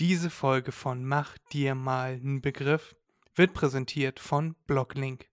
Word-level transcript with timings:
Diese 0.00 0.30
Folge 0.30 0.70
von 0.70 1.04
Mach 1.04 1.36
dir 1.52 1.74
mal 1.74 2.12
einen 2.12 2.40
Begriff 2.40 2.94
wird 3.34 3.52
präsentiert 3.52 4.20
von 4.20 4.54
Blocklink. 4.68 5.28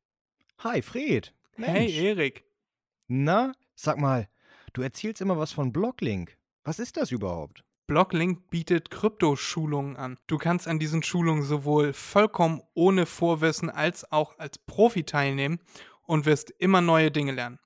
Hi, 0.57 0.81
Fred. 0.81 1.35
Hey, 1.55 1.95
Erik. 1.95 2.45
Na, 3.07 3.51
sag 3.75 3.99
mal, 3.99 4.27
du 4.73 4.81
erzählst 4.81 5.21
immer 5.21 5.37
was 5.37 5.51
von 5.51 5.71
Blocklink. 5.71 6.35
Was 6.63 6.79
ist 6.79 6.97
das 6.97 7.11
überhaupt? 7.11 7.63
Blocklink 7.85 8.49
bietet 8.49 8.89
Kryptoschulungen 8.89 9.97
an. 9.97 10.17
Du 10.25 10.39
kannst 10.39 10.67
an 10.67 10.79
diesen 10.79 11.03
Schulungen 11.03 11.43
sowohl 11.43 11.93
vollkommen 11.93 12.63
ohne 12.73 13.05
Vorwissen 13.05 13.69
als 13.69 14.11
auch 14.11 14.39
als 14.39 14.57
Profi 14.57 15.03
teilnehmen 15.03 15.59
und 16.07 16.25
wirst 16.25 16.49
immer 16.57 16.81
neue 16.81 17.11
Dinge 17.11 17.33
lernen. 17.33 17.59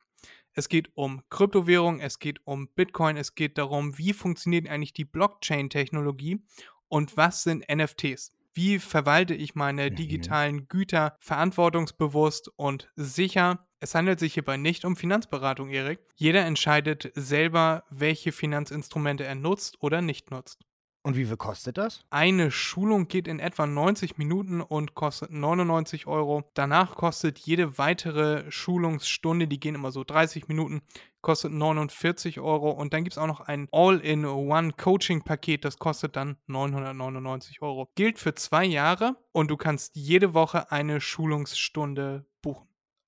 Es 0.51 0.67
geht 0.67 0.91
um 0.95 1.21
Kryptowährung, 1.29 2.01
es 2.01 2.19
geht 2.19 2.45
um 2.45 2.67
Bitcoin, 2.67 3.15
es 3.15 3.35
geht 3.35 3.57
darum, 3.57 3.97
wie 3.97 4.11
funktioniert 4.11 4.67
eigentlich 4.67 4.91
die 4.91 5.05
Blockchain-Technologie 5.05 6.41
und 6.89 7.15
was 7.17 7.43
sind 7.43 7.65
NFTs. 7.73 8.31
Wie 8.53 8.79
verwalte 8.79 9.33
ich 9.35 9.55
meine 9.55 9.89
Mhm. 9.89 9.95
digitalen 9.95 10.67
Güter 10.67 11.15
verantwortungsbewusst 11.19 12.49
und 12.55 12.89
sicher? 12.95 13.65
Es 13.79 13.95
handelt 13.95 14.19
sich 14.19 14.33
hierbei 14.33 14.57
nicht 14.57 14.83
um 14.83 14.95
Finanzberatung, 14.97 15.69
Erik. 15.69 15.99
Jeder 16.15 16.45
entscheidet 16.45 17.11
selber, 17.15 17.83
welche 17.89 18.31
Finanzinstrumente 18.31 19.23
er 19.23 19.35
nutzt 19.35 19.81
oder 19.81 20.01
nicht 20.01 20.31
nutzt. 20.31 20.65
Und 21.09 21.15
wie 21.15 21.25
viel 21.25 21.37
kostet 21.37 21.79
das? 21.79 22.05
Eine 22.11 22.51
Schulung 22.51 23.07
geht 23.07 23.27
in 23.27 23.39
etwa 23.39 23.65
90 23.65 24.19
Minuten 24.19 24.61
und 24.61 24.93
kostet 24.93 25.31
99 25.31 26.05
Euro. 26.05 26.43
Danach 26.53 26.93
kostet 26.93 27.39
jede 27.39 27.79
weitere 27.79 28.43
Schulungsstunde, 28.51 29.47
die 29.47 29.59
gehen 29.59 29.73
immer 29.73 29.91
so 29.91 30.03
30 30.03 30.47
Minuten, 30.49 30.83
kostet 31.21 31.51
49 31.51 32.39
Euro. 32.39 32.69
Und 32.69 32.93
dann 32.93 33.03
gibt 33.03 33.13
es 33.13 33.17
auch 33.17 33.25
noch 33.25 33.39
ein 33.39 33.67
All-in-One-Coaching-Paket, 33.71 35.65
das 35.65 35.79
kostet 35.79 36.15
dann 36.15 36.37
999 36.45 37.63
Euro. 37.63 37.89
Gilt 37.95 38.19
für 38.19 38.35
zwei 38.35 38.65
Jahre 38.65 39.15
und 39.31 39.49
du 39.49 39.57
kannst 39.57 39.95
jede 39.95 40.35
Woche 40.35 40.71
eine 40.71 41.01
Schulungsstunde. 41.01 42.27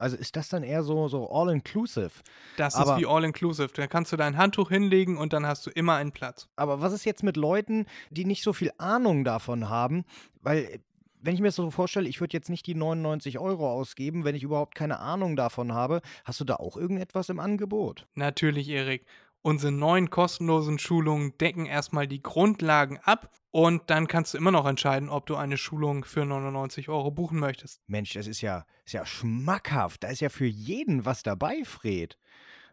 Also 0.02 0.17
ist 0.17 0.35
das 0.35 0.49
dann 0.49 0.63
eher 0.63 0.83
so, 0.83 1.07
so 1.07 1.30
all-inclusive? 1.31 2.11
Das 2.57 2.75
Aber- 2.75 2.94
ist 2.95 2.99
wie 2.99 3.05
All-Inclusive. 3.05 3.69
Da 3.75 3.88
kannst 3.88 4.11
du 4.11 4.17
dein 4.17 4.35
Handtuch 4.38 4.69
hinlegen 4.69 5.17
und 5.17 5.31
dann 5.33 5.45
hast 5.45 5.66
du 5.66 5.69
immer 5.69 5.95
einen 5.95 6.11
Platz. 6.11 6.47
Aber 6.55 6.81
was 6.81 6.91
ist 6.93 7.05
jetzt 7.05 7.23
mit 7.23 7.38
Leuten, 7.38 7.85
die 8.09 8.25
nicht 8.25 8.43
so 8.43 8.52
viel 8.53 8.71
Ahnung 8.77 9.23
davon 9.23 9.69
haben? 9.69 10.03
Weil, 10.41 10.63
äh, 10.63 10.80
wenn 11.21 11.35
ich 11.35 11.39
mir 11.41 11.49
das 11.49 11.55
so 11.55 11.69
vorstelle, 11.69 12.09
ich 12.09 12.19
würde 12.19 12.35
jetzt 12.35 12.49
nicht 12.49 12.66
die 12.66 12.73
99 12.73 13.38
Euro 13.38 13.71
ausgeben, 13.71 14.23
wenn 14.23 14.33
ich 14.35 14.41
überhaupt 14.41 14.73
keine 14.73 14.99
Ahnung 14.99 15.35
davon 15.35 15.71
habe. 15.71 16.02
Hast 16.25 16.39
du 16.39 16.45
da 16.45 16.55
auch 16.55 16.77
irgendetwas 16.77 17.30
im 17.30 17.39
Angebot? 17.39 18.08
Natürlich, 18.15 18.67
Erik. 18.69 19.05
Unsere 19.44 19.72
neuen 19.72 20.11
kostenlosen 20.11 20.78
Schulungen 20.78 21.36
decken 21.39 21.66
erstmal 21.66 22.08
die 22.08 22.22
Grundlagen 22.22 23.00
ab 23.00 23.31
und 23.50 23.89
dann 23.89 24.08
kannst 24.08 24.33
du 24.33 24.38
immer 24.38 24.52
noch 24.52 24.67
entscheiden, 24.67 25.09
ob 25.09 25.25
du 25.25 25.36
eine 25.36 25.58
Schulung 25.58 26.06
für 26.06 26.25
99 26.25 26.89
Euro 26.89 27.09
buchen 27.09 27.39
möchtest. 27.39 27.81
Mensch, 27.88 28.14
das 28.14 28.28
ist 28.28 28.42
ja, 28.42 28.66
ist 28.86 28.94
ja 28.94 29.06
schmackhaft. 29.06 30.03
Da 30.03 30.09
ist 30.09 30.22
ja 30.22 30.30
für 30.30 30.45
jeden 30.45 31.06
was 31.06 31.23
dabei, 31.23 31.64
Fred. 31.66 32.20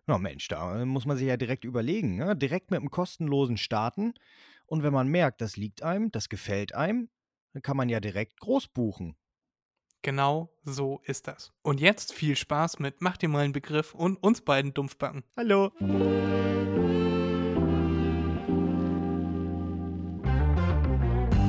Na 0.07 0.19
Mensch, 0.19 0.49
da 0.49 0.83
äh, 0.83 0.85
muss 0.85 1.07
man 1.07 1.17
sich 1.17 1.27
ja 1.27 1.37
direkt 1.37 1.65
überlegen. 1.65 2.17
Ne? 2.17 2.37
Direkt 2.37 2.71
mit 2.71 2.81
einem 2.81 2.91
kostenlosen 2.91 3.57
starten. 3.57 4.15
Und 4.67 4.83
wenn 4.83 4.93
man 4.93 5.09
merkt, 5.09 5.41
das 5.41 5.57
liegt 5.57 5.83
einem, 5.83 6.13
das 6.13 6.29
gefällt 6.29 6.75
einem, 6.75 7.09
dann 7.55 7.63
kann 7.63 7.77
man 7.77 7.89
ja 7.89 7.99
direkt 7.99 8.39
groß 8.41 8.69
buchen. 8.69 9.17
Genau 10.03 10.51
so 10.65 11.01
ist 11.05 11.27
das. 11.27 11.53
Und 11.63 11.81
jetzt 11.81 12.13
viel 12.13 12.37
Spaß 12.37 12.79
mit 12.79 13.01
Mach 13.01 13.17
dir 13.17 13.29
mal 13.29 13.41
einen 13.45 13.53
Begriff 13.53 13.95
und 13.95 14.17
uns 14.23 14.41
beiden 14.41 14.73
Dumpfbacken. 14.73 15.25
Hallo. 15.37 15.73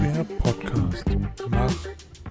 Der 0.01 0.23
Podcast 0.39 1.05
Mach 1.49 1.73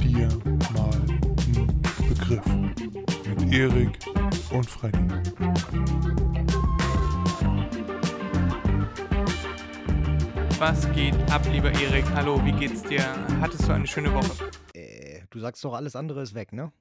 dir 0.00 0.28
mal 0.74 0.90
einen 0.94 1.82
Begriff 2.08 2.46
mit 2.46 3.52
Erik 3.52 3.98
und 4.50 4.68
Freddy. 4.68 4.98
Was 10.58 10.92
geht 10.92 11.14
ab, 11.30 11.42
lieber 11.52 11.70
Erik? 11.70 12.04
Hallo, 12.16 12.44
wie 12.44 12.50
geht's 12.50 12.82
dir? 12.82 13.04
Hattest 13.40 13.68
du 13.68 13.72
eine 13.72 13.86
schöne 13.86 14.12
Woche? 14.12 14.50
Du 15.30 15.40
sagst 15.40 15.64
doch, 15.64 15.74
alles 15.74 15.96
andere 15.96 16.22
ist 16.22 16.34
weg, 16.34 16.52
ne? 16.52 16.72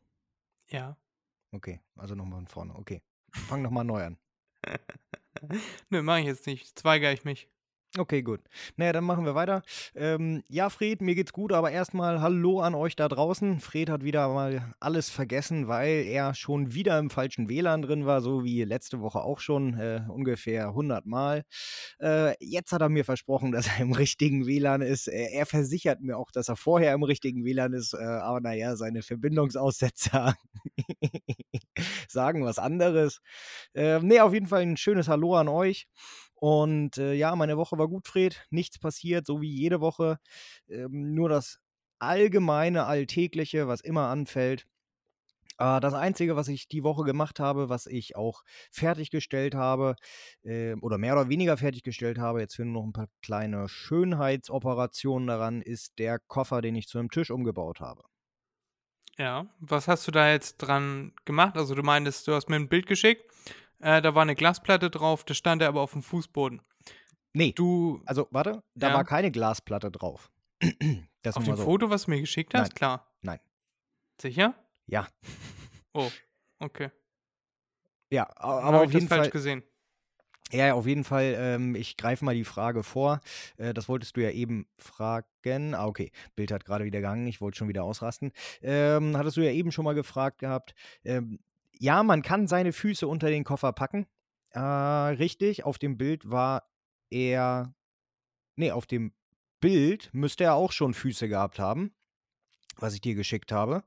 Ja. 0.70 0.98
Okay, 1.52 1.82
also 1.96 2.16
nochmal 2.16 2.40
von 2.40 2.48
vorne. 2.48 2.76
Okay. 2.76 3.02
Fang 3.32 3.62
nochmal 3.62 3.84
neu 3.84 4.04
an. 4.04 4.18
Nö, 5.90 6.02
mach 6.02 6.18
ich 6.18 6.26
jetzt 6.26 6.48
nicht. 6.48 6.78
Zweigere 6.78 7.14
ich 7.14 7.24
mich. 7.24 7.50
Okay, 8.00 8.22
gut. 8.22 8.42
Naja, 8.76 8.94
dann 8.94 9.06
machen 9.06 9.26
wir 9.26 9.34
weiter. 9.34 9.64
Ähm, 9.96 10.44
ja, 10.50 10.70
Fred, 10.70 11.02
mir 11.02 11.16
geht's 11.16 11.34
gut, 11.34 11.52
aber 11.52 11.72
erstmal 11.72 12.22
Hallo 12.22 12.60
an 12.60 12.76
euch 12.76 12.96
da 12.96 13.08
draußen. 13.08 13.60
Fred 13.60 13.90
hat 13.90 14.04
wieder 14.04 14.28
mal 14.30 14.76
alles 14.80 15.10
vergessen, 15.10 15.68
weil 15.68 16.06
er 16.06 16.36
schon 16.36 16.74
wieder 16.76 17.00
im 17.00 17.10
falschen 17.10 17.50
WLAN 17.50 17.82
drin 17.82 18.06
war, 18.06 18.22
so 18.22 18.44
wie 18.44 18.64
letzte 18.64 19.00
Woche 19.02 19.22
auch 19.22 19.40
schon, 19.40 19.80
äh, 19.80 20.02
ungefähr 20.10 20.68
100 20.68 21.08
Mal. 21.08 21.44
Äh, 22.00 22.36
jetzt 22.40 22.72
hat 22.72 22.82
er 22.82 22.90
mir 22.90 23.04
versprochen, 23.04 23.52
dass 23.54 23.68
er 23.68 23.80
im 23.80 23.94
richtigen 23.94 24.46
WLAN 24.46 24.82
ist. 24.82 25.08
Er, 25.08 25.32
er 25.32 25.46
versichert 25.48 26.00
mir 26.02 26.18
auch, 26.18 26.30
dass 26.30 26.50
er 26.50 26.56
vorher 26.56 26.94
im 26.94 27.04
richtigen 27.04 27.46
WLAN 27.46 27.74
ist, 27.74 27.94
äh, 27.94 28.04
aber 28.04 28.42
naja, 28.42 28.76
seine 28.76 29.02
Verbindungsaussetzer 29.02 30.36
sagen 32.08 32.44
was 32.46 32.60
anderes. 32.60 33.22
Äh, 33.74 34.00
nee, 34.02 34.20
auf 34.20 34.34
jeden 34.34 34.48
Fall 34.48 34.62
ein 34.62 34.78
schönes 34.78 35.08
Hallo 35.08 35.36
an 35.36 35.48
euch. 35.48 35.88
Und 36.40 36.98
äh, 36.98 37.14
ja, 37.14 37.36
meine 37.36 37.58
Woche 37.58 37.78
war 37.78 37.88
gut, 37.88 38.08
Fred. 38.08 38.46
Nichts 38.52 38.80
passiert, 38.80 39.26
so 39.26 39.42
wie 39.42 39.50
jede 39.50 39.82
Woche. 39.82 40.20
Ähm, 40.70 41.14
nur 41.16 41.30
das 41.30 41.60
allgemeine, 42.00 42.86
alltägliche, 42.86 43.68
was 43.68 43.82
immer 43.82 44.08
anfällt. 44.10 44.68
Äh, 45.58 45.80
das 45.80 45.94
Einzige, 45.94 46.36
was 46.36 46.48
ich 46.48 46.68
die 46.68 46.84
Woche 46.84 47.04
gemacht 47.04 47.40
habe, 47.40 47.70
was 47.70 47.88
ich 47.88 48.16
auch 48.16 48.44
fertiggestellt 48.72 49.56
habe, 49.56 49.96
äh, 50.44 50.76
oder 50.76 50.98
mehr 50.98 51.14
oder 51.14 51.30
weniger 51.30 51.58
fertiggestellt 51.58 52.20
habe, 52.20 52.42
jetzt 52.42 52.56
fehlen 52.56 52.72
noch 52.72 52.84
ein 52.84 52.94
paar 52.94 53.10
kleine 53.22 53.68
Schönheitsoperationen 53.68 55.28
daran, 55.28 55.62
ist 55.62 55.98
der 56.00 56.20
Koffer, 56.20 56.62
den 56.62 56.76
ich 56.76 56.88
zu 56.88 57.00
einem 57.00 57.10
Tisch 57.10 57.32
umgebaut 57.32 57.80
habe. 57.80 58.04
Ja. 59.18 59.48
Was 59.60 59.88
hast 59.88 60.08
du 60.08 60.12
da 60.12 60.32
jetzt 60.32 60.58
dran 60.58 61.14
gemacht? 61.26 61.58
Also, 61.58 61.74
du 61.74 61.82
meintest, 61.82 62.28
du 62.28 62.34
hast 62.34 62.50
mir 62.50 62.56
ein 62.56 62.70
Bild 62.70 62.86
geschickt. 62.86 63.24
Äh, 63.80 64.02
da 64.02 64.16
war 64.16 64.24
eine 64.24 64.36
Glasplatte 64.36 64.90
drauf, 64.90 65.24
da 65.24 65.34
stand 65.34 65.62
er 65.62 65.68
aber 65.68 65.82
auf 65.82 65.92
dem 65.94 66.02
Fußboden. 66.04 66.62
Nee, 67.34 67.52
Du, 67.52 68.02
also 68.06 68.28
warte, 68.32 68.64
da 68.74 68.90
Ja. 68.90 68.94
war 68.96 69.06
keine 69.06 69.32
Glasplatte 69.32 69.92
drauf. 69.92 70.32
das 71.22 71.36
auf 71.38 71.44
dem 71.44 71.56
so. 71.56 71.64
Foto, 71.64 71.90
was 71.90 72.06
du 72.06 72.12
mir 72.12 72.20
geschickt 72.22 72.54
hast? 72.56 72.70
Nein. 72.70 72.76
Klar. 72.76 73.12
Nein. 73.22 73.40
Sicher? 74.20 74.56
Ja, 74.88 75.08
Oh, 75.94 76.10
okay. 76.60 76.90
ja, 78.12 78.28
aber 78.38 78.80
auf 78.82 78.88
ich 78.88 78.94
jeden 78.94 79.08
das 79.08 79.16
falsch 79.18 79.26
Fall. 79.28 79.32
gesehen. 79.32 79.64
Ja, 80.52 80.68
ja, 80.68 80.74
auf 80.76 80.88
jeden 80.88 81.04
Fall. 81.04 81.36
Ähm, 81.38 81.76
ich 81.76 81.98
greife 81.98 82.24
mal 82.24 82.34
die 82.34 82.46
Frage 82.46 82.82
vor. 82.84 83.20
Äh, 83.58 83.74
das 83.74 83.90
wolltest 83.90 84.16
du 84.16 84.22
ja 84.24 84.30
eben 84.32 84.66
fragen. 84.78 85.74
Ah, 85.76 85.86
okay. 85.88 86.10
Bild 86.38 86.52
hat 86.54 86.64
gerade 86.64 86.86
wieder 86.86 87.00
gegangen. 87.00 87.28
Ich 87.28 87.42
wollte 87.42 87.58
schon 87.58 87.68
wieder 87.68 87.84
ausrasten. 87.84 88.32
Ähm, 88.62 89.18
hattest 89.18 89.36
du 89.36 89.42
ja 89.42 89.52
eben 89.52 89.74
schon 89.74 89.84
mal 89.84 89.94
gefragt 89.94 90.40
gehabt. 90.40 90.74
Ähm, 91.04 91.40
ja, 91.80 92.04
man 92.04 92.22
kann 92.22 92.48
seine 92.48 92.74
Füße 92.74 93.08
unter 93.08 93.30
den 93.30 93.44
Koffer 93.44 93.74
packen. 93.74 94.08
Äh, 94.52 94.60
richtig. 94.60 95.64
Auf 95.66 95.78
dem 95.78 95.98
Bild 95.98 96.30
war 96.30 96.70
er. 97.10 97.74
Nee, 98.56 98.72
auf 98.72 98.86
dem 98.86 99.14
Bild 99.60 100.10
müsste 100.14 100.46
er 100.46 100.56
auch 100.56 100.72
schon 100.72 100.94
Füße 100.94 101.28
gehabt 101.28 101.60
haben, 101.60 101.94
was 102.78 102.94
ich 102.94 103.02
dir 103.02 103.16
geschickt 103.16 103.52
habe. 103.52 103.84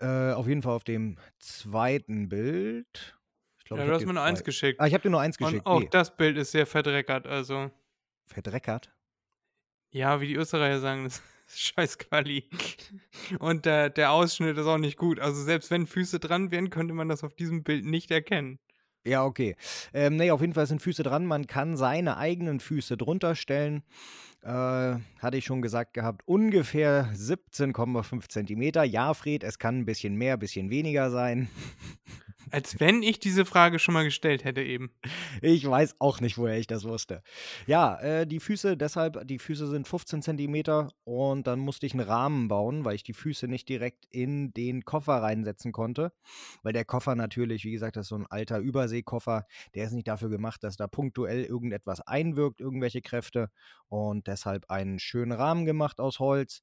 Äh, 0.00 0.32
auf 0.32 0.46
jeden 0.48 0.62
Fall 0.62 0.74
auf 0.74 0.84
dem 0.84 1.18
zweiten 1.38 2.28
Bild. 2.28 3.16
Ich 3.58 3.64
glaub, 3.64 3.78
Ja, 3.78 3.84
ich 3.84 3.90
du 3.90 3.94
hast 3.96 4.06
mir 4.06 4.14
nur 4.14 4.22
eins 4.22 4.42
geschickt. 4.44 4.80
Ah, 4.80 4.86
ich 4.86 4.94
habe 4.94 5.02
dir 5.02 5.10
nur 5.10 5.20
eins 5.20 5.38
Und 5.38 5.46
geschickt. 5.46 5.66
auch 5.66 5.80
Nee, 5.80 5.88
das 5.90 6.16
Bild 6.16 6.36
ist 6.36 6.50
sehr 6.52 6.66
verdreckert. 6.66 7.26
Also, 7.26 7.70
verdreckert. 8.26 8.92
ja, 9.90 10.20
wie 10.20 10.28
die 10.28 10.34
Österreicher 10.34 10.80
sagen, 10.80 11.04
das 11.04 11.22
scheiß 11.56 11.98
Quali. 11.98 12.48
Und 13.38 13.66
der, 13.66 13.90
der 13.90 14.12
Ausschnitt 14.12 14.56
ist 14.58 14.66
auch 14.66 14.78
nicht 14.78 14.96
gut. 14.96 15.20
Also, 15.20 15.42
selbst 15.42 15.70
wenn 15.70 15.86
Füße 15.86 16.18
dran 16.20 16.50
wären, 16.50 16.70
könnte 16.70 16.94
man 16.94 17.08
das 17.08 17.24
auf 17.24 17.34
diesem 17.34 17.62
Bild 17.62 17.84
nicht 17.84 18.10
erkennen. 18.10 18.58
Ja, 19.04 19.24
okay. 19.24 19.56
Ähm, 19.92 20.16
nee, 20.16 20.30
auf 20.30 20.40
jeden 20.40 20.54
Fall 20.54 20.66
sind 20.66 20.80
Füße 20.80 21.02
dran. 21.02 21.26
Man 21.26 21.46
kann 21.46 21.76
seine 21.76 22.16
eigenen 22.18 22.60
Füße 22.60 22.96
drunter 22.96 23.34
stellen. 23.34 23.82
Äh, 24.42 24.48
hatte 24.48 25.36
ich 25.36 25.44
schon 25.44 25.62
gesagt 25.62 25.94
gehabt, 25.94 26.22
ungefähr 26.24 27.10
17,5 27.14 28.28
Zentimeter. 28.28 28.84
Ja, 28.84 29.14
Fred, 29.14 29.44
es 29.44 29.58
kann 29.58 29.78
ein 29.78 29.84
bisschen 29.84 30.14
mehr, 30.14 30.34
ein 30.34 30.38
bisschen 30.38 30.70
weniger 30.70 31.10
sein. 31.10 31.48
Als 32.52 32.78
wenn 32.80 33.02
ich 33.02 33.18
diese 33.18 33.46
Frage 33.46 33.78
schon 33.78 33.94
mal 33.94 34.04
gestellt 34.04 34.44
hätte 34.44 34.62
eben. 34.62 34.92
Ich 35.40 35.66
weiß 35.66 35.96
auch 36.00 36.20
nicht, 36.20 36.36
woher 36.36 36.58
ich 36.58 36.66
das 36.66 36.84
wusste. 36.84 37.22
Ja, 37.66 37.98
äh, 38.00 38.26
die 38.26 38.40
Füße, 38.40 38.76
deshalb, 38.76 39.26
die 39.26 39.38
Füße 39.38 39.66
sind 39.68 39.88
15 39.88 40.20
Zentimeter 40.20 40.90
und 41.04 41.46
dann 41.46 41.60
musste 41.60 41.86
ich 41.86 41.94
einen 41.94 42.06
Rahmen 42.06 42.48
bauen, 42.48 42.84
weil 42.84 42.94
ich 42.94 43.04
die 43.04 43.14
Füße 43.14 43.48
nicht 43.48 43.70
direkt 43.70 44.04
in 44.10 44.52
den 44.52 44.84
Koffer 44.84 45.14
reinsetzen 45.14 45.72
konnte. 45.72 46.12
Weil 46.62 46.74
der 46.74 46.84
Koffer 46.84 47.14
natürlich, 47.14 47.64
wie 47.64 47.72
gesagt, 47.72 47.96
das 47.96 48.04
ist 48.04 48.10
so 48.10 48.16
ein 48.16 48.26
alter 48.26 48.58
Überseekoffer, 48.58 49.46
der 49.74 49.86
ist 49.86 49.92
nicht 49.92 50.08
dafür 50.08 50.28
gemacht, 50.28 50.62
dass 50.62 50.76
da 50.76 50.86
punktuell 50.86 51.44
irgendetwas 51.44 52.02
einwirkt, 52.02 52.60
irgendwelche 52.60 53.00
Kräfte. 53.00 53.50
Und 53.88 54.26
deshalb 54.26 54.70
einen 54.70 54.98
schönen 54.98 55.32
Rahmen 55.32 55.64
gemacht 55.64 56.00
aus 56.00 56.18
Holz. 56.18 56.62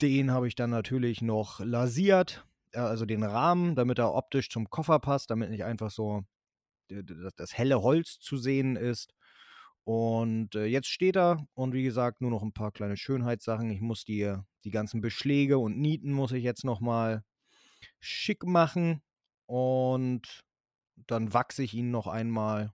Den 0.00 0.30
habe 0.30 0.46
ich 0.46 0.54
dann 0.54 0.70
natürlich 0.70 1.20
noch 1.20 1.58
lasiert 1.58 2.46
also 2.74 3.06
den 3.06 3.22
Rahmen, 3.22 3.74
damit 3.74 3.98
er 3.98 4.14
optisch 4.14 4.48
zum 4.50 4.70
Koffer 4.70 4.98
passt, 4.98 5.30
damit 5.30 5.50
nicht 5.50 5.64
einfach 5.64 5.90
so 5.90 6.24
das 6.88 7.56
helle 7.56 7.82
Holz 7.82 8.18
zu 8.18 8.36
sehen 8.36 8.76
ist. 8.76 9.14
Und 9.84 10.54
äh, 10.54 10.66
jetzt 10.66 10.88
steht 10.88 11.16
er 11.16 11.46
und 11.54 11.72
wie 11.72 11.82
gesagt, 11.82 12.20
nur 12.20 12.30
noch 12.30 12.42
ein 12.42 12.52
paar 12.52 12.70
kleine 12.70 12.96
Schönheitssachen. 12.96 13.70
Ich 13.70 13.80
muss 13.80 14.04
die, 14.04 14.36
die 14.64 14.70
ganzen 14.70 15.00
Beschläge 15.00 15.58
und 15.58 15.78
Nieten 15.78 16.12
muss 16.12 16.32
ich 16.32 16.44
jetzt 16.44 16.64
nochmal 16.64 17.24
schick 17.98 18.44
machen 18.44 19.02
und 19.46 20.44
dann 20.94 21.32
wachse 21.34 21.64
ich 21.64 21.74
ihn 21.74 21.90
noch 21.90 22.06
einmal 22.06 22.72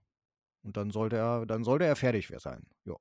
und 0.61 0.77
dann 0.77 0.91
sollte 0.91 1.17
er, 1.17 1.45
dann 1.45 1.63
sollte 1.63 1.85
er 1.85 1.95
fertig 1.95 2.31
sein. 2.37 2.67
Ja. 2.85 2.95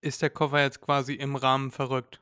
Ist 0.00 0.22
der 0.22 0.30
Koffer 0.30 0.60
jetzt 0.60 0.80
quasi 0.80 1.14
im 1.14 1.36
Rahmen 1.36 1.70
verrückt? 1.70 2.21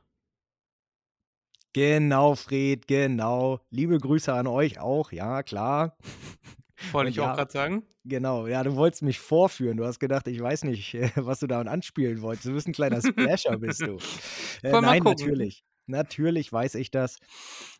Genau, 1.73 2.35
Fred, 2.35 2.87
genau. 2.87 3.59
Liebe 3.69 3.97
Grüße 3.97 4.33
an 4.33 4.47
euch 4.47 4.79
auch, 4.79 5.11
ja, 5.11 5.41
klar. 5.43 5.97
Wollte 6.91 7.11
ich 7.11 7.15
ja, 7.17 7.31
auch 7.31 7.35
gerade 7.35 7.51
sagen. 7.51 7.83
Genau, 8.03 8.47
ja, 8.47 8.63
du 8.63 8.75
wolltest 8.75 9.03
mich 9.03 9.19
vorführen. 9.19 9.77
Du 9.77 9.85
hast 9.85 9.99
gedacht, 9.99 10.27
ich 10.27 10.39
weiß 10.41 10.63
nicht, 10.63 10.93
was 11.15 11.39
du 11.39 11.47
da 11.47 11.61
anspielen 11.61 12.21
wolltest. 12.21 12.47
Du 12.47 12.53
bist 12.53 12.67
ein 12.67 12.73
kleiner 12.73 13.01
Splasher, 13.01 13.57
bist 13.57 13.81
du. 13.81 13.97
Äh, 14.63 14.79
nein, 14.79 15.01
natürlich. 15.01 15.63
Natürlich 15.87 16.53
weiß 16.53 16.75
ich 16.75 16.91
das. 16.91 17.17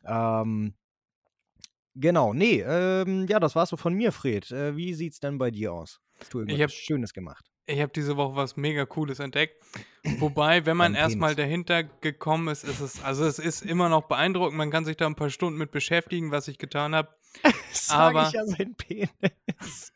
Ähm, 0.04 0.74
genau, 1.94 2.34
nee, 2.34 2.62
ähm, 2.66 3.28
ja, 3.28 3.40
das 3.40 3.56
war's 3.56 3.70
so 3.70 3.78
von 3.78 3.94
mir, 3.94 4.12
Fred. 4.12 4.50
Äh, 4.52 4.76
wie 4.76 4.96
sieht's 4.96 5.20
denn 5.20 5.38
bei 5.38 5.52
dir 5.52 5.74
aus? 5.74 6.00
Hast 6.20 6.34
du 6.34 6.40
irgendwas 6.40 6.58
Ich 6.58 6.64
hab- 6.64 6.72
Schönes 6.72 7.14
gemacht? 7.14 7.51
Ich 7.72 7.80
habe 7.82 7.92
diese 7.94 8.18
Woche 8.18 8.36
was 8.36 8.58
mega 8.58 8.86
Cooles 8.86 9.20
entdeckt. 9.20 9.56
Wobei, 10.20 10.66
wenn 10.66 10.78
man 10.78 10.96
erstmal 10.96 11.36
dahinter 11.36 11.84
gekommen 11.84 12.48
ist, 12.50 12.64
ist 12.64 12.80
es, 12.82 13.02
also 13.04 13.26
es 13.26 13.40
ist 13.40 13.62
immer 13.64 13.88
noch 13.88 14.04
beeindruckend. 14.08 14.58
Man 14.58 14.72
kann 14.72 14.84
sich 14.86 14.98
da 14.98 15.06
ein 15.08 15.16
paar 15.16 15.30
Stunden 15.30 15.58
mit 15.58 15.72
beschäftigen, 15.72 16.32
was 16.32 16.48
ich 16.48 16.58
getan 16.58 16.94
habe. 16.96 17.10
Aber- 17.90 18.28
ich 18.28 18.34
ja 18.34 18.46
sein 18.46 18.76
Penis. 18.76 19.94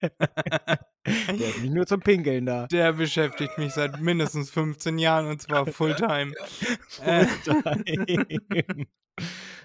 Der 0.04 1.48
ist 1.48 1.60
nicht 1.62 1.72
nur 1.74 1.86
zum 1.86 2.00
Pinkeln 2.00 2.46
da. 2.46 2.66
Der 2.66 2.92
beschäftigt 2.94 3.56
mich 3.58 3.72
seit 3.74 4.00
mindestens 4.00 4.50
15 4.50 4.98
Jahren 4.98 5.26
und 5.26 5.40
zwar 5.40 5.66
Fulltime. 5.66 6.32
Äh, 7.04 7.26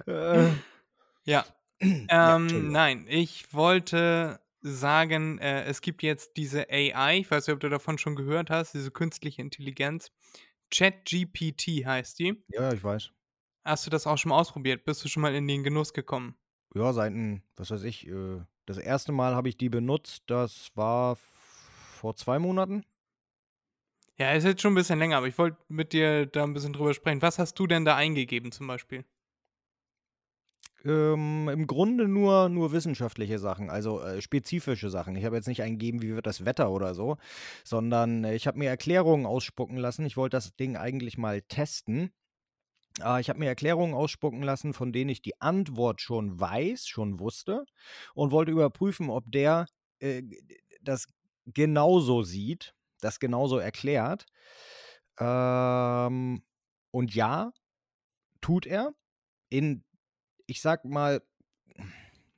äh, 0.06 0.50
ja. 1.25 1.45
Ja, 1.81 2.36
Ähm, 2.36 2.42
Entschuldigung. 2.44 2.72
nein, 2.74 3.06
ich 3.07 3.54
wollte 3.54 4.40
sagen, 4.61 5.39
äh, 5.39 5.63
es 5.65 5.81
gibt 5.81 6.03
jetzt 6.03 6.38
diese 6.38 6.69
AI, 6.69 7.19
ich 7.19 7.31
weiß 7.31 7.47
nicht, 7.47 7.53
ob 7.53 7.59
du 7.59 7.69
davon 7.69 7.97
schon 7.97 8.15
gehört 8.15 8.50
hast, 8.50 8.73
diese 8.73 8.91
künstliche 8.91 9.41
Intelligenz. 9.41 10.11
ChatGPT 10.71 11.85
heißt 11.85 12.19
die. 12.19 12.44
ja, 12.47 12.71
ich 12.73 12.83
weiß. 12.83 13.11
Hast 13.63 13.85
du 13.85 13.89
das 13.89 14.06
auch 14.06 14.17
schon 14.17 14.29
mal 14.31 14.38
ausprobiert? 14.39 14.83
Bist 14.83 15.01
du 15.06 15.07
schon 15.07 15.21
mal 15.21 15.33
in 15.33 15.47
den 15.47 15.63
Genuss 15.63 15.94
gekommen? 15.94 16.38
Ja, 16.75 16.94
seit, 16.94 17.13
ein- 17.13 17.44
was 17.56 17.71
weiß 17.71 17.83
ich, 17.83 18.07
äh, 18.07 18.41
das 18.65 18.77
erste 18.77 19.11
Mal 19.11 19.35
habe 19.35 19.50
ich 19.50 19.57
die 19.57 19.69
benutzt, 19.69 20.23
das 20.27 20.69
war 20.75 21.15
vor 21.15 22.15
zwei 22.15 22.38
Monaten. 22.39 22.85
Ja, 24.19 24.33
ist 24.33 24.44
jetzt 24.44 24.61
schon 24.61 24.73
ein 24.73 24.75
bisschen 24.75 25.00
länger, 25.00 25.17
aber 25.17 25.27
ich 25.27 25.38
wollte 25.39 25.57
mit 25.67 25.94
dir 25.94 26.25
da 26.27 26.44
ein 26.44 26.53
bisschen 26.53 26.73
drüber 26.73 26.94
sprechen. 26.94 27.21
Was 27.23 27.39
hast 27.39 27.57
du 27.57 27.65
denn 27.67 27.85
da 27.85 27.95
eingegeben 27.95 28.51
zum 28.51 28.67
Beispiel? 28.67 29.03
Ähm, 30.86 31.50
Im 31.50 31.68
Grunde 31.68 32.08
nur, 32.08 32.48
nur 32.50 32.72
wissenschaftliche 32.72 33.38
Sachen, 33.38 33.70
also 33.70 34.02
äh, 34.02 34.22
spezifische 34.22 34.90
Sachen. 34.90 35.16
Ich 35.16 35.26
habe 35.26 35.36
jetzt 35.36 35.48
nicht 35.48 35.62
eingegeben, 35.62 36.02
wie 36.02 36.16
wird 36.16 36.26
das 36.26 36.46
Wetter 36.46 36.72
oder 36.72 36.94
so, 36.94 37.18
sondern 37.66 38.24
äh, 38.24 38.36
ich 38.36 38.48
habe 38.48 38.58
mir 38.58 38.70
Erklärungen 38.70 39.26
ausspucken 39.26 39.78
lassen. 39.78 40.06
Ich 40.06 40.16
wollte 40.16 40.38
das 40.38 40.56
Ding 40.56 40.78
eigentlich 40.78 41.18
mal 41.18 41.42
testen. 41.42 42.12
Äh, 43.02 43.20
ich 43.22 43.30
habe 43.30 43.40
mir 43.40 43.48
Erklärungen 43.48 43.94
ausspucken 43.94 44.42
lassen, 44.42 44.74
von 44.74 44.94
denen 44.94 45.10
ich 45.10 45.22
die 45.22 45.40
Antwort 45.42 46.02
schon 46.02 46.40
weiß, 46.40 46.88
schon 46.88 47.20
wusste 47.20 47.66
und 48.14 48.31
wollte 48.31 48.52
überprüfen, 48.52 49.10
ob 49.10 49.30
der 49.31 49.68
äh, 50.00 50.24
das 50.81 51.08
genauso 51.46 52.22
sieht, 52.24 52.74
das 53.02 53.20
genauso 53.20 53.58
erklärt. 53.58 54.26
Ähm, 55.20 56.44
und 56.92 57.14
ja, 57.14 57.52
tut 58.42 58.66
er. 58.66 58.94
In 59.52 59.84
ich 60.50 60.62
sag 60.62 60.84
mal, 60.86 61.22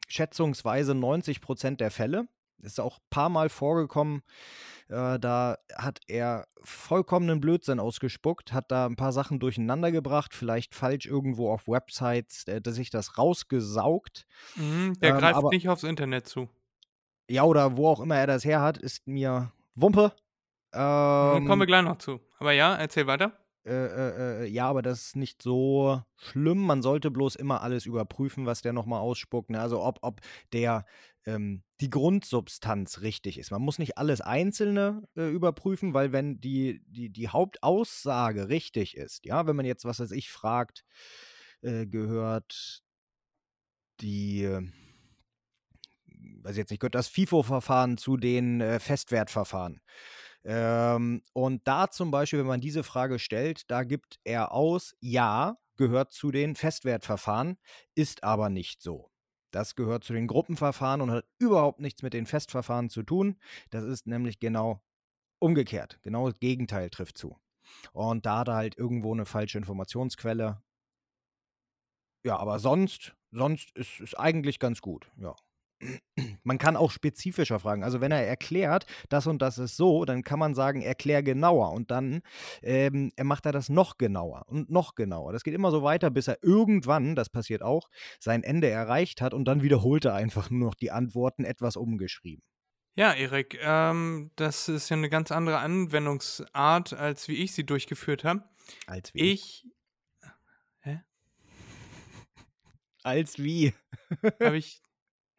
schätzungsweise 0.08 0.94
90 0.96 1.42
Prozent 1.42 1.80
der 1.82 1.92
Fälle. 1.92 2.28
Ist 2.62 2.80
auch 2.80 2.98
ein 3.00 3.06
paar 3.10 3.30
Mal 3.30 3.50
vorgekommen, 3.50 4.22
äh, 4.88 5.18
da 5.18 5.58
hat 5.76 6.00
er 6.08 6.46
vollkommenen 6.64 7.42
Blödsinn 7.42 7.80
ausgespuckt, 7.80 8.54
hat 8.54 8.70
da 8.70 8.86
ein 8.86 8.96
paar 8.98 9.14
Sachen 9.14 9.40
durcheinander 9.40 9.92
gebracht, 9.92 10.36
vielleicht 10.36 10.76
falsch 10.76 11.08
irgendwo 11.08 11.52
auf 11.52 11.68
Websites, 11.68 12.44
äh, 12.48 12.62
dass 12.62 12.76
sich 12.76 12.92
das 12.92 13.18
rausgesaugt. 13.18 14.28
Mhm, 14.58 14.94
der 15.02 15.12
Ähm, 15.12 15.18
greift 15.18 15.38
aber- 15.38 15.50
nicht 15.50 15.70
aufs 15.70 15.82
Internet 15.84 16.28
zu. 16.28 16.50
Ja, 17.28 17.44
oder 17.46 17.78
wo 17.78 17.88
auch 17.88 18.00
immer 18.00 18.18
er 18.18 18.28
das 18.28 18.46
her 18.46 18.62
hat, 18.62 18.78
ist 18.78 19.08
mir 19.08 19.52
Wumpe. 19.74 20.14
Ähm, 20.74 21.48
kommen 21.48 21.62
wir 21.62 21.66
gleich 21.66 21.84
noch 21.84 21.98
zu. 21.98 22.20
Aber 22.38 22.52
ja, 22.52 22.76
erzähl 22.76 23.08
weiter. 23.08 23.32
Äh, 23.64 23.74
äh, 23.74 24.44
äh, 24.44 24.48
ja, 24.48 24.68
aber 24.68 24.82
das 24.82 25.08
ist 25.08 25.16
nicht 25.16 25.42
so 25.42 26.02
schlimm. 26.18 26.60
Man 26.60 26.82
sollte 26.82 27.12
bloß 27.12 27.36
immer 27.36 27.62
alles 27.62 27.86
überprüfen, 27.86 28.46
was 28.46 28.62
der 28.62 28.74
nochmal 28.74 29.02
ausspuckt. 29.02 29.52
Ne? 29.52 29.60
Also 29.60 29.84
ob, 29.84 30.00
ob 30.02 30.22
der 30.52 30.86
ähm, 31.26 31.64
die 31.80 31.92
Grundsubstanz 31.92 33.02
richtig 33.02 33.38
ist. 33.38 33.52
Man 33.52 33.62
muss 33.62 33.78
nicht 33.78 33.98
alles 34.00 34.22
Einzelne 34.22 35.08
äh, 35.16 35.30
überprüfen, 35.30 35.94
weil 35.94 36.12
wenn 36.12 36.42
die, 36.42 36.82
die, 36.88 37.12
die 37.12 37.30
Hauptaussage 37.30 38.50
richtig 38.50 38.98
ist, 38.98 39.26
ja, 39.26 39.46
wenn 39.46 39.56
man 39.56 39.66
jetzt, 39.66 39.86
was 39.86 40.00
weiß 40.00 40.12
ich, 40.12 40.32
fragt, 40.32 40.84
äh, 41.62 41.86
gehört 41.86 42.82
die, 44.02 44.50
weiß 46.42 46.58
jetzt 46.58 46.72
nicht, 46.72 46.80
gehört 46.80 46.96
das 46.96 47.08
FIFO-Verfahren 47.08 47.98
zu 47.98 48.18
den 48.18 48.62
äh, 48.62 48.80
Festwertverfahren. 48.80 49.82
Ähm, 50.44 51.22
und 51.34 51.68
da 51.68 51.90
zum 51.92 52.12
Beispiel, 52.12 52.40
wenn 52.40 52.48
man 52.48 52.62
diese 52.62 52.84
Frage 52.84 53.20
stellt, 53.20 53.70
da 53.70 53.84
gibt 53.84 54.20
er 54.24 54.52
aus, 54.52 54.96
ja, 55.00 55.58
gehört 55.78 56.12
zu 56.14 56.32
den 56.32 56.56
Festwertverfahren, 56.56 57.58
ist 57.96 58.24
aber 58.24 58.50
nicht 58.50 58.82
so. 58.82 59.12
Das 59.52 59.76
gehört 59.76 60.04
zu 60.04 60.14
den 60.14 60.28
Gruppenverfahren 60.28 61.02
und 61.02 61.12
hat 61.12 61.26
überhaupt 61.38 61.80
nichts 61.82 62.02
mit 62.04 62.14
den 62.14 62.26
Festverfahren 62.26 62.90
zu 62.90 63.04
tun. 63.04 63.38
Das 63.70 63.84
ist 63.84 64.08
nämlich 64.08 64.40
genau 64.40 64.82
umgekehrt. 65.40 66.00
Genau 66.04 66.30
das 66.30 66.40
Gegenteil 66.40 66.90
trifft 66.90 67.18
zu. 67.18 67.38
Und 67.94 68.26
da 68.26 68.40
hat 68.40 68.50
er 68.50 68.56
halt 68.56 68.78
irgendwo 68.78 69.14
eine 69.14 69.26
falsche 69.26 69.58
Informationsquelle. 69.58 70.62
Ja, 72.24 72.38
aber 72.38 72.60
sonst, 72.60 73.16
sonst 73.32 73.72
ist 73.76 74.00
es 74.00 74.16
eigentlich 74.16 74.60
ganz 74.60 74.82
gut, 74.82 75.12
ja. 75.18 75.36
Man 76.44 76.58
kann 76.58 76.76
auch 76.76 76.92
spezifischer 76.92 77.60
fragen. 77.60 77.84
Also 77.84 78.02
wenn 78.02 78.12
er 78.12 78.26
erklärt, 78.26 78.86
das 79.10 79.28
und 79.28 79.42
das 79.42 79.58
ist 79.58 79.78
so, 79.78 80.06
dann 80.06 80.24
kann 80.24 80.40
man 80.40 80.54
sagen, 80.54 80.82
erklär 80.82 81.24
genauer. 81.24 81.72
Und 81.72 81.92
dann 81.92 82.22
ähm, 82.62 83.12
er 83.16 83.24
macht 83.24 83.46
er 83.46 83.52
das 83.52 83.70
noch 83.70 83.98
genauer 83.98 84.46
und 84.48 84.70
noch 84.70 84.96
genauer. 84.96 85.34
Das 85.34 85.44
geht 85.44 85.54
immer 85.54 85.72
so 85.72 85.84
weiter, 85.84 86.10
bis 86.10 86.28
er 86.28 86.38
irgendwann, 86.42 87.16
das 87.16 87.30
passiert 87.30 87.62
auch, 87.62 87.90
sein 88.20 88.44
Ende 88.44 88.70
erreicht 88.70 89.22
hat 89.22 89.34
und 89.34 89.46
dann 89.46 89.62
wiederholt 89.64 90.06
er 90.06 90.14
einfach 90.14 90.50
nur 90.50 90.68
noch 90.68 90.76
die 90.76 90.92
Antworten 90.92 91.44
etwas 91.44 91.76
umgeschrieben. 91.76 92.44
Ja, 92.96 93.14
Erik, 93.14 93.58
ähm, 93.62 94.32
das 94.36 94.68
ist 94.68 94.90
ja 94.90 94.98
eine 94.98 95.10
ganz 95.10 95.32
andere 95.32 95.60
Anwendungsart, 95.60 96.94
als 96.94 97.28
wie 97.30 97.36
ich 97.36 97.54
sie 97.54 97.66
durchgeführt 97.66 98.26
habe. 98.26 98.44
Als 98.86 99.14
wie? 99.14 99.32
Ich, 99.32 99.66
Als 103.04 103.40
wie? 103.40 103.74
habe 104.40 104.58
ich, 104.58 104.82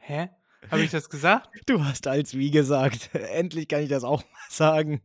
hä? 0.02 0.28
Habe 0.70 0.82
ich 0.82 0.90
das 0.90 1.08
gesagt? 1.10 1.48
Du 1.66 1.84
hast 1.84 2.06
als 2.06 2.34
wie 2.36 2.50
gesagt. 2.50 3.10
Endlich 3.14 3.68
kann 3.68 3.82
ich 3.82 3.88
das 3.88 4.04
auch 4.04 4.22
mal 4.22 4.38
sagen. 4.50 5.00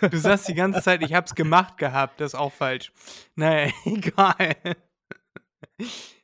Du 0.00 0.16
sagst 0.18 0.48
die 0.48 0.54
ganze 0.54 0.80
Zeit, 0.82 1.02
ich 1.02 1.12
hab's 1.12 1.34
gemacht 1.34 1.76
gehabt, 1.78 2.20
das 2.20 2.32
ist 2.34 2.38
auch 2.38 2.52
falsch. 2.52 2.92
Naja, 3.34 3.72
egal. 3.84 4.56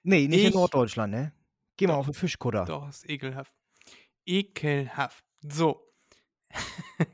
Nee, 0.03 0.29
nicht 0.29 0.41
Ich- 0.41 0.47
in 0.47 0.53
Norddeutschland, 0.53 1.13
ne? 1.13 1.33
Geh 1.77 1.87
mal 1.87 1.95
auf 1.95 2.05
den 2.07 2.15
Fischkutter. 2.15 2.65
Doch, 2.65 2.89
ist 2.89 3.09
ekelhaft. 3.09 3.53
Ekelhaft. 4.27 5.25
So. 5.41 5.89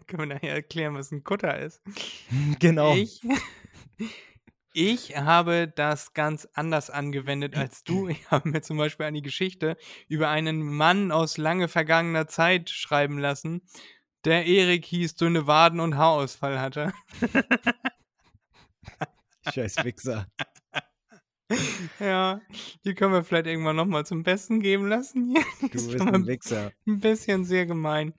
Können 0.07 0.29
wir 0.29 0.35
nachher 0.35 0.53
erklären, 0.55 0.95
was 0.95 1.11
ein 1.13 1.23
Kutter 1.25 1.59
ist? 1.59 1.81
Genau. 2.59 2.95
Ich, 2.95 3.21
Ich 4.75 5.17
habe 5.17 5.73
das 5.75 6.13
ganz 6.13 6.47
anders 6.55 6.91
angewendet 6.91 7.57
als 7.57 7.85
du. 7.85 8.09
Ich 8.19 8.31
habe 8.31 8.49
mir 8.49 8.63
zum 8.63 8.77
Beispiel 8.77 9.07
eine 9.07 9.23
Geschichte 9.23 9.77
über 10.09 10.29
einen 10.29 10.63
Mann 10.63 11.13
aus 11.13 11.37
lange 11.37 11.69
vergangener 11.69 12.27
Zeit 12.27 12.71
schreiben 12.71 13.19
lassen, 13.19 13.63
der 14.25 14.47
Erik 14.47 14.85
hieß, 14.85 15.15
dünne 15.15 15.47
Waden 15.47 15.81
und 15.81 15.97
Haarausfall 15.97 16.61
hatte. 16.61 16.93
Scheiß 19.53 19.85
Wichser. 19.85 20.27
Ja, 21.99 22.43
die 22.85 22.95
können 22.95 23.15
wir 23.15 23.25
vielleicht 23.25 23.47
irgendwann 23.47 23.77
nochmal 23.77 24.05
zum 24.05 24.23
Besten 24.23 24.61
geben 24.61 24.87
lassen. 24.87 25.35
Du 25.63 25.69
bist 25.69 25.99
ein 26.01 26.27
Wichser. 26.27 26.73
ein 26.87 27.01
bisschen 27.01 27.47
sehr 27.47 27.65
gemein. 27.65 28.13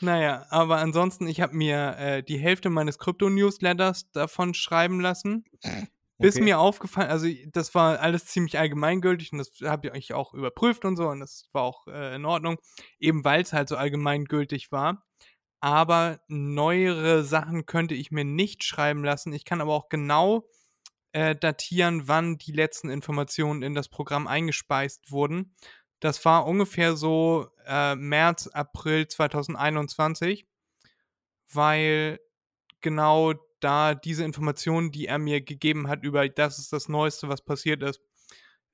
Naja, 0.00 0.46
aber 0.50 0.76
ansonsten, 0.76 1.26
ich 1.26 1.40
habe 1.40 1.56
mir 1.56 1.96
äh, 1.98 2.22
die 2.22 2.38
Hälfte 2.38 2.70
meines 2.70 2.98
Krypto-Newsletters 2.98 4.08
davon 4.12 4.54
schreiben 4.54 5.00
lassen. 5.00 5.44
Bis 6.20 6.38
Okay. 6.38 6.40
mir 6.40 6.58
aufgefallen, 6.58 7.10
also 7.10 7.28
das 7.48 7.74
war 7.74 8.00
alles 8.00 8.24
ziemlich 8.26 8.58
allgemeingültig 8.58 9.32
und 9.32 9.38
das 9.38 9.50
habe 9.62 9.90
ich 9.96 10.14
auch 10.14 10.32
überprüft 10.34 10.84
und 10.86 10.96
so 10.96 11.08
und 11.08 11.20
das 11.20 11.48
war 11.52 11.62
auch 11.62 11.86
äh, 11.88 12.14
in 12.16 12.24
Ordnung, 12.24 12.58
eben 12.98 13.24
weil 13.24 13.42
es 13.42 13.52
halt 13.52 13.68
so 13.68 13.76
allgemeingültig 13.76 14.72
war. 14.72 15.04
Aber 15.60 16.20
neuere 16.28 17.24
Sachen 17.24 17.66
könnte 17.66 17.94
ich 17.94 18.10
mir 18.12 18.24
nicht 18.24 18.64
schreiben 18.64 19.04
lassen. 19.04 19.32
Ich 19.32 19.44
kann 19.44 19.60
aber 19.60 19.74
auch 19.74 19.88
genau 19.88 20.48
äh, 21.12 21.34
datieren, 21.36 22.08
wann 22.08 22.38
die 22.38 22.52
letzten 22.52 22.90
Informationen 22.90 23.62
in 23.62 23.74
das 23.74 23.88
Programm 23.88 24.26
eingespeist 24.26 25.10
wurden. 25.10 25.54
Das 26.00 26.24
war 26.24 26.46
ungefähr 26.46 26.96
so 26.96 27.48
äh, 27.66 27.96
März, 27.96 28.48
April 28.48 29.08
2021, 29.08 30.46
weil 31.52 32.20
genau 32.80 33.34
da 33.60 33.94
diese 33.94 34.24
Informationen, 34.24 34.92
die 34.92 35.06
er 35.06 35.18
mir 35.18 35.40
gegeben 35.40 35.88
hat, 35.88 36.02
über 36.04 36.28
das 36.28 36.58
ist 36.58 36.72
das 36.72 36.88
Neueste, 36.88 37.28
was 37.28 37.44
passiert 37.44 37.82
ist, 37.82 38.00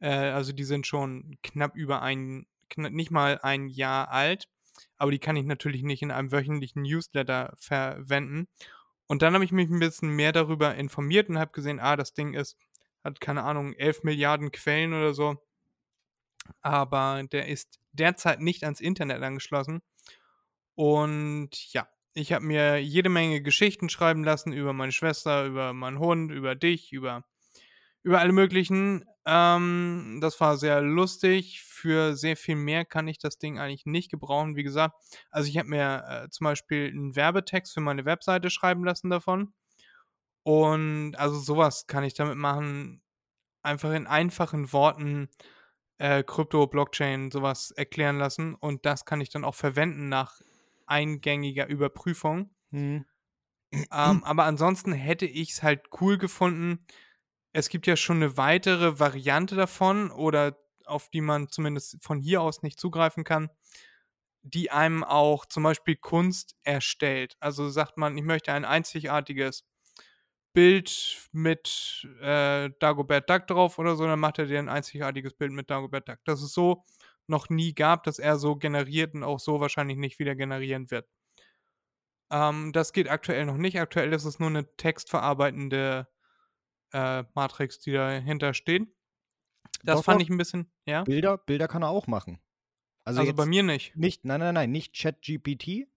äh, 0.00 0.08
also 0.08 0.52
die 0.52 0.64
sind 0.64 0.86
schon 0.86 1.36
knapp 1.42 1.76
über 1.76 2.02
ein, 2.02 2.46
knapp, 2.70 2.92
nicht 2.92 3.10
mal 3.10 3.38
ein 3.42 3.68
Jahr 3.68 4.10
alt, 4.10 4.48
aber 4.98 5.10
die 5.10 5.18
kann 5.18 5.36
ich 5.36 5.44
natürlich 5.44 5.82
nicht 5.82 6.02
in 6.02 6.10
einem 6.10 6.32
wöchentlichen 6.32 6.82
Newsletter 6.82 7.54
verwenden. 7.58 8.48
Und 9.06 9.22
dann 9.22 9.34
habe 9.34 9.44
ich 9.44 9.52
mich 9.52 9.68
ein 9.70 9.78
bisschen 9.78 10.10
mehr 10.10 10.32
darüber 10.32 10.74
informiert 10.74 11.28
und 11.28 11.38
habe 11.38 11.52
gesehen, 11.52 11.80
ah, 11.80 11.96
das 11.96 12.14
Ding 12.14 12.34
ist, 12.34 12.56
hat 13.04 13.20
keine 13.20 13.42
Ahnung, 13.44 13.74
11 13.74 14.04
Milliarden 14.04 14.52
Quellen 14.52 14.94
oder 14.94 15.14
so, 15.14 15.36
aber 16.60 17.22
der 17.30 17.48
ist 17.48 17.80
derzeit 17.92 18.40
nicht 18.40 18.64
ans 18.64 18.80
Internet 18.80 19.22
angeschlossen. 19.22 19.82
Und 20.74 21.50
ja, 21.72 21.86
ich 22.14 22.32
habe 22.32 22.44
mir 22.44 22.78
jede 22.78 23.08
Menge 23.08 23.42
Geschichten 23.42 23.88
schreiben 23.88 24.24
lassen 24.24 24.52
über 24.52 24.72
meine 24.72 24.92
Schwester, 24.92 25.46
über 25.46 25.72
meinen 25.72 25.98
Hund, 25.98 26.30
über 26.30 26.54
dich, 26.54 26.92
über, 26.92 27.24
über 28.02 28.20
alle 28.20 28.32
möglichen. 28.32 29.04
Ähm, 29.24 30.18
das 30.20 30.40
war 30.40 30.56
sehr 30.56 30.80
lustig. 30.82 31.62
Für 31.62 32.14
sehr 32.16 32.36
viel 32.36 32.56
mehr 32.56 32.84
kann 32.84 33.08
ich 33.08 33.18
das 33.18 33.38
Ding 33.38 33.58
eigentlich 33.58 33.86
nicht 33.86 34.10
gebrauchen. 34.10 34.56
Wie 34.56 34.62
gesagt, 34.62 34.94
also 35.30 35.48
ich 35.48 35.58
habe 35.58 35.68
mir 35.68 36.04
äh, 36.08 36.28
zum 36.30 36.44
Beispiel 36.44 36.88
einen 36.88 37.16
Werbetext 37.16 37.72
für 37.72 37.80
meine 37.80 38.04
Webseite 38.04 38.50
schreiben 38.50 38.84
lassen 38.84 39.10
davon. 39.10 39.54
Und 40.44 41.14
also 41.16 41.38
sowas 41.38 41.86
kann 41.86 42.04
ich 42.04 42.14
damit 42.14 42.36
machen. 42.36 43.02
Einfach 43.62 43.92
in 43.92 44.06
einfachen 44.06 44.72
Worten 44.72 45.28
äh, 45.98 46.24
Krypto, 46.24 46.66
Blockchain, 46.66 47.30
sowas 47.30 47.70
erklären 47.70 48.18
lassen. 48.18 48.54
Und 48.56 48.84
das 48.86 49.04
kann 49.04 49.20
ich 49.20 49.30
dann 49.30 49.44
auch 49.44 49.54
verwenden 49.54 50.08
nach 50.08 50.40
eingängiger 50.86 51.68
Überprüfung. 51.68 52.50
Hm. 52.70 53.04
Ähm, 53.72 54.24
aber 54.24 54.44
ansonsten 54.44 54.92
hätte 54.92 55.26
ich 55.26 55.52
es 55.52 55.62
halt 55.62 55.82
cool 56.00 56.18
gefunden. 56.18 56.86
Es 57.52 57.68
gibt 57.68 57.86
ja 57.86 57.96
schon 57.96 58.16
eine 58.16 58.36
weitere 58.36 58.98
Variante 58.98 59.54
davon 59.56 60.10
oder 60.10 60.58
auf 60.84 61.08
die 61.08 61.20
man 61.20 61.48
zumindest 61.48 61.98
von 62.02 62.20
hier 62.20 62.42
aus 62.42 62.62
nicht 62.62 62.78
zugreifen 62.78 63.24
kann, 63.24 63.50
die 64.42 64.70
einem 64.70 65.04
auch 65.04 65.46
zum 65.46 65.62
Beispiel 65.62 65.96
Kunst 65.96 66.56
erstellt. 66.64 67.36
Also 67.40 67.68
sagt 67.70 67.96
man, 67.96 68.18
ich 68.18 68.24
möchte 68.24 68.52
ein 68.52 68.64
einzigartiges 68.64 69.64
Bild 70.52 71.28
mit 71.32 72.06
äh, 72.20 72.70
Dagobert 72.78 73.30
Duck 73.30 73.46
drauf 73.46 73.78
oder 73.78 73.96
so, 73.96 74.04
dann 74.06 74.20
macht 74.20 74.38
er 74.38 74.46
dir 74.46 74.58
ein 74.58 74.68
einzigartiges 74.68 75.34
Bild 75.34 75.52
mit 75.52 75.70
Dagobert 75.70 76.08
Duck. 76.08 76.18
Das 76.24 76.42
es 76.42 76.52
so 76.52 76.84
noch 77.28 77.48
nie 77.48 77.74
gab, 77.74 78.04
dass 78.04 78.18
er 78.18 78.38
so 78.38 78.56
generiert 78.56 79.14
und 79.14 79.22
auch 79.24 79.40
so 79.40 79.60
wahrscheinlich 79.60 79.96
nicht 79.98 80.18
wieder 80.18 80.34
generieren 80.34 80.90
wird. 80.90 81.08
Ähm, 82.30 82.72
das 82.72 82.92
geht 82.92 83.08
aktuell 83.08 83.44
noch 83.46 83.56
nicht. 83.56 83.78
Aktuell 83.78 84.12
ist 84.12 84.24
es 84.24 84.38
nur 84.38 84.48
eine 84.48 84.74
textverarbeitende 84.76 86.08
äh, 86.92 87.24
Matrix, 87.34 87.80
die 87.80 87.92
dahinter 87.92 88.54
steht. 88.54 88.88
Das 89.84 89.98
Doch, 89.98 90.04
fand 90.04 90.22
ich 90.22 90.30
ein 90.30 90.38
bisschen, 90.38 90.70
ja. 90.86 91.02
Bilder, 91.04 91.38
Bilder 91.38 91.68
kann 91.68 91.82
er 91.82 91.88
auch 91.90 92.06
machen. 92.06 92.40
Also, 93.04 93.20
Also, 93.20 93.34
bei 93.34 93.46
mir 93.46 93.62
nicht. 93.62 93.96
nicht, 93.96 94.24
nein, 94.24 94.40
nein, 94.40 94.54
nein, 94.54 94.70
nicht 94.70 94.94
ChatGPT, 94.94 95.68
ähm, 95.68 95.88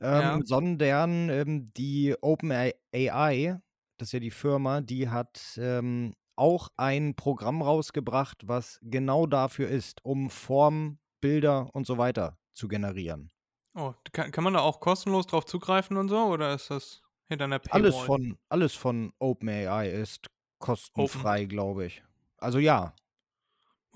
Ja. 0.00 0.40
sondern 0.44 1.28
ähm, 1.30 1.72
die 1.74 2.14
OpenAI, 2.20 3.60
das 3.98 4.08
ist 4.08 4.12
ja 4.12 4.20
die 4.20 4.30
Firma, 4.30 4.80
die 4.80 5.08
hat 5.08 5.56
ähm, 5.58 6.14
auch 6.36 6.68
ein 6.76 7.14
Programm 7.14 7.62
rausgebracht, 7.62 8.46
was 8.46 8.78
genau 8.82 9.26
dafür 9.26 9.68
ist, 9.68 10.04
um 10.04 10.30
Formen, 10.30 10.98
Bilder 11.20 11.74
und 11.74 11.86
so 11.86 11.98
weiter 11.98 12.38
zu 12.52 12.68
generieren. 12.68 13.30
Oh, 13.74 13.92
kann, 14.12 14.30
kann 14.30 14.44
man 14.44 14.54
da 14.54 14.60
auch 14.60 14.80
kostenlos 14.80 15.26
drauf 15.26 15.44
zugreifen 15.44 15.96
und 15.96 16.08
so? 16.08 16.18
Oder 16.24 16.54
ist 16.54 16.70
das 16.70 17.02
hinter 17.28 17.44
einer 17.44 17.58
Paywall? 17.58 17.82
Alles 17.82 17.96
von, 17.96 18.38
alles 18.48 18.74
von 18.74 19.12
OpenAI 19.18 19.90
ist 19.90 20.26
kostenfrei, 20.58 21.44
glaube 21.44 21.86
ich. 21.86 22.02
Also 22.38 22.58
ja, 22.58 22.94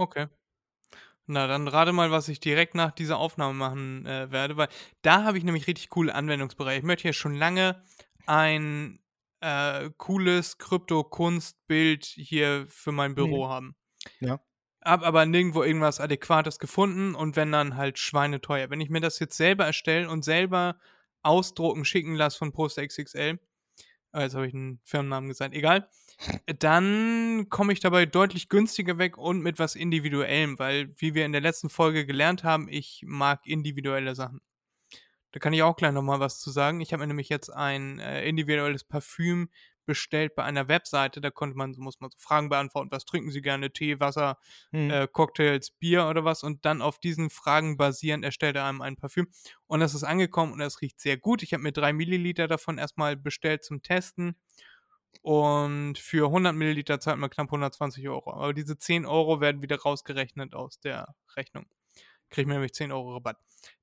Okay. 0.00 0.28
Na, 1.26 1.46
dann 1.46 1.68
rate 1.68 1.92
mal, 1.92 2.10
was 2.10 2.28
ich 2.28 2.40
direkt 2.40 2.74
nach 2.74 2.90
dieser 2.90 3.18
Aufnahme 3.18 3.54
machen 3.54 4.06
äh, 4.06 4.32
werde, 4.32 4.56
weil 4.56 4.68
da 5.02 5.24
habe 5.24 5.38
ich 5.38 5.44
nämlich 5.44 5.66
richtig 5.66 5.90
coole 5.90 6.14
Anwendungsbereiche. 6.14 6.78
Ich 6.78 6.84
möchte 6.84 7.06
ja 7.06 7.12
schon 7.12 7.34
lange 7.34 7.82
ein 8.26 8.98
äh, 9.40 9.90
cooles 9.96 10.58
Krypto-Kunstbild 10.58 12.04
hier 12.04 12.66
für 12.68 12.92
mein 12.92 13.14
Büro 13.14 13.48
haben. 13.48 13.74
Ja. 14.20 14.40
Hab 14.82 15.02
aber 15.02 15.26
nirgendwo 15.26 15.62
irgendwas 15.62 16.00
Adäquates 16.00 16.58
gefunden 16.58 17.14
und 17.14 17.36
wenn 17.36 17.52
dann 17.52 17.76
halt 17.76 17.98
schweineteuer. 17.98 18.70
Wenn 18.70 18.80
ich 18.80 18.90
mir 18.90 19.00
das 19.00 19.18
jetzt 19.18 19.36
selber 19.36 19.66
erstelle 19.66 20.08
und 20.08 20.24
selber 20.24 20.78
ausdrucken, 21.22 21.84
schicken 21.84 22.14
lasse 22.14 22.38
von 22.38 22.52
Poster 22.52 22.86
XXL, 22.86 23.38
äh, 24.12 24.22
jetzt 24.22 24.34
habe 24.34 24.46
ich 24.46 24.54
einen 24.54 24.80
Firmennamen 24.84 25.28
gesagt, 25.28 25.54
egal, 25.54 25.88
dann 26.58 27.46
komme 27.48 27.72
ich 27.72 27.80
dabei 27.80 28.06
deutlich 28.06 28.48
günstiger 28.48 28.98
weg 28.98 29.18
und 29.18 29.40
mit 29.40 29.58
was 29.58 29.74
Individuellem, 29.74 30.58
weil, 30.58 30.94
wie 30.96 31.14
wir 31.14 31.24
in 31.26 31.32
der 31.32 31.40
letzten 31.40 31.70
Folge 31.70 32.06
gelernt 32.06 32.44
haben, 32.44 32.68
ich 32.68 33.04
mag 33.06 33.46
individuelle 33.46 34.14
Sachen. 34.14 34.40
Da 35.32 35.38
kann 35.38 35.52
ich 35.52 35.62
auch 35.62 35.76
gleich 35.76 35.92
nochmal 35.92 36.20
was 36.20 36.40
zu 36.40 36.50
sagen. 36.50 36.80
Ich 36.80 36.92
habe 36.92 37.02
mir 37.02 37.06
nämlich 37.06 37.28
jetzt 37.28 37.50
ein 37.50 38.00
äh, 38.00 38.28
individuelles 38.28 38.84
Parfüm 38.84 39.48
bestellt 39.86 40.34
bei 40.34 40.44
einer 40.44 40.68
Webseite. 40.68 41.20
Da 41.20 41.30
konnte 41.30 41.56
man, 41.56 41.74
muss 41.76 42.00
man 42.00 42.10
so 42.10 42.18
Fragen 42.18 42.48
beantworten. 42.48 42.90
Was 42.90 43.04
trinken 43.04 43.30
Sie 43.30 43.42
gerne? 43.42 43.72
Tee, 43.72 43.98
Wasser, 43.98 44.38
hm. 44.70 44.90
äh, 44.90 45.08
Cocktails, 45.08 45.72
Bier 45.72 46.06
oder 46.06 46.24
was? 46.24 46.42
Und 46.42 46.64
dann 46.64 46.82
auf 46.82 46.98
diesen 46.98 47.30
Fragen 47.30 47.76
basierend 47.76 48.24
erstellt 48.24 48.56
er 48.56 48.66
einem 48.66 48.82
ein 48.82 48.96
Parfüm. 48.96 49.28
Und 49.66 49.80
das 49.80 49.94
ist 49.94 50.04
angekommen 50.04 50.52
und 50.52 50.58
das 50.60 50.80
riecht 50.80 51.00
sehr 51.00 51.16
gut. 51.16 51.42
Ich 51.42 51.52
habe 51.52 51.62
mir 51.62 51.72
drei 51.72 51.92
Milliliter 51.92 52.46
davon 52.46 52.78
erstmal 52.78 53.16
bestellt 53.16 53.64
zum 53.64 53.82
Testen. 53.82 54.36
Und 55.22 55.98
für 55.98 56.26
100 56.26 56.54
Milliliter 56.54 57.00
zahlt 57.00 57.18
man 57.18 57.30
knapp 57.30 57.48
120 57.48 58.08
Euro. 58.08 58.32
Aber 58.32 58.54
diese 58.54 58.78
10 58.78 59.06
Euro 59.06 59.40
werden 59.40 59.62
wieder 59.62 59.80
rausgerechnet 59.80 60.54
aus 60.54 60.80
der 60.80 61.14
Rechnung. 61.36 61.66
Kriege 62.30 62.42
ich 62.42 62.46
mir 62.46 62.54
nämlich 62.54 62.74
10 62.74 62.92
Euro 62.92 63.14
Rabatt. 63.14 63.38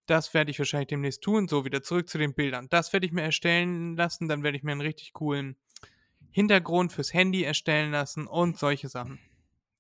Das 0.06 0.34
werde 0.34 0.52
ich 0.52 0.60
wahrscheinlich 0.60 0.88
demnächst 0.88 1.22
tun. 1.22 1.48
So, 1.48 1.66
wieder 1.66 1.84
zurück 1.84 2.10
zu 2.10 2.18
den 2.18 2.34
Bildern. 2.34 2.68
Das 2.70 2.94
werde 2.94 3.06
ich 3.06 3.12
mir 3.12 3.24
erstellen 3.24 3.96
lassen. 3.96 4.28
Dann 4.28 4.42
werde 4.44 4.58
ich 4.58 4.64
mir 4.64 4.72
einen 4.72 4.82
richtig 4.82 5.14
coolen 5.14 5.58
Hintergrund 6.32 6.94
fürs 6.94 7.14
Handy 7.14 7.44
erstellen 7.44 7.92
lassen 7.92 8.28
und 8.28 8.58
solche 8.58 8.90
Sachen. 8.90 9.20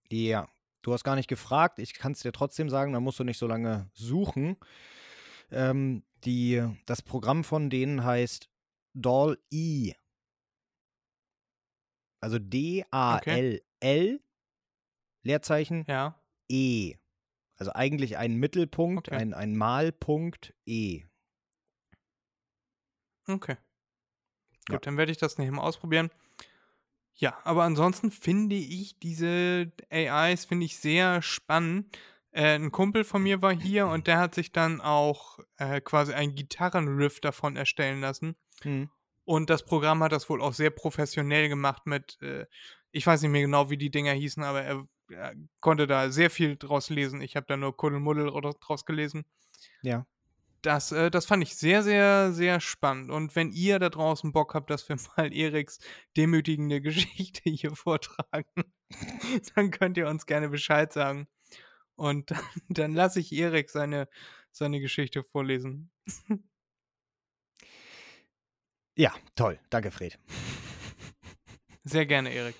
Ja, 0.09 0.47
du 0.81 0.93
hast 0.93 1.03
gar 1.03 1.15
nicht 1.15 1.29
gefragt. 1.29 1.79
Ich 1.79 1.93
kann 1.93 2.11
es 2.11 2.21
dir 2.21 2.31
trotzdem 2.31 2.69
sagen, 2.69 2.93
da 2.93 2.99
musst 2.99 3.19
du 3.19 3.23
nicht 3.23 3.37
so 3.37 3.47
lange 3.47 3.89
suchen. 3.93 4.57
Ähm, 5.51 6.03
die, 6.25 6.63
das 6.85 7.01
Programm 7.01 7.43
von 7.43 7.69
denen 7.69 8.03
heißt 8.03 8.49
Doll-E. 8.93 9.93
Also 12.19 12.39
D-A-L-L, 12.39 14.19
Leerzeichen 15.23 15.85
Ja. 15.87 16.19
E. 16.49 16.95
Also 17.57 17.73
eigentlich 17.73 18.17
ein 18.17 18.35
Mittelpunkt, 18.35 19.09
Okay. 19.09 19.17
ein, 19.17 19.33
ein 19.33 19.55
Malpunkt 19.55 20.53
E. 20.65 21.03
Okay. 23.27 23.57
Gut, 24.67 24.73
Ja. 24.73 24.77
dann 24.79 24.97
werde 24.97 25.11
ich 25.11 25.17
das 25.17 25.37
nachher 25.37 25.51
mal 25.51 25.63
ausprobieren. 25.63 26.09
Ja, 27.15 27.37
aber 27.43 27.63
ansonsten 27.63 28.11
finde 28.11 28.55
ich 28.55 28.99
diese 28.99 29.71
AIs 29.89 30.45
finde 30.45 30.65
ich 30.65 30.77
sehr 30.77 31.21
spannend. 31.23 31.97
Äh, 32.31 32.55
ein 32.55 32.71
Kumpel 32.71 33.03
von 33.03 33.23
mir 33.23 33.41
war 33.41 33.53
hier 33.55 33.87
und 33.87 34.05
der 34.05 34.19
hat 34.19 34.35
sich 34.35 34.51
dann 34.51 34.81
auch 34.81 35.39
äh, 35.57 35.81
quasi 35.81 36.13
einen 36.13 36.35
Gitarrenriff 36.35 37.19
davon 37.19 37.55
erstellen 37.55 38.01
lassen. 38.01 38.35
Hm. 38.61 38.89
Und 39.25 39.49
das 39.49 39.65
Programm 39.65 40.03
hat 40.03 40.11
das 40.11 40.29
wohl 40.29 40.41
auch 40.41 40.53
sehr 40.53 40.69
professionell 40.69 41.49
gemacht 41.49 41.85
mit 41.87 42.21
äh, 42.21 42.45
Ich 42.91 43.05
weiß 43.07 43.21
nicht 43.23 43.31
mehr 43.31 43.41
genau, 43.41 43.69
wie 43.71 43.77
die 43.77 43.89
Dinger 43.89 44.13
hießen, 44.13 44.43
aber 44.43 44.61
er, 44.61 44.87
konnte 45.59 45.87
da 45.87 46.09
sehr 46.11 46.29
viel 46.29 46.57
draus 46.57 46.89
lesen. 46.89 47.21
Ich 47.21 47.35
habe 47.35 47.45
da 47.47 47.57
nur 47.57 47.75
Kuddelmuddel 47.75 48.31
draus 48.59 48.85
gelesen. 48.85 49.25
Ja. 49.81 50.05
Das, 50.61 50.91
äh, 50.91 51.11
das 51.11 51.25
fand 51.25 51.43
ich 51.43 51.55
sehr, 51.55 51.83
sehr, 51.83 52.33
sehr 52.33 52.59
spannend. 52.59 53.11
Und 53.11 53.35
wenn 53.35 53.51
ihr 53.51 53.79
da 53.79 53.89
draußen 53.89 54.31
Bock 54.31 54.53
habt, 54.53 54.69
dass 54.69 54.89
wir 54.89 54.97
mal 55.17 55.33
Eriks 55.33 55.79
demütigende 56.15 56.81
Geschichte 56.81 57.49
hier 57.49 57.75
vortragen, 57.75 58.63
dann 59.55 59.71
könnt 59.71 59.97
ihr 59.97 60.07
uns 60.07 60.25
gerne 60.25 60.49
Bescheid 60.49 60.91
sagen. 60.91 61.27
Und 61.95 62.31
dann, 62.31 62.43
dann 62.69 62.93
lasse 62.93 63.19
ich 63.19 63.31
Erik 63.31 63.69
seine, 63.69 64.07
seine 64.51 64.79
Geschichte 64.79 65.23
vorlesen. 65.23 65.89
Ja, 68.95 69.13
toll. 69.35 69.59
Danke, 69.69 69.91
Fred. 69.91 70.17
Sehr 71.83 72.05
gerne, 72.05 72.33
Erik. 72.33 72.55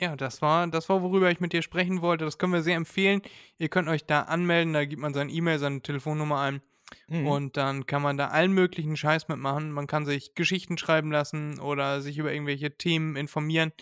Ja, 0.00 0.16
das 0.16 0.40
war, 0.40 0.66
das 0.66 0.88
war, 0.88 1.02
worüber 1.02 1.30
ich 1.30 1.40
mit 1.40 1.52
dir 1.52 1.60
sprechen 1.60 2.00
wollte. 2.00 2.24
Das 2.24 2.38
können 2.38 2.54
wir 2.54 2.62
sehr 2.62 2.76
empfehlen. 2.76 3.20
Ihr 3.58 3.68
könnt 3.68 3.86
euch 3.86 4.06
da 4.06 4.22
anmelden, 4.22 4.72
da 4.72 4.86
gibt 4.86 5.02
man 5.02 5.12
seine 5.12 5.30
E-Mail, 5.30 5.58
seine 5.58 5.82
Telefonnummer 5.82 6.40
ein. 6.40 6.62
Mhm. 7.08 7.26
Und 7.26 7.56
dann 7.58 7.84
kann 7.84 8.00
man 8.00 8.16
da 8.16 8.28
allen 8.28 8.52
möglichen 8.52 8.96
Scheiß 8.96 9.28
mitmachen. 9.28 9.70
Man 9.72 9.86
kann 9.86 10.06
sich 10.06 10.34
Geschichten 10.34 10.78
schreiben 10.78 11.12
lassen 11.12 11.60
oder 11.60 12.00
sich 12.00 12.16
über 12.16 12.32
irgendwelche 12.32 12.76
Themen 12.78 13.14
informieren. 13.14 13.72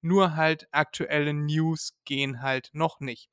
Nur 0.00 0.36
halt 0.36 0.68
aktuelle 0.70 1.34
News 1.34 1.98
gehen 2.04 2.40
halt 2.40 2.70
noch 2.72 3.00
nicht. 3.00 3.28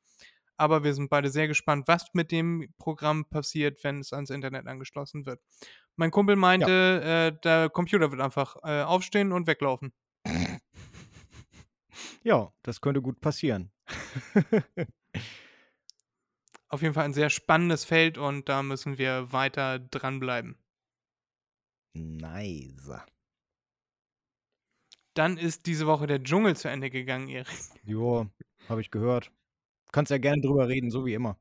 Aber 0.58 0.84
wir 0.84 0.96
sind 0.96 1.10
beide 1.10 1.30
sehr 1.30 1.48
gespannt, 1.48 1.88
was 1.88 2.08
mit 2.14 2.32
dem 2.32 2.74
Programm 2.80 3.26
passiert, 3.26 3.84
wenn 3.84 4.00
es 4.00 4.14
ans 4.14 4.32
Internet 4.32 4.68
angeschlossen 4.68 5.28
wird. 5.28 5.40
Mein 5.96 6.10
Kumpel 6.12 6.36
meinte, 6.36 7.34
äh, 7.36 7.42
der 7.44 7.70
Computer 7.70 8.12
wird 8.12 8.22
einfach 8.22 8.56
äh, 8.64 8.82
aufstehen 8.82 9.32
und 9.32 9.46
weglaufen. 9.46 9.94
Ja, 12.24 12.51
das 12.63 12.81
könnte 12.81 13.01
gut 13.01 13.22
passieren. 13.22 13.72
Auf 16.70 16.81
jeden 16.81 16.93
Fall 16.93 17.05
ein 17.05 17.13
sehr 17.13 17.29
spannendes 17.29 17.84
Feld 17.84 18.17
und 18.17 18.48
da 18.48 18.63
müssen 18.63 18.98
wir 18.98 19.34
weiter 19.34 19.79
dranbleiben. 19.79 20.58
nice. 21.93 22.91
Dann 25.13 25.38
ist 25.38 25.65
diese 25.65 25.88
Woche 25.88 26.08
der 26.08 26.24
Dschungel 26.24 26.55
zu 26.55 26.70
Ende 26.70 26.89
gegangen, 26.89 27.27
Erik. 27.27 27.53
Jo, 27.84 28.27
habe 28.70 28.79
ich 28.79 28.91
gehört. 28.91 29.31
Kannst 29.91 30.10
ja 30.10 30.17
gerne 30.17 30.41
drüber 30.41 30.70
reden, 30.70 30.89
so 30.89 31.05
wie 31.05 31.13
immer. 31.13 31.38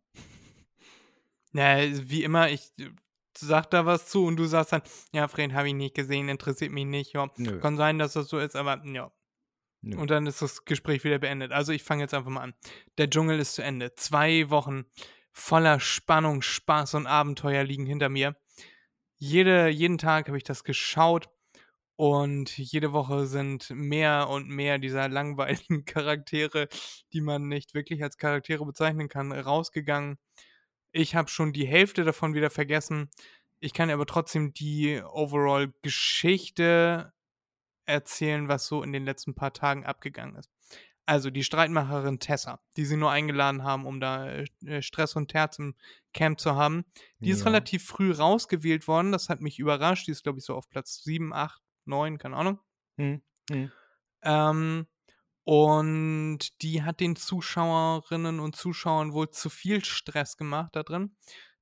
Ja, 1.52 1.78
wie 2.08 2.24
immer, 2.24 2.50
ich 2.50 2.72
äh, 2.78 2.90
sag 3.36 3.70
da 3.70 3.86
was 3.86 4.08
zu 4.08 4.24
und 4.24 4.36
du 4.36 4.46
sagst 4.46 4.72
dann, 4.72 4.82
ja, 5.12 5.28
Fred, 5.28 5.52
habe 5.52 5.68
ich 5.68 5.74
nicht 5.74 5.94
gesehen, 5.94 6.28
interessiert 6.28 6.72
mich 6.72 6.86
nicht. 6.86 7.12
Ja, 7.12 7.30
Nö. 7.36 7.60
kann 7.60 7.76
sein, 7.76 7.98
dass 7.98 8.12
das 8.14 8.28
so 8.28 8.38
ist, 8.38 8.56
aber 8.56 8.84
ja. 8.86 9.12
Nö. 9.82 9.96
Und 9.96 10.10
dann 10.10 10.26
ist 10.26 10.42
das 10.42 10.64
Gespräch 10.64 11.04
wieder 11.04 11.18
beendet. 11.18 11.52
Also 11.52 11.72
ich 11.72 11.82
fange 11.82 12.02
jetzt 12.02 12.14
einfach 12.14 12.30
mal 12.30 12.42
an. 12.42 12.54
Der 12.99 13.08
Dschungel 13.08 13.38
ist 13.38 13.54
zu 13.54 13.62
Ende. 13.62 13.94
Zwei 13.94 14.50
Wochen 14.50 14.84
voller 15.32 15.80
Spannung, 15.80 16.42
Spaß 16.42 16.94
und 16.94 17.06
Abenteuer 17.06 17.64
liegen 17.64 17.87
hinter 17.87 18.08
mir. 18.08 18.37
Jede, 19.16 19.68
jeden 19.68 19.99
Tag 19.99 20.28
habe 20.28 20.38
ich 20.38 20.44
das 20.44 20.64
geschaut 20.64 21.28
und 21.96 22.56
jede 22.56 22.92
Woche 22.92 23.26
sind 23.26 23.68
mehr 23.70 24.28
und 24.30 24.49
mehr 24.49 24.78
dieser 24.78 25.08
langweiligen 25.08 25.84
Charaktere, 25.84 26.68
die 27.12 27.20
man 27.20 27.49
nicht 27.49 27.75
wirklich 27.75 28.02
als 28.02 28.16
Charaktere 28.16 28.64
bezeichnen 28.64 29.10
kann, 29.10 29.32
rausgegangen. 29.32 30.18
Ich 30.92 31.14
habe 31.14 31.28
schon 31.28 31.52
die 31.52 31.66
Hälfte 31.66 32.04
davon 32.04 32.34
wieder 32.34 32.50
vergessen. 32.50 33.10
Ich 33.60 33.75
kann 33.75 33.90
aber 33.90 34.06
trotzdem 34.06 34.54
die 34.54 35.02
Overall-Geschichte 35.02 37.12
erzählen, 37.87 38.49
was 38.49 38.66
so 38.66 38.82
in 38.82 38.92
den 38.92 39.04
letzten 39.04 39.34
paar 39.34 39.52
Tagen 39.52 39.84
abgegangen 39.84 40.37
ist. 40.37 40.50
Also 41.06 41.30
die 41.30 41.42
Streitmacherin 41.44 42.20
Tessa, 42.20 42.60
die 42.76 42.84
sie 42.84 42.96
nur 42.96 43.10
eingeladen 43.10 43.64
haben, 43.64 43.84
um 43.87 44.00
da 44.00 44.28
äh, 44.64 44.82
Stress 44.82 45.16
und 45.16 45.28
Terz 45.28 45.58
im 45.58 45.75
Camp 46.12 46.38
zu 46.40 46.54
haben, 46.54 46.84
die 47.25 47.30
ist 47.30 47.40
Ja. 47.40 47.46
relativ 47.46 47.84
früh 47.84 48.12
rausgewählt 48.12 48.87
worden. 48.87 49.10
Das 49.12 49.28
hat 49.28 49.40
mich 49.40 49.58
überrascht. 49.58 50.06
Die 50.06 50.12
ist, 50.12 50.22
glaube 50.22 50.38
ich, 50.38 50.44
so 50.44 50.54
auf 50.54 50.68
Platz 50.68 51.02
7, 51.02 51.32
8, 51.32 51.60
9, 51.84 52.18
keine 52.18 52.37
Ahnung. 52.37 52.60
Hm. 52.99 53.22
Hm. 53.50 53.72
Ähm, 54.22 54.87
und 55.44 56.62
die 56.62 56.82
hat 56.82 57.00
den 57.00 57.16
Zuschauerinnen 57.16 58.40
und 58.40 58.56
Zuschauern 58.56 59.12
wohl 59.12 59.30
zu 59.30 59.50
viel 59.50 59.84
Stress 59.84 60.37
gemacht 60.37 60.76
da 60.76 60.82
drin. 60.82 61.16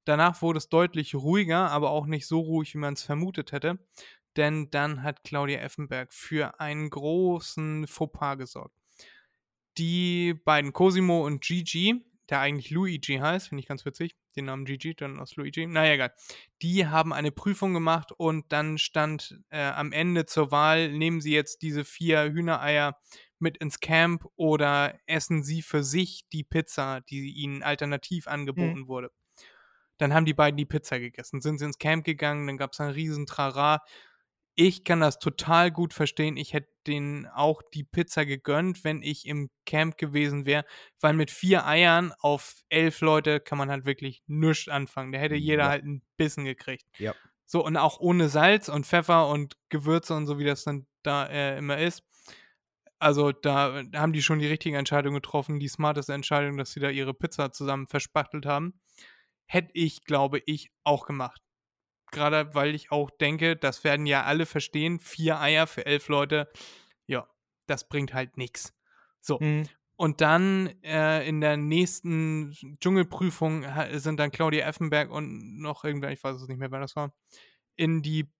Danach 0.04 0.42
wurde 0.42 0.58
es 0.58 0.68
deutlich 0.68 1.14
ruhiger, 1.14 1.70
aber 1.70 1.90
auch 1.90 2.06
nicht 2.06 2.26
so 2.26 2.40
ruhig, 2.40 2.75
wie 2.75 2.78
man 2.78 2.94
es 2.94 3.02
vermutet 3.02 3.52
hätte. 3.52 3.78
Denn 4.37 4.70
dann 4.70 5.02
hat 5.02 5.25
Claudia 5.25 5.61
Effenberg 5.61 6.12
für 6.12 6.61
einen 6.61 6.90
großen 6.90 7.87
Fauxpas 7.87 8.37
gesorgt. 8.37 8.75
Die 9.78 10.35
beiden 10.44 10.72
Cosimo 10.72 11.24
und 11.24 11.40
Gigi, 11.42 12.05
der 12.29 12.40
eigentlich 12.40 12.70
Luigi 12.70 13.16
heißt, 13.16 13.48
finde 13.48 13.61
ich 13.61 13.68
ganz 13.68 13.85
witzig, 13.85 14.16
den 14.37 14.46
Namen 14.46 14.64
Gigi, 14.64 14.94
dann 14.94 15.18
aus 15.18 15.37
Luigi, 15.37 15.66
naja, 15.66 15.94
egal. 15.94 16.12
Die 16.62 16.87
haben 16.87 17.12
eine 17.12 17.33
Prüfung 17.33 17.74
gemacht 17.74 18.12
und 18.12 18.52
dann 18.52 18.79
stand 18.79 19.40
äh, 19.50 19.62
am 19.62 19.92
Ende 19.92 20.26
zur 20.26 20.50
Wahl, 20.50 20.92
nehmen 20.92 21.20
sie 21.20 21.33
jetzt 21.33 21.62
diese 21.62 21.85
vier 21.85 22.24
Hühnereier 22.33 22.98
mit 23.38 23.57
ins 23.59 23.81
Camp 23.81 24.24
oder 24.37 24.98
essen 25.07 25.42
sie 25.42 25.62
für 25.62 25.83
sich 25.83 26.29
die 26.33 26.44
Pizza, 26.44 27.00
die 27.02 27.33
ihnen 27.33 27.62
alternativ 27.62 28.26
angeboten 28.26 28.88
wurde. 28.88 29.11
Dann 29.98 30.14
haben 30.14 30.26
die 30.26 30.35
beiden 30.35 30.57
die 30.57 30.66
Pizza 30.66 30.98
gegessen, 31.00 31.40
sind 31.40 31.59
sie 31.59 31.64
ins 31.64 31.79
Camp 31.79 32.05
gegangen, 32.05 32.46
dann 32.46 32.57
gab 32.57 32.72
es 32.72 32.81
einen 32.81 32.92
riesen 32.92 33.26
Trara. 33.26 33.83
Ich 34.61 34.83
kann 34.83 34.99
das 34.99 35.21
total 35.21 35.71
gut 35.71 35.94
verstehen. 35.94 36.37
Ich 36.37 36.53
hätte 36.53 36.68
denen 36.85 37.27
auch 37.27 37.62
die 37.73 37.85
Pizza 37.85 38.27
gegönnt, 38.27 38.83
wenn 38.83 39.03
ich 39.03 39.25
im 39.25 39.51
Camp 39.66 39.97
gewesen 39.97 40.47
wäre, 40.47 40.64
weil 41.01 41.12
mit 41.12 41.31
vier 41.31 41.64
Eiern 41.64 42.12
auf 42.18 42.55
elf 42.68 43.01
Leute 43.01 43.38
kann 43.38 43.57
man 43.57 43.71
halt 43.71 43.85
wirklich 43.85 44.21
nichts 44.27 44.66
anfangen. 44.66 45.12
Da 45.12 45.21
hätte 45.21 45.37
jeder 45.37 45.62
Ja. 45.64 45.68
halt 45.68 45.85
einen 45.85 46.03
Bissen 46.16 46.44
gekriegt. 46.44 46.87
Ja. 46.99 47.14
So, 47.47 47.64
und 47.64 47.77
auch 47.77 48.01
ohne 48.01 48.29
Salz 48.29 48.68
und 48.68 48.85
Pfeffer 48.85 49.29
und 49.29 49.57
Gewürze 49.68 50.16
und 50.16 50.27
so, 50.27 50.40
wie 50.40 50.44
das 50.44 50.64
dann 50.64 50.88
da 51.05 51.27
äh, 51.27 51.57
immer 51.59 51.79
ist. 51.79 52.03
Also 52.99 53.31
da 53.31 53.85
haben 53.94 54.12
die 54.12 54.23
schon 54.23 54.40
die 54.40 54.49
richtige 54.49 54.77
Entscheidung 54.77 55.14
getroffen, 55.14 55.61
die 55.61 55.68
smarteste 55.68 56.14
Entscheidung, 56.14 56.57
dass 56.57 56.73
sie 56.73 56.81
da 56.81 56.90
ihre 56.90 57.14
Pizza 57.14 57.53
zusammen 57.53 57.87
verspachtelt 57.87 58.44
haben. 58.44 58.81
Hätte 59.47 59.71
ich, 59.75 60.03
glaube 60.03 60.42
ich, 60.47 60.73
auch 60.83 61.07
gemacht. 61.07 61.40
Gerade 62.11 62.55
weil 62.55 62.75
ich 62.75 62.90
auch 62.90 63.11
denke, 63.11 63.57
das 63.57 63.85
werden 63.85 64.07
ja 64.07 64.25
alle 64.25 64.47
verstehen, 64.47 64.99
vier 65.01 65.40
Eier 65.40 65.66
für 65.66 65.87
elf 65.87 66.09
Leute, 66.09 66.51
ja, 67.07 67.29
das 67.66 67.88
bringt 67.88 68.14
halt 68.14 68.37
nichts. 68.37 68.75
So, 69.21 69.38
Hm. 69.40 69.64
und 69.97 70.21
dann 70.21 70.68
äh, 70.83 71.27
in 71.29 71.40
der 71.40 71.57
nächsten 71.57 72.53
Dschungelprüfung 72.81 73.64
sind 73.94 74.18
dann 74.21 74.31
Claudia 74.31 74.66
Effenberg 74.66 75.11
und 75.11 75.61
noch 75.61 75.85
irgendwer, 75.85 76.11
ich 76.12 76.23
weiß 76.23 76.37
es 76.37 76.49
nicht 76.49 76.59
mehr, 76.59 76.71
wer 76.71 76.81
das 76.81 76.97
war, 76.97 77.12
in 77.77 78.03
die 78.03 78.31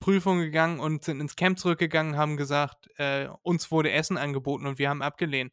Prüfung 0.00 0.38
gegangen 0.38 0.78
und 0.78 1.04
sind 1.04 1.20
ins 1.20 1.34
Camp 1.34 1.58
zurückgegangen, 1.58 2.16
haben 2.16 2.36
gesagt, 2.36 2.88
äh, 2.98 3.28
uns 3.42 3.70
wurde 3.72 3.90
Essen 3.90 4.16
angeboten 4.16 4.66
und 4.66 4.78
wir 4.78 4.88
haben 4.88 5.02
abgelehnt. 5.02 5.52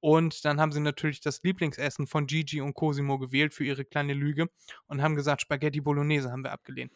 Und 0.00 0.44
dann 0.44 0.60
haben 0.60 0.72
sie 0.72 0.80
natürlich 0.80 1.20
das 1.20 1.42
Lieblingsessen 1.42 2.06
von 2.06 2.26
Gigi 2.26 2.60
und 2.60 2.74
Cosimo 2.74 3.18
gewählt 3.18 3.52
für 3.54 3.64
ihre 3.64 3.84
kleine 3.84 4.14
Lüge 4.14 4.48
und 4.86 5.02
haben 5.02 5.14
gesagt, 5.14 5.42
Spaghetti 5.42 5.80
Bolognese 5.80 6.30
haben 6.30 6.42
wir 6.42 6.52
abgelehnt. 6.52 6.92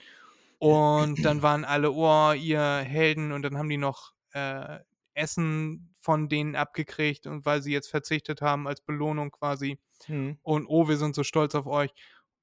Und 0.58 1.22
dann 1.24 1.42
waren 1.42 1.64
alle, 1.64 1.92
oh, 1.92 2.32
ihr 2.32 2.60
Helden, 2.60 3.32
und 3.32 3.42
dann 3.42 3.58
haben 3.58 3.68
die 3.68 3.76
noch 3.76 4.12
äh, 4.32 4.78
Essen 5.12 5.94
von 6.00 6.28
denen 6.28 6.56
abgekriegt 6.56 7.26
und 7.26 7.44
weil 7.46 7.62
sie 7.62 7.72
jetzt 7.72 7.88
verzichtet 7.88 8.42
haben 8.42 8.66
als 8.66 8.80
Belohnung 8.80 9.30
quasi. 9.30 9.78
Hm. 10.06 10.38
Und 10.42 10.66
oh, 10.66 10.88
wir 10.88 10.96
sind 10.96 11.14
so 11.14 11.22
stolz 11.22 11.54
auf 11.54 11.66
euch. 11.66 11.90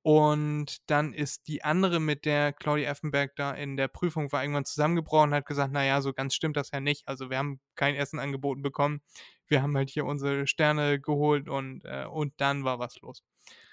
Und 0.03 0.77
dann 0.89 1.13
ist 1.13 1.47
die 1.47 1.63
andere, 1.63 1.99
mit 1.99 2.25
der 2.25 2.53
Claudia 2.53 2.89
Effenberg 2.89 3.35
da 3.35 3.51
in 3.51 3.77
der 3.77 3.87
Prüfung 3.87 4.31
war, 4.31 4.41
irgendwann 4.41 4.65
zusammengebrochen 4.65 5.29
und 5.29 5.35
hat 5.35 5.45
gesagt, 5.45 5.71
naja, 5.71 6.01
so 6.01 6.11
ganz 6.11 6.33
stimmt 6.33 6.57
das 6.57 6.71
ja 6.71 6.79
nicht. 6.79 7.07
Also 7.07 7.29
wir 7.29 7.37
haben 7.37 7.59
kein 7.75 7.95
Essen 7.95 8.17
angeboten 8.19 8.63
bekommen. 8.63 9.01
Wir 9.47 9.61
haben 9.61 9.75
halt 9.77 9.89
hier 9.91 10.05
unsere 10.05 10.47
Sterne 10.47 10.99
geholt 10.99 11.49
und, 11.49 11.85
äh, 11.85 12.05
und 12.05 12.33
dann 12.37 12.63
war 12.63 12.79
was 12.79 12.99
los. 13.01 13.23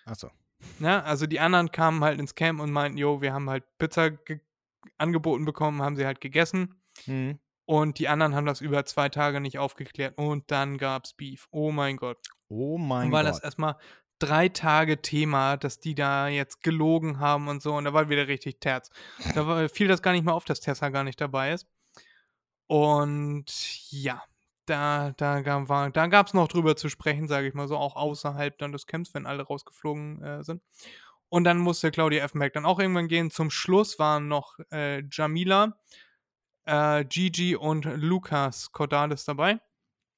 Achso. 0.04 0.30
Ne? 0.80 1.02
Also 1.04 1.26
die 1.26 1.40
anderen 1.40 1.70
kamen 1.70 2.04
halt 2.04 2.18
ins 2.18 2.34
Camp 2.34 2.60
und 2.60 2.72
meinten, 2.72 2.98
jo, 2.98 3.22
wir 3.22 3.32
haben 3.32 3.48
halt 3.48 3.64
Pizza 3.78 4.10
ge- 4.10 4.40
angeboten 4.98 5.44
bekommen, 5.44 5.80
haben 5.80 5.96
sie 5.96 6.04
halt 6.04 6.20
gegessen. 6.20 6.82
Hm. 7.04 7.38
Und 7.64 7.98
die 7.98 8.08
anderen 8.08 8.34
haben 8.34 8.46
das 8.46 8.60
über 8.60 8.84
zwei 8.86 9.08
Tage 9.08 9.40
nicht 9.40 9.58
aufgeklärt. 9.58 10.18
Und 10.18 10.50
dann 10.50 10.78
gab's 10.78 11.14
Beef. 11.14 11.46
Oh 11.50 11.70
mein 11.70 11.96
Gott. 11.96 12.18
Oh 12.48 12.76
mein 12.76 13.06
Und 13.06 13.12
war 13.12 13.22
Gott. 13.22 13.30
das 13.30 13.42
erstmal 13.42 13.76
drei 14.18 14.48
Tage 14.48 15.00
Thema, 15.00 15.56
dass 15.56 15.80
die 15.80 15.94
da 15.94 16.28
jetzt 16.28 16.62
gelogen 16.62 17.20
haben 17.20 17.48
und 17.48 17.62
so. 17.62 17.74
Und 17.74 17.84
da 17.84 17.92
war 17.92 18.08
wieder 18.08 18.28
richtig 18.28 18.60
Terz. 18.60 18.90
Da 19.34 19.46
war, 19.46 19.68
fiel 19.68 19.88
das 19.88 20.02
gar 20.02 20.12
nicht 20.12 20.24
mal 20.24 20.32
auf, 20.32 20.44
dass 20.44 20.60
Tessa 20.60 20.88
gar 20.88 21.04
nicht 21.04 21.20
dabei 21.20 21.52
ist. 21.52 21.66
Und 22.66 23.46
ja, 23.90 24.22
da, 24.66 25.12
da, 25.12 25.68
war, 25.68 25.90
da 25.90 26.06
gab 26.06 26.26
es 26.26 26.34
noch 26.34 26.48
drüber 26.48 26.76
zu 26.76 26.88
sprechen, 26.88 27.28
sage 27.28 27.48
ich 27.48 27.54
mal 27.54 27.68
so, 27.68 27.76
auch 27.76 27.96
außerhalb 27.96 28.58
dann 28.58 28.72
des 28.72 28.86
Camps, 28.86 29.14
wenn 29.14 29.26
alle 29.26 29.42
rausgeflogen 29.42 30.22
äh, 30.22 30.44
sind. 30.44 30.62
Und 31.30 31.44
dann 31.44 31.58
musste 31.58 31.90
Claudia 31.90 32.24
Effenberg 32.24 32.52
dann 32.52 32.64
auch 32.64 32.78
irgendwann 32.78 33.08
gehen. 33.08 33.30
Zum 33.30 33.50
Schluss 33.50 33.98
waren 33.98 34.28
noch 34.28 34.58
äh, 34.70 35.02
Jamila, 35.10 35.78
äh, 36.64 37.04
Gigi 37.04 37.56
und 37.56 37.84
Lukas 37.84 38.72
Cordalis 38.72 39.24
dabei. 39.24 39.60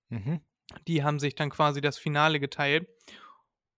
Mhm. 0.09 0.41
Die 0.87 1.03
haben 1.03 1.19
sich 1.19 1.35
dann 1.35 1.51
quasi 1.51 1.81
das 1.81 1.99
Finale 1.99 2.39
geteilt. 2.39 2.89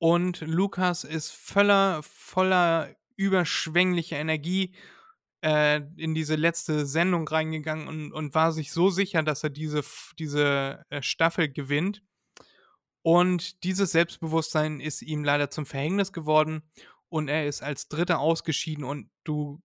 Und 0.03 0.41
Lukas 0.41 1.05
ist 1.05 1.31
voller, 1.31 2.03
voller 2.03 2.93
überschwänglicher 3.15 4.17
Energie 4.17 4.75
äh, 5.45 5.81
in 5.97 6.13
diese 6.13 6.35
letzte 6.35 6.87
Sendung 6.87 7.29
reingegangen 7.29 7.87
und, 7.87 8.13
und 8.13 8.35
war 8.35 8.51
sich 8.51 8.73
so 8.73 8.91
sicher, 8.91 9.23
dass 9.23 9.45
er 9.45 9.51
diese, 9.51 9.85
diese 10.19 10.85
äh, 10.91 11.03
Staffel 11.03 11.53
gewinnt. 11.53 12.03
Und 13.03 13.63
dieses 13.63 13.93
Selbstbewusstsein 13.93 14.81
ist 14.81 15.03
ihm 15.03 15.23
leider 15.23 15.51
zum 15.51 15.67
Verhängnis 15.67 16.13
geworden 16.13 16.65
und 17.09 17.29
er 17.29 17.47
ist 17.47 17.63
als 17.63 17.87
Dritter 17.87 18.19
ausgeschieden 18.19 18.83
und 18.83 19.09
du 19.23 19.63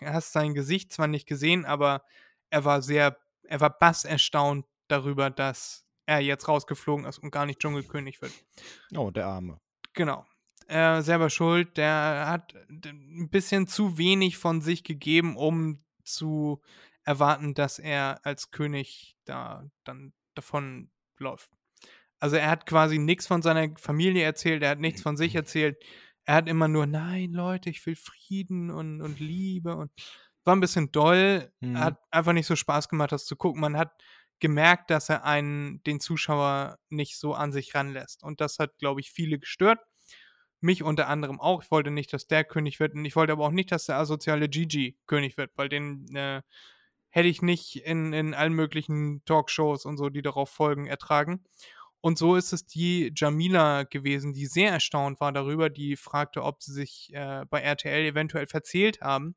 hast 0.00 0.30
sein 0.30 0.54
Gesicht 0.54 0.92
zwar 0.92 1.08
nicht 1.08 1.26
gesehen, 1.26 1.64
aber 1.64 2.04
er 2.48 2.64
war 2.64 2.80
sehr, 2.80 3.18
er 3.42 3.60
war 3.60 3.76
bass 3.76 4.04
erstaunt 4.04 4.66
darüber, 4.86 5.30
dass 5.30 5.84
er 6.06 6.20
jetzt 6.20 6.46
rausgeflogen 6.46 7.06
ist 7.06 7.18
und 7.18 7.32
gar 7.32 7.44
nicht 7.44 7.58
Dschungelkönig 7.58 8.22
wird. 8.22 8.32
Oh, 8.94 9.10
der 9.10 9.26
Arme. 9.26 9.60
Genau. 9.94 10.26
Er 10.66 11.02
selber 11.02 11.30
schuld. 11.30 11.76
Der 11.76 12.24
hat 12.28 12.54
d- 12.68 12.90
ein 12.90 13.28
bisschen 13.30 13.66
zu 13.66 13.98
wenig 13.98 14.36
von 14.38 14.60
sich 14.60 14.84
gegeben, 14.84 15.36
um 15.36 15.82
zu 16.04 16.62
erwarten, 17.04 17.54
dass 17.54 17.78
er 17.78 18.20
als 18.24 18.50
König 18.50 19.16
da 19.24 19.68
dann 19.84 20.12
davon 20.34 20.90
läuft. 21.18 21.50
Also 22.20 22.36
er 22.36 22.50
hat 22.50 22.66
quasi 22.66 22.98
nichts 22.98 23.26
von 23.26 23.42
seiner 23.42 23.74
Familie 23.78 24.22
erzählt, 24.22 24.62
er 24.62 24.70
hat 24.70 24.78
nichts 24.80 25.02
von 25.02 25.16
sich 25.16 25.34
erzählt. 25.34 25.82
Er 26.24 26.34
hat 26.34 26.48
immer 26.48 26.68
nur, 26.68 26.86
nein, 26.86 27.32
Leute, 27.32 27.70
ich 27.70 27.84
will 27.86 27.96
Frieden 27.96 28.70
und, 28.70 29.00
und 29.00 29.18
Liebe 29.20 29.74
und 29.74 29.90
war 30.44 30.54
ein 30.54 30.60
bisschen 30.60 30.92
doll, 30.92 31.50
Mhm. 31.60 31.78
hat 31.80 31.98
einfach 32.10 32.32
nicht 32.32 32.46
so 32.46 32.56
Spaß 32.56 32.88
gemacht, 32.88 33.10
das 33.12 33.24
zu 33.24 33.36
gucken. 33.36 33.60
Man 33.60 33.76
hat 33.76 33.92
gemerkt, 34.40 34.90
dass 34.90 35.08
er 35.08 35.24
einen, 35.24 35.82
den 35.84 36.00
Zuschauer 36.00 36.78
nicht 36.88 37.18
so 37.18 37.34
an 37.34 37.52
sich 37.52 37.74
ranlässt. 37.74 38.22
Und 38.22 38.40
das 38.40 38.58
hat, 38.58 38.78
glaube 38.78 39.00
ich, 39.00 39.10
viele 39.10 39.38
gestört. 39.38 39.80
Mich 40.60 40.82
unter 40.82 41.08
anderem 41.08 41.40
auch. 41.40 41.62
Ich 41.62 41.70
wollte 41.70 41.90
nicht, 41.90 42.12
dass 42.12 42.26
der 42.26 42.44
König 42.44 42.80
wird. 42.80 42.94
Und 42.94 43.04
ich 43.04 43.16
wollte 43.16 43.32
aber 43.32 43.46
auch 43.46 43.52
nicht, 43.52 43.72
dass 43.72 43.86
der 43.86 43.96
asoziale 43.96 44.48
Gigi 44.48 44.98
König 45.06 45.36
wird, 45.36 45.52
weil 45.56 45.68
den 45.68 46.14
äh, 46.14 46.42
hätte 47.10 47.28
ich 47.28 47.42
nicht 47.42 47.76
in, 47.76 48.12
in 48.12 48.34
allen 48.34 48.52
möglichen 48.52 49.24
Talkshows 49.24 49.84
und 49.84 49.96
so, 49.96 50.08
die 50.08 50.22
darauf 50.22 50.50
folgen, 50.50 50.86
ertragen. 50.86 51.44
Und 52.00 52.16
so 52.16 52.36
ist 52.36 52.52
es 52.52 52.66
die 52.66 53.12
Jamila 53.14 53.82
gewesen, 53.82 54.32
die 54.32 54.46
sehr 54.46 54.70
erstaunt 54.72 55.20
war 55.20 55.32
darüber, 55.32 55.68
die 55.68 55.96
fragte, 55.96 56.42
ob 56.42 56.62
sie 56.62 56.72
sich 56.72 57.12
äh, 57.12 57.44
bei 57.50 57.60
RTL 57.60 58.06
eventuell 58.06 58.46
verzählt 58.46 59.02
haben, 59.02 59.34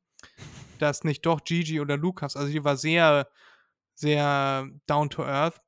dass 0.78 1.04
nicht 1.04 1.26
doch 1.26 1.44
Gigi 1.44 1.80
oder 1.80 1.98
Lukas, 1.98 2.36
also 2.36 2.50
die 2.50 2.64
war 2.64 2.78
sehr, 2.78 3.28
sehr 3.94 4.68
down 4.86 5.10
to 5.10 5.24
earth. 5.24 5.60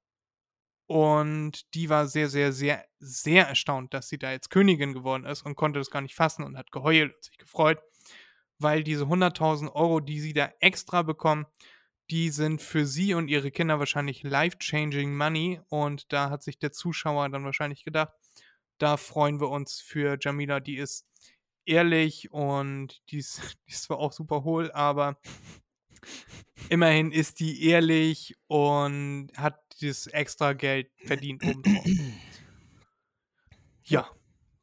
Und 0.89 1.75
die 1.75 1.89
war 1.89 2.07
sehr, 2.07 2.29
sehr, 2.29 2.53
sehr, 2.53 2.85
sehr 3.01 3.49
erstaunt, 3.49 3.93
dass 3.93 4.09
sie 4.09 4.19
da 4.19 4.31
jetzt 4.31 4.51
Königin 4.51 4.93
geworden 4.95 5.25
ist 5.25 5.43
und 5.43 5.57
konnte 5.57 5.81
das 5.81 5.91
gar 5.91 6.01
nicht 6.01 6.15
fassen 6.15 6.45
und 6.45 6.57
hat 6.57 6.71
geheult 6.71 7.13
und 7.15 7.25
sich 7.25 7.39
gefreut, 7.39 7.81
weil 8.59 8.85
diese 8.85 9.05
100.000 9.05 9.73
Euro, 9.73 10.01
die 10.01 10.21
sie 10.21 10.33
da 10.33 10.51
extra 10.61 11.03
bekommen, 11.03 11.47
die 12.11 12.31
sind 12.31 12.63
für 12.63 12.87
sie 12.87 13.15
und 13.15 13.29
ihre 13.29 13.51
Kinder 13.51 13.81
wahrscheinlich 13.81 14.23
life-changing 14.23 15.17
money. 15.17 15.61
Und 15.69 16.13
da 16.13 16.31
hat 16.31 16.43
sich 16.45 16.59
der 16.59 16.71
Zuschauer 16.73 17.29
dann 17.31 17.45
wahrscheinlich 17.45 17.85
gedacht, 17.85 18.13
da 18.79 18.97
freuen 18.97 19.41
wir 19.41 19.49
uns 19.49 19.81
für 19.81 20.17
Jamila. 20.21 20.61
Die 20.61 20.77
ist 20.77 21.07
ehrlich 21.65 22.31
und 22.31 23.03
die 23.11 23.19
ist, 23.19 23.41
die 23.67 23.73
ist 23.73 23.85
zwar 23.85 23.99
auch 23.99 24.13
super 24.13 24.45
hohl, 24.45 24.71
aber 24.73 25.21
immerhin 26.69 27.13
ist 27.13 27.41
die 27.41 27.67
ehrlich 27.67 28.37
und 28.47 29.29
hat 29.37 29.61
dieses 29.81 30.07
extra 30.09 30.53
Geld 30.53 30.91
verdient 31.05 31.45
obendrauf. 31.45 31.85
Ja, 33.85 34.11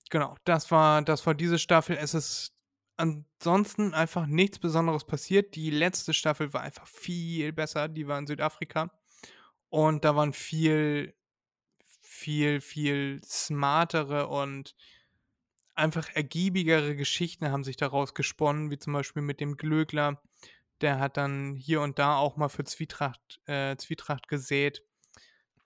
genau. 0.10 0.36
Das 0.44 0.70
war, 0.72 1.02
das 1.02 1.26
war 1.26 1.34
diese 1.34 1.58
Staffel. 1.58 1.98
Es 1.98 2.14
ist 2.14 2.54
ansonsten 2.98 3.94
einfach 3.94 4.26
nichts 4.26 4.60
Besonderes 4.60 5.06
passiert. 5.06 5.56
Die 5.56 5.70
letzte 5.70 6.14
Staffel 6.14 6.54
war 6.54 6.62
einfach 6.62 6.88
viel 6.88 7.54
besser. 7.54 7.88
Die 7.88 8.08
war 8.08 8.20
in 8.20 8.28
Südafrika. 8.28 8.92
Und 9.70 10.06
da 10.06 10.16
waren 10.16 10.34
viel, 10.34 11.16
viel, 12.02 12.62
viel 12.62 13.22
smartere 13.24 14.28
und 14.28 14.76
einfach 15.76 16.10
ergiebigere 16.14 16.96
Geschichten 16.96 17.50
haben 17.50 17.64
sich 17.64 17.78
daraus 17.78 18.14
gesponnen, 18.14 18.70
wie 18.70 18.78
zum 18.78 18.94
Beispiel 18.94 19.24
mit 19.24 19.40
dem 19.40 19.58
Glögler. 19.58 20.22
Der 20.84 21.00
hat 21.00 21.16
dann 21.16 21.56
hier 21.56 21.80
und 21.82 21.98
da 21.98 22.18
auch 22.18 22.36
mal 22.36 22.50
für 22.50 22.66
Zwietracht, 22.66 23.40
äh, 23.46 23.78
Zwietracht 23.78 24.28
gesät. 24.28 24.84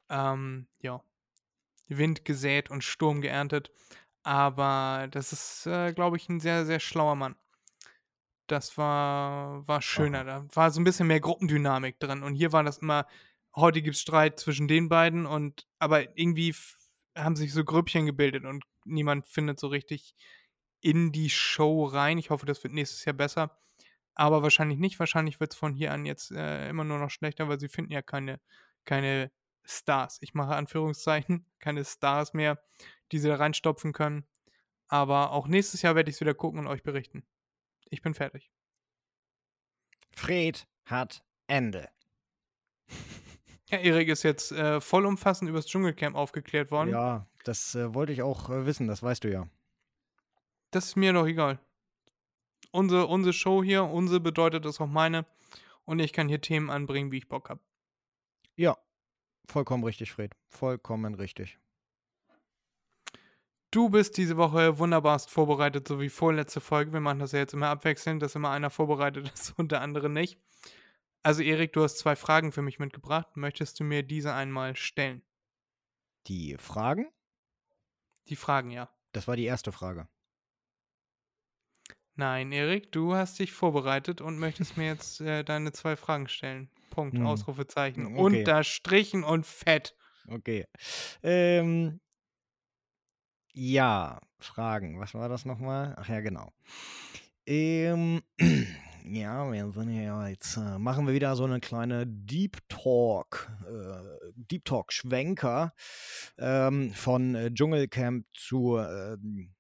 Ähm, 0.10 0.68
ja, 0.80 1.02
Wind 1.88 2.24
gesät 2.24 2.70
und 2.70 2.84
Sturm 2.84 3.22
geerntet. 3.22 3.72
Aber 4.22 5.08
das 5.10 5.34
ist, 5.34 5.66
äh, 5.66 5.92
glaube 5.94 6.18
ich, 6.18 6.30
ein 6.30 6.40
sehr, 6.40 6.68
sehr 6.68 6.80
schlauer 6.80 7.16
Mann. 7.16 7.36
Das 8.46 8.78
war, 8.78 9.68
war 9.68 9.82
schöner. 9.82 10.24
Da 10.24 10.46
war 10.54 10.70
so 10.70 10.80
ein 10.80 10.84
bisschen 10.84 11.08
mehr 11.08 11.20
Gruppendynamik 11.20 12.00
drin. 12.00 12.22
Und 12.22 12.36
hier 12.36 12.54
war 12.54 12.64
das 12.64 12.78
immer, 12.78 13.08
heute 13.56 13.82
gibt 13.82 13.96
es 13.96 14.02
Streit 14.02 14.40
zwischen 14.40 14.68
den 14.68 14.88
beiden 14.88 15.26
und 15.26 15.68
aber 15.80 16.16
irgendwie 16.18 16.56
haben 17.18 17.36
sich 17.36 17.54
so 17.54 17.66
Grüppchen 17.66 18.06
gebildet 18.06 18.46
und 18.46 18.64
niemand 18.86 19.26
findet 19.26 19.60
so 19.60 19.68
richtig 19.68 20.14
in 20.82 21.12
die 21.12 21.32
Show 21.32 21.86
rein. 21.86 22.20
Ich 22.20 22.30
hoffe, 22.30 22.46
das 22.46 22.64
wird 22.64 22.74
nächstes 22.74 23.04
Jahr 23.06 23.16
besser. 23.16 23.58
Aber 24.18 24.42
wahrscheinlich 24.42 24.80
nicht. 24.80 25.00
Wahrscheinlich 25.00 25.40
wird 25.40 25.54
es 25.54 25.60
von 25.60 25.76
hier 25.76 25.94
an 25.94 26.06
jetzt 26.08 26.32
äh, 26.32 26.70
immer 26.70 26.84
nur 26.84 26.98
noch 26.98 27.12
schlechter, 27.12 27.48
weil 27.48 27.60
sie 27.60 27.70
finden 27.70 27.92
ja 27.92 28.02
keine, 28.02 28.40
keine 28.84 29.32
Stars. 29.64 30.18
Ich 30.22 30.34
mache 30.34 30.56
Anführungszeichen, 30.56 31.46
keine 31.60 31.86
Stars 31.86 32.34
mehr, 32.34 32.60
die 33.12 33.20
sie 33.20 33.28
da 33.28 33.36
reinstopfen 33.36 33.94
können. 33.94 34.26
Aber 34.88 35.32
auch 35.32 35.48
nächstes 35.48 35.84
Jahr 35.84 35.94
werde 35.96 36.10
ich 36.10 36.16
es 36.16 36.22
wieder 36.22 36.34
gucken 36.34 36.60
und 36.62 36.68
euch 36.68 36.82
berichten. 36.82 37.28
Ich 37.90 38.02
bin 38.02 38.16
fertig. 38.16 38.50
Fred 40.16 40.68
hat 40.86 41.24
Ende. 41.46 41.88
Ja, 43.70 43.80
Erik 43.80 44.08
ist 44.08 44.24
jetzt 44.24 44.54
äh, 44.54 44.80
vollumfassend 44.80 45.50
über 45.50 45.60
das 45.60 45.68
Dschungelcamp 45.68 46.16
aufgeklärt 46.16 46.72
worden. 46.72 46.90
Ja, 46.90 47.28
das 47.44 47.76
äh, 47.76 47.94
wollte 47.94 48.14
ich 48.14 48.22
auch 48.22 48.50
äh, 48.50 48.66
wissen, 48.66 48.88
das 48.88 49.04
weißt 49.04 49.26
du 49.26 49.30
ja. 49.30 49.50
Das 50.72 50.86
ist 50.86 50.96
mir 50.96 51.12
doch 51.12 51.28
egal. 51.28 51.60
Unsere, 52.78 53.08
unsere 53.08 53.34
Show 53.34 53.64
hier, 53.64 53.86
unsere 53.86 54.20
bedeutet 54.20 54.64
das 54.64 54.80
auch 54.80 54.86
meine. 54.86 55.26
Und 55.86 55.98
ich 55.98 56.14
kann 56.14 56.30
hier 56.30 56.42
Themen 56.42 56.70
anbringen, 56.70 57.12
wie 57.12 57.18
ich 57.18 57.28
Bock 57.28 57.50
habe. 57.50 57.60
Ja, 58.56 58.78
vollkommen 59.48 59.84
richtig, 59.84 60.12
Fred. 60.12 60.36
Vollkommen 60.48 61.16
richtig. 61.16 61.58
Du 63.72 63.90
bist 63.90 64.16
diese 64.18 64.38
Woche 64.38 64.78
wunderbarst 64.78 65.32
vorbereitet, 65.32 65.88
so 65.88 66.00
wie 66.00 66.10
vorletzte 66.10 66.62
Folge. 66.62 66.94
Wir 66.94 67.00
machen 67.00 67.18
das 67.18 67.32
ja 67.32 67.40
jetzt 67.40 67.56
immer 67.56 67.70
abwechselnd, 67.70 68.22
dass 68.22 68.36
immer 68.36 68.52
einer 68.52 68.70
vorbereitet 68.70 69.28
ist 69.34 69.58
und 69.58 69.72
der 69.72 69.82
andere 69.82 70.08
nicht. 70.08 70.40
Also, 71.24 71.42
Erik, 71.42 71.74
du 71.74 71.82
hast 71.82 71.98
zwei 71.98 72.16
Fragen 72.16 72.52
für 72.52 72.62
mich 72.62 72.78
mitgebracht. 72.78 73.36
Möchtest 73.38 73.80
du 73.80 73.86
mir 73.86 74.04
diese 74.04 74.36
einmal 74.36 74.76
stellen? 74.76 75.24
Die 76.28 76.56
Fragen? 76.60 77.08
Die 78.28 78.36
Fragen, 78.36 78.70
ja. 78.70 78.88
Das 79.14 79.28
war 79.28 79.36
die 79.36 79.46
erste 79.46 79.72
Frage. 79.72 80.08
Nein, 82.18 82.52
Erik, 82.52 82.92
du 82.92 83.14
hast 83.14 83.38
dich 83.38 83.52
vorbereitet 83.52 84.22
und 84.22 84.40
möchtest 84.40 84.76
mir 84.76 84.88
jetzt 84.88 85.22
äh, 85.22 85.44
deine 85.44 85.72
zwei 85.72 85.96
Fragen 85.96 86.28
stellen. 86.28 86.70
Punkt, 86.90 87.16
Hm. 87.16 87.28
Ausrufezeichen. 87.28 88.08
Okay. 88.08 88.40
Unterstrichen 88.40 89.24
und 89.24 89.46
fett. 89.46 89.96
Okay. 90.28 90.66
Ähm, 91.22 92.00
ja, 93.54 94.20
Fragen. 94.40 95.00
Was 95.00 95.14
war 95.14 95.30
das 95.30 95.46
nochmal? 95.46 95.96
Ach 95.96 96.10
ja, 96.10 96.22
genau. 96.22 96.52
Ähm, 97.46 98.24
ja, 99.06 99.52
wir 99.52 99.72
sind 99.72 99.92
ja 99.92 100.28
jetzt, 100.28 100.58
äh, 100.58 100.80
machen 100.80 101.06
wir 101.06 101.14
wieder 101.14 101.36
so 101.36 101.44
eine 101.46 101.60
kleine 101.60 102.08
Deep 102.08 102.58
Talk, 102.68 103.48
äh, 103.68 104.32
Deep 104.36 104.66
Talk 104.66 104.92
Schwenker 104.92 105.72
ähm, 106.40 106.92
von 106.94 107.36
äh, 107.36 107.54
Dschungelcamp 107.54 108.26
zu 108.34 108.78
ähm, 108.80 109.54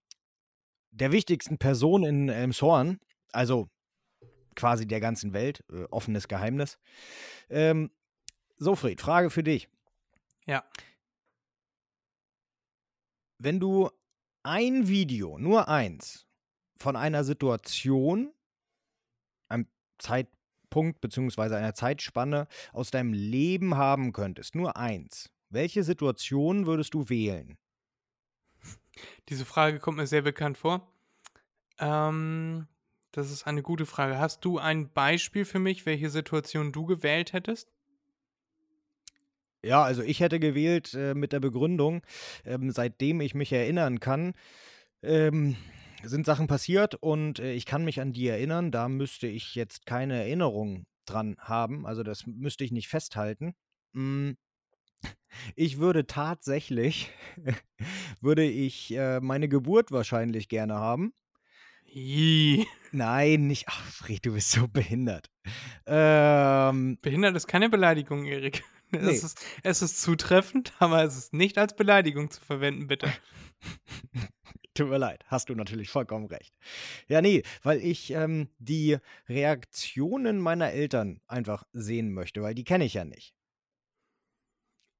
der 0.99 1.11
wichtigsten 1.11 1.57
Person 1.57 2.03
in 2.03 2.29
Elmshorn, 2.29 2.99
also 3.31 3.69
quasi 4.55 4.87
der 4.87 4.99
ganzen 4.99 5.33
Welt, 5.33 5.63
äh, 5.71 5.83
offenes 5.85 6.27
Geheimnis. 6.27 6.77
Ähm, 7.49 7.91
so, 8.57 8.75
Fred, 8.75 8.99
Frage 8.99 9.29
für 9.29 9.43
dich. 9.43 9.69
Ja. 10.45 10.63
Wenn 13.37 13.59
du 13.59 13.89
ein 14.43 14.87
Video, 14.87 15.37
nur 15.37 15.67
eins, 15.67 16.25
von 16.75 16.95
einer 16.95 17.23
Situation, 17.23 18.33
einem 19.49 19.67
Zeitpunkt 19.99 21.01
beziehungsweise 21.01 21.55
einer 21.55 21.75
Zeitspanne 21.75 22.47
aus 22.73 22.89
deinem 22.89 23.13
Leben 23.13 23.77
haben 23.77 24.13
könntest, 24.13 24.55
nur 24.55 24.77
eins, 24.77 25.29
welche 25.49 25.83
Situation 25.83 26.65
würdest 26.65 26.93
du 26.93 27.09
wählen? 27.09 27.57
Diese 29.29 29.45
Frage 29.45 29.79
kommt 29.79 29.97
mir 29.97 30.07
sehr 30.07 30.21
bekannt 30.21 30.57
vor. 30.57 30.87
Ähm, 31.79 32.67
Das 33.11 33.31
ist 33.31 33.47
eine 33.47 33.63
gute 33.63 33.85
Frage. 33.85 34.19
Hast 34.19 34.45
du 34.45 34.59
ein 34.59 34.91
Beispiel 34.93 35.45
für 35.45 35.59
mich, 35.59 35.85
welche 35.85 36.09
Situation 36.09 36.71
du 36.71 36.85
gewählt 36.85 37.33
hättest? 37.33 37.71
Ja, 39.63 39.83
also 39.83 40.03
ich 40.03 40.19
hätte 40.19 40.39
gewählt 40.39 40.93
äh, 40.93 41.13
mit 41.13 41.33
der 41.33 41.39
Begründung, 41.39 42.01
ähm, 42.45 42.71
seitdem 42.71 43.21
ich 43.21 43.33
mich 43.35 43.51
erinnern 43.51 43.99
kann, 43.99 44.33
ähm, 45.03 45.57
sind 46.03 46.25
Sachen 46.25 46.47
passiert 46.47 46.95
und 46.95 47.39
äh, 47.39 47.53
ich 47.53 47.65
kann 47.65 47.83
mich 47.85 48.01
an 48.01 48.13
die 48.13 48.27
erinnern. 48.27 48.71
Da 48.71 48.89
müsste 48.89 49.27
ich 49.27 49.55
jetzt 49.55 49.85
keine 49.85 50.15
Erinnerung 50.15 50.85
dran 51.05 51.35
haben. 51.39 51.85
Also 51.87 52.03
das 52.03 52.27
müsste 52.27 52.63
ich 52.63 52.71
nicht 52.71 52.87
festhalten. 52.89 53.55
Mm. 53.93 54.31
Ich 55.55 55.77
würde 55.79 56.07
tatsächlich, 56.07 57.11
würde 58.21 58.43
ich 58.43 58.93
äh, 58.95 59.19
meine 59.19 59.47
Geburt 59.49 59.91
wahrscheinlich 59.91 60.49
gerne 60.49 60.75
haben. 60.75 61.13
Ih, 61.85 62.65
Nein, 62.91 63.47
nicht. 63.47 63.65
Ach, 63.67 63.85
Fred, 63.91 64.25
du 64.25 64.33
bist 64.33 64.51
so 64.51 64.67
behindert. 64.67 65.29
Ähm, 65.85 66.97
behindert 67.01 67.35
ist 67.35 67.47
keine 67.47 67.69
Beleidigung, 67.69 68.25
Erik. 68.25 68.63
Es, 68.89 69.01
Nee. 69.01 69.11
ist, 69.11 69.45
es 69.63 69.81
ist 69.81 70.01
zutreffend, 70.01 70.71
aber 70.79 71.03
es 71.03 71.17
ist 71.17 71.33
nicht 71.33 71.57
als 71.57 71.75
Beleidigung 71.75 72.31
zu 72.31 72.39
verwenden, 72.39 72.87
bitte. 72.87 73.11
Tut 74.73 74.87
mir 74.87 74.97
leid, 74.97 75.25
hast 75.27 75.49
du 75.49 75.55
natürlich 75.55 75.89
vollkommen 75.89 76.27
recht. 76.27 76.53
Ja, 77.09 77.19
nee, 77.21 77.43
weil 77.63 77.79
ich 77.83 78.11
ähm, 78.11 78.47
die 78.59 78.97
Reaktionen 79.27 80.39
meiner 80.39 80.71
Eltern 80.71 81.19
einfach 81.27 81.65
sehen 81.73 82.13
möchte, 82.13 82.41
weil 82.41 82.55
die 82.55 82.63
kenne 82.63 82.85
ich 82.85 82.93
ja 82.93 83.03
nicht. 83.03 83.33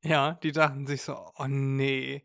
Ja, 0.04 0.34
die 0.44 0.52
dachten 0.52 0.86
sich 0.86 1.02
so, 1.02 1.18
oh 1.38 1.48
nee, 1.48 2.24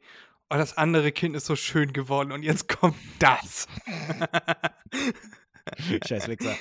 oh, 0.51 0.57
das 0.57 0.77
andere 0.77 1.13
Kind 1.13 1.35
ist 1.35 1.47
so 1.47 1.57
schön 1.57 1.93
geworden 1.93 2.33
und 2.33 2.43
jetzt 2.43 2.69
kommt 2.69 2.97
das. 3.19 3.67
Scheiß 6.07 6.29
Wichser. 6.29 6.57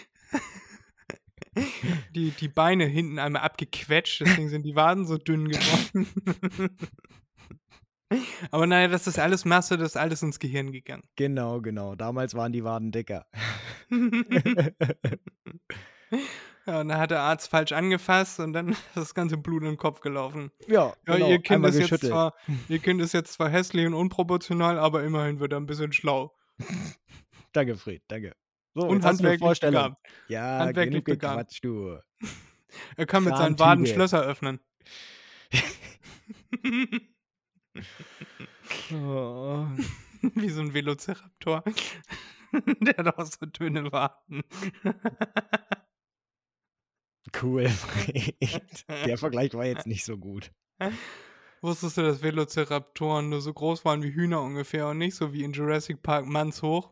die, 2.15 2.31
die 2.31 2.47
Beine 2.47 2.85
hinten 2.85 3.19
einmal 3.19 3.41
abgequetscht, 3.41 4.21
deswegen 4.21 4.49
sind 4.49 4.63
die 4.63 4.75
Waden 4.75 5.05
so 5.05 5.17
dünn 5.17 5.49
geworden. 5.49 6.07
Aber 8.51 8.67
naja, 8.67 8.89
das 8.89 9.07
ist 9.07 9.19
alles 9.19 9.45
Masse, 9.45 9.77
das 9.77 9.91
ist 9.91 9.97
alles 9.97 10.21
ins 10.21 10.39
Gehirn 10.39 10.71
gegangen. 10.71 11.03
Genau, 11.15 11.61
genau. 11.61 11.95
Damals 11.95 12.35
waren 12.35 12.51
die 12.51 12.63
Waden 12.63 12.91
dicker. 12.91 13.25
Ja, 16.67 16.81
und 16.81 16.89
dann 16.89 16.99
hat 16.99 17.11
der 17.11 17.21
Arzt 17.21 17.49
falsch 17.49 17.71
angefasst 17.71 18.39
und 18.39 18.53
dann 18.53 18.69
ist 18.69 18.81
das 18.95 19.13
ganze 19.15 19.37
Blut 19.37 19.63
im 19.63 19.77
Kopf 19.77 20.01
gelaufen. 20.01 20.51
ja, 20.67 20.93
Ja, 21.07 21.15
genau. 21.15 21.29
ihr, 21.29 21.39
kind 21.41 21.65
ist 21.65 21.79
jetzt 21.89 22.05
zwar, 22.05 22.35
ihr 22.69 22.79
Kind 22.79 23.01
ist 23.01 23.13
jetzt 23.13 23.33
zwar 23.33 23.49
hässlich 23.49 23.85
und 23.87 23.93
unproportional, 23.93 24.77
aber 24.77 25.03
immerhin 25.03 25.39
wird 25.39 25.53
er 25.53 25.59
ein 25.59 25.65
bisschen 25.65 25.91
schlau. 25.91 26.35
Danke, 27.53 27.75
Fred, 27.75 28.03
danke. 28.07 28.35
So, 28.73 28.87
und 28.87 29.03
handwerklich 29.03 29.59
begabt. 29.59 29.97
Ja, 30.27 30.59
Handwerklich 30.59 31.03
begabt. 31.03 31.63
du. 31.63 31.97
Er 32.95 33.05
kann 33.05 33.25
mit 33.25 33.35
seinen. 33.35 33.59
Waden 33.59 33.85
Schlösser 33.85 34.21
öffnen. 34.21 34.61
Oh. 38.93 39.65
Wie 40.21 40.49
so 40.49 40.61
ein 40.61 40.73
Velociraptor. 40.73 41.63
Der 42.79 42.97
hat 42.97 43.17
auch 43.17 43.25
so 43.25 43.45
dünne 43.45 43.91
Waden. 43.91 44.43
Cool, 47.39 47.69
Fred. 47.69 48.85
Der 48.89 49.17
Vergleich 49.17 49.53
war 49.53 49.65
jetzt 49.65 49.87
nicht 49.87 50.05
so 50.05 50.17
gut. 50.17 50.51
Wusstest 51.61 51.97
du, 51.97 52.01
dass 52.01 52.21
Velociraptoren 52.23 53.29
nur 53.29 53.41
so 53.41 53.53
groß 53.53 53.85
waren 53.85 54.01
wie 54.01 54.13
Hühner 54.13 54.41
ungefähr 54.41 54.87
und 54.87 54.97
nicht 54.97 55.15
so 55.15 55.31
wie 55.31 55.43
in 55.43 55.53
Jurassic 55.53 56.01
Park 56.01 56.25
mannshoch? 56.25 56.91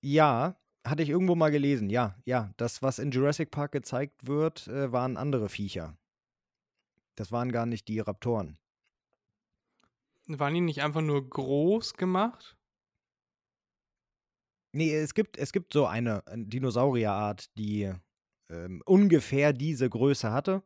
Ja, 0.00 0.56
hatte 0.84 1.02
ich 1.02 1.08
irgendwo 1.08 1.34
mal 1.34 1.50
gelesen. 1.50 1.90
Ja, 1.90 2.16
ja. 2.24 2.52
Das, 2.56 2.82
was 2.82 2.98
in 2.98 3.10
Jurassic 3.10 3.50
Park 3.50 3.72
gezeigt 3.72 4.26
wird, 4.26 4.66
äh, 4.68 4.92
waren 4.92 5.16
andere 5.16 5.48
Viecher. 5.48 5.96
Das 7.16 7.32
waren 7.32 7.50
gar 7.50 7.66
nicht 7.66 7.88
die 7.88 8.00
Raptoren. 8.00 8.58
Waren 10.28 10.54
die 10.54 10.60
nicht 10.60 10.82
einfach 10.82 11.00
nur 11.00 11.28
groß 11.28 11.94
gemacht? 11.94 12.55
Nee, 14.76 14.94
es 14.94 15.14
gibt, 15.14 15.36
es 15.38 15.52
gibt 15.52 15.72
so 15.72 15.86
eine 15.86 16.22
äh, 16.26 16.36
Dinosaurierart, 16.36 17.56
die 17.56 17.92
ähm, 18.50 18.82
ungefähr 18.84 19.52
diese 19.52 19.88
Größe 19.88 20.30
hatte. 20.32 20.62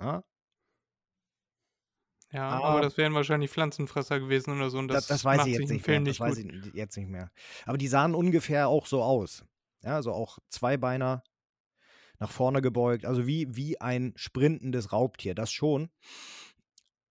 Ja, 0.00 0.24
Ja, 2.32 2.48
Ah. 2.48 2.60
aber 2.60 2.80
das 2.80 2.96
wären 2.96 3.12
wahrscheinlich 3.14 3.50
Pflanzenfresser 3.50 4.20
gewesen 4.20 4.54
oder 4.54 4.70
so. 4.70 4.78
Und 4.78 4.88
das, 4.88 5.06
das, 5.06 5.22
das 5.22 5.24
weiß 5.24 5.46
ich 5.46 5.52
jetzt 5.58 5.68
nicht 5.68 5.86
mehr. 5.86 5.96
Film 5.96 6.04
Das 6.04 6.12
nicht 6.12 6.20
weiß 6.20 6.38
ich 6.38 6.74
jetzt 6.74 6.96
nicht 6.96 7.08
mehr. 7.08 7.30
Aber 7.66 7.76
die 7.76 7.88
sahen 7.88 8.14
ungefähr 8.14 8.68
auch 8.68 8.86
so 8.86 9.02
aus. 9.02 9.44
Ja, 9.82 9.96
also 9.96 10.12
auch 10.12 10.38
Zweibeiner 10.48 11.22
nach 12.18 12.30
vorne 12.30 12.60
gebeugt. 12.62 13.04
Also 13.04 13.26
wie, 13.26 13.48
wie 13.56 13.80
ein 13.80 14.12
sprintendes 14.16 14.92
Raubtier. 14.92 15.34
Das 15.34 15.50
schon. 15.52 15.90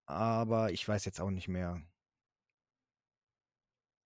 Aber 0.08 0.72
ich 0.72 0.88
weiß 0.88 1.06
jetzt 1.06 1.20
auch 1.20 1.32
nicht 1.32 1.48
mehr. 1.48 1.82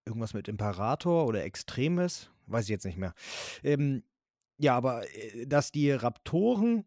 Irgendwas 0.05 0.33
mit 0.33 0.47
Imperator 0.47 1.25
oder 1.27 1.43
Extremis? 1.43 2.29
Weiß 2.47 2.65
ich 2.65 2.69
jetzt 2.69 2.85
nicht 2.85 2.97
mehr. 2.97 3.13
Ähm, 3.63 4.03
ja, 4.57 4.75
aber 4.75 5.03
äh, 5.15 5.45
dass 5.47 5.71
die 5.71 5.91
Raptoren 5.91 6.85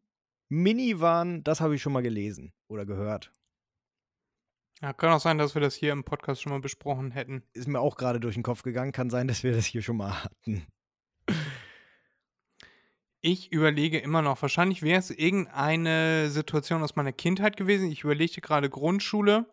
mini 0.48 1.00
waren, 1.00 1.42
das 1.44 1.60
habe 1.60 1.74
ich 1.74 1.82
schon 1.82 1.92
mal 1.92 2.02
gelesen 2.02 2.52
oder 2.68 2.86
gehört. 2.86 3.32
Ja, 4.82 4.92
kann 4.92 5.12
auch 5.12 5.20
sein, 5.20 5.38
dass 5.38 5.54
wir 5.54 5.62
das 5.62 5.74
hier 5.74 5.92
im 5.92 6.04
Podcast 6.04 6.42
schon 6.42 6.52
mal 6.52 6.60
besprochen 6.60 7.10
hätten. 7.10 7.42
Ist 7.54 7.66
mir 7.66 7.80
auch 7.80 7.96
gerade 7.96 8.20
durch 8.20 8.34
den 8.34 8.42
Kopf 8.42 8.62
gegangen. 8.62 8.92
Kann 8.92 9.08
sein, 9.08 9.26
dass 9.26 9.42
wir 9.42 9.52
das 9.52 9.64
hier 9.64 9.80
schon 9.80 9.96
mal 9.96 10.22
hatten. 10.22 10.66
Ich 13.22 13.50
überlege 13.50 13.98
immer 13.98 14.22
noch, 14.22 14.40
wahrscheinlich 14.42 14.82
wäre 14.82 15.00
es 15.00 15.10
irgendeine 15.10 16.30
Situation 16.30 16.82
aus 16.82 16.94
meiner 16.94 17.12
Kindheit 17.12 17.56
gewesen. 17.56 17.90
Ich 17.90 18.04
überlegte 18.04 18.40
gerade 18.40 18.68
Grundschule. 18.68 19.46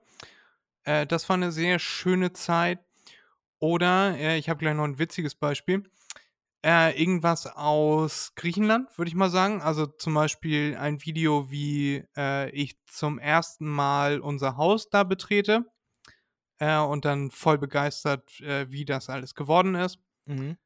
Äh, 0.83 1.07
das 1.07 1.27
war 1.29 1.37
eine 1.37 1.51
sehr 1.51 1.79
schöne 1.79 2.33
Zeit. 2.33 2.79
Oder, 3.63 4.17
äh, 4.17 4.37
ich 4.37 4.49
habe 4.49 4.59
gleich 4.59 4.75
noch 4.75 4.83
ein 4.83 4.99
witziges 4.99 5.35
Beispiel. 5.35 5.89
Äh, 6.65 7.01
irgendwas 7.01 7.47
aus 7.47 8.33
Griechenland, 8.35 8.89
würde 8.97 9.07
ich 9.07 9.15
mal 9.15 9.29
sagen. 9.29 9.61
Also 9.61 9.85
zum 9.85 10.13
Beispiel 10.15 10.75
ein 10.75 11.01
Video, 11.01 11.49
wie 11.49 12.03
äh, 12.17 12.49
ich 12.49 12.75
zum 12.87 13.19
ersten 13.19 13.65
Mal 13.65 14.19
unser 14.19 14.57
Haus 14.57 14.89
da 14.89 15.05
betrete. 15.05 15.65
Äh, 16.57 16.77
und 16.77 17.05
dann 17.05 17.31
voll 17.31 17.57
begeistert, 17.57 18.41
äh, 18.41 18.69
wie 18.69 18.83
das 18.83 19.09
alles 19.09 19.33
geworden 19.33 19.75
ist. 19.75 19.97
Mhm. 20.25 20.57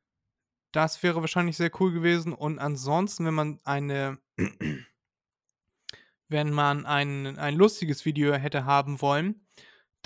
Das 0.71 1.03
wäre 1.03 1.21
wahrscheinlich 1.21 1.55
sehr 1.55 1.69
cool 1.79 1.93
gewesen. 1.93 2.33
Und 2.33 2.57
ansonsten, 2.57 3.27
wenn 3.27 3.35
man 3.35 3.59
eine, 3.63 4.17
wenn 6.29 6.49
man 6.49 6.87
ein, 6.87 7.37
ein 7.37 7.53
lustiges 7.53 8.05
Video 8.05 8.33
hätte 8.33 8.65
haben 8.65 9.01
wollen, 9.01 9.45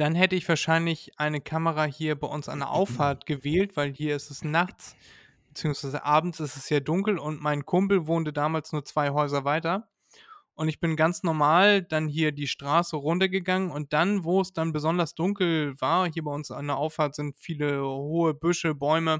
dann 0.01 0.15
hätte 0.15 0.35
ich 0.35 0.49
wahrscheinlich 0.49 1.11
eine 1.17 1.41
Kamera 1.41 1.83
hier 1.83 2.15
bei 2.15 2.25
uns 2.25 2.49
an 2.49 2.57
der 2.57 2.71
Auffahrt 2.71 3.27
gewählt, 3.27 3.77
weil 3.77 3.93
hier 3.93 4.15
ist 4.15 4.31
es 4.31 4.43
nachts, 4.43 4.95
beziehungsweise 5.49 6.03
abends 6.03 6.39
ist 6.39 6.57
es 6.57 6.65
sehr 6.65 6.81
dunkel 6.81 7.19
und 7.19 7.39
mein 7.39 7.67
Kumpel 7.67 8.07
wohnte 8.07 8.33
damals 8.33 8.71
nur 8.71 8.83
zwei 8.83 9.11
Häuser 9.11 9.45
weiter. 9.45 9.91
Und 10.55 10.69
ich 10.69 10.79
bin 10.79 10.95
ganz 10.95 11.21
normal 11.21 11.83
dann 11.83 12.07
hier 12.07 12.31
die 12.31 12.47
Straße 12.47 12.95
runtergegangen 12.95 13.69
und 13.69 13.93
dann, 13.93 14.23
wo 14.23 14.41
es 14.41 14.53
dann 14.53 14.73
besonders 14.73 15.13
dunkel 15.13 15.79
war, 15.79 16.11
hier 16.11 16.23
bei 16.23 16.31
uns 16.31 16.49
an 16.49 16.65
der 16.65 16.77
Auffahrt 16.77 17.13
sind 17.13 17.39
viele 17.39 17.83
hohe 17.83 18.33
Büsche, 18.33 18.73
Bäume, 18.73 19.19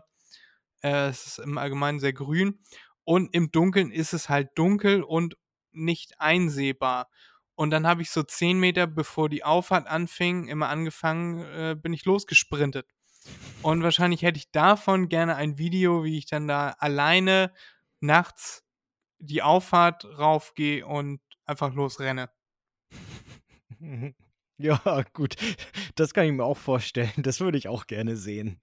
äh, 0.82 1.10
es 1.10 1.28
ist 1.28 1.39
im 1.39 1.60
Allgemeinen 1.60 2.00
sehr 2.00 2.13
grün. 2.13 2.60
Und 3.04 3.36
im 3.36 3.52
Dunkeln 3.52 3.91
ist 3.91 4.13
es 4.13 4.30
halt 4.30 4.50
dunkel 4.56 5.04
und 5.04 5.38
nicht 5.74 6.20
einsehbar. 6.20 7.08
Und 7.56 7.70
dann 7.72 7.86
habe 7.86 8.02
ich 8.02 8.10
so 8.10 8.24
zehn 8.24 8.60
Meter, 8.60 8.88
bevor 8.88 9.30
die 9.30 9.44
Auffahrt 9.44 9.88
anfing, 9.88 10.48
immer 10.48 10.70
angefangen, 10.70 11.44
äh, 11.54 11.76
bin 11.76 11.94
ich 11.94 12.06
losgesprintet. 12.06 12.88
Und 13.62 13.84
wahrscheinlich 13.84 14.24
hätte 14.24 14.38
ich 14.38 14.52
davon 14.52 15.10
gerne 15.10 15.36
ein 15.36 15.58
Video, 15.58 16.04
wie 16.04 16.18
ich 16.18 16.26
dann 16.26 16.48
da 16.48 16.70
alleine 16.80 17.54
nachts 18.00 18.64
die 19.20 19.44
Auffahrt 19.44 20.06
raufgehe 20.06 20.86
und 20.86 21.22
einfach 21.46 21.74
losrenne. 21.74 22.30
Ja, 24.58 25.04
gut. 25.14 25.38
Das 25.96 26.14
kann 26.14 26.26
ich 26.28 26.34
mir 26.34 26.44
auch 26.44 26.58
vorstellen. 26.58 27.12
Das 27.18 27.40
würde 27.40 27.58
ich 27.58 27.68
auch 27.68 27.88
gerne 27.88 28.16
sehen. 28.16 28.62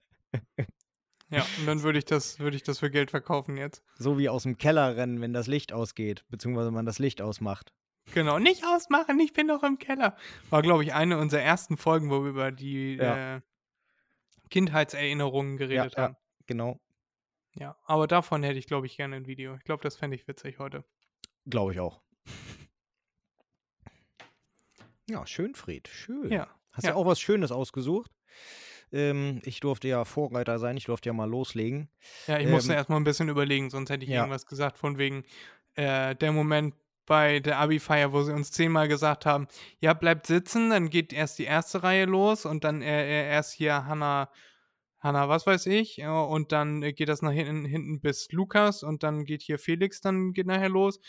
Ja, 1.29 1.45
und 1.59 1.65
dann 1.67 1.83
würde 1.83 1.99
ich 1.99 2.05
das, 2.05 2.39
würde 2.39 2.55
ich 2.55 2.63
das 2.63 2.79
für 2.79 2.89
Geld 2.89 3.11
verkaufen 3.11 3.57
jetzt. 3.57 3.83
So 3.97 4.17
wie 4.17 4.29
aus 4.29 4.43
dem 4.43 4.57
Keller 4.57 4.95
rennen, 4.95 5.21
wenn 5.21 5.33
das 5.33 5.47
Licht 5.47 5.73
ausgeht, 5.73 6.25
beziehungsweise 6.29 6.71
man 6.71 6.85
das 6.85 6.99
Licht 6.99 7.21
ausmacht. 7.21 7.71
Genau, 8.13 8.39
nicht 8.39 8.65
ausmachen, 8.65 9.19
ich 9.19 9.33
bin 9.33 9.47
doch 9.47 9.63
im 9.63 9.77
Keller. 9.77 10.15
War, 10.49 10.61
glaube 10.61 10.83
ich, 10.83 10.93
eine 10.93 11.17
unserer 11.19 11.41
ersten 11.41 11.77
Folgen, 11.77 12.09
wo 12.09 12.23
wir 12.23 12.29
über 12.29 12.51
die 12.51 12.95
Ja. 12.95 13.37
äh, 13.37 13.41
Kindheitserinnerungen 14.49 15.57
geredet 15.57 15.93
ja. 15.95 16.03
haben. 16.03 16.15
Genau. 16.47 16.79
Ja, 17.55 17.75
aber 17.85 18.07
davon 18.07 18.43
hätte 18.43 18.57
ich, 18.59 18.67
glaube 18.67 18.87
ich, 18.87 18.97
gerne 18.97 19.15
ein 19.17 19.27
Video. 19.27 19.55
Ich 19.55 19.63
glaube, 19.63 19.83
das 19.83 19.95
fände 19.95 20.15
ich 20.15 20.27
witzig 20.27 20.59
heute. 20.59 20.83
Glaube 21.45 21.73
ich 21.73 21.79
auch. 21.79 22.01
Ja, 25.09 25.25
schön, 25.25 25.55
Fred. 25.55 25.87
Schön. 25.87 26.31
Ja. 26.31 26.47
Hast 26.73 26.83
ja. 26.85 26.91
ja 26.91 26.95
auch 26.95 27.05
was 27.05 27.19
Schönes 27.19 27.51
ausgesucht. 27.51 28.11
Ähm, 28.91 29.41
ich 29.43 29.59
durfte 29.59 29.87
ja 29.87 30.05
Vorreiter 30.05 30.57
sein, 30.59 30.77
ich 30.77 30.85
durfte 30.85 31.09
ja 31.09 31.13
mal 31.13 31.29
loslegen. 31.29 31.89
Ja, 32.27 32.39
ich 32.39 32.47
musste 32.47 32.71
Ähm, 32.73 32.77
erst 32.77 32.89
mal 32.89 32.97
ein 32.97 33.03
bisschen 33.03 33.29
überlegen, 33.29 33.69
sonst 33.69 33.89
hätte 33.89 34.03
ich 34.03 34.09
Ja. 34.09 34.21
irgendwas 34.21 34.45
gesagt 34.45 34.77
von 34.77 34.97
wegen, 34.97 35.23
äh, 35.75 36.15
der 36.15 36.31
Moment 36.31 36.75
bei 37.09 37.41
der 37.41 37.59
Abi-Feier, 37.59 38.13
wo 38.13 38.23
sie 38.23 38.33
uns 38.33 38.51
zehnmal 38.53 38.87
gesagt 38.89 39.27
haben: 39.27 39.47
„Ja, 39.81 39.93
bleibt 39.95 40.27
sitzen“, 40.27 40.71
dann 40.71 40.89
geht 40.91 41.13
erst 41.13 41.39
die 41.39 41.45
erste 41.45 41.83
Reihe 41.83 42.05
los 42.05 42.45
und 42.45 42.63
dann, 42.65 42.81
äh, 42.83 43.03
äh, 43.27 43.29
erst 43.31 43.53
hier 43.55 43.85
Hannah 43.87 44.31
Hannah 45.01 45.29
was 45.29 45.47
weiß 45.47 45.67
ich, 45.67 45.99
äh, 46.01 46.07
und 46.07 46.51
dann, 46.53 46.81
geht 46.81 47.09
das 47.09 47.21
nach 47.23 47.31
hinten 47.33 47.65
hinten 47.65 48.01
bis 48.01 48.29
Lukas 48.33 48.83
und 48.83 49.03
dann 49.03 49.25
geht 49.25 49.41
hier 49.43 49.59
Felix 49.59 50.01
dann 50.01 50.33
geht 50.33 50.47
nachher 50.47 50.69
los 50.69 51.01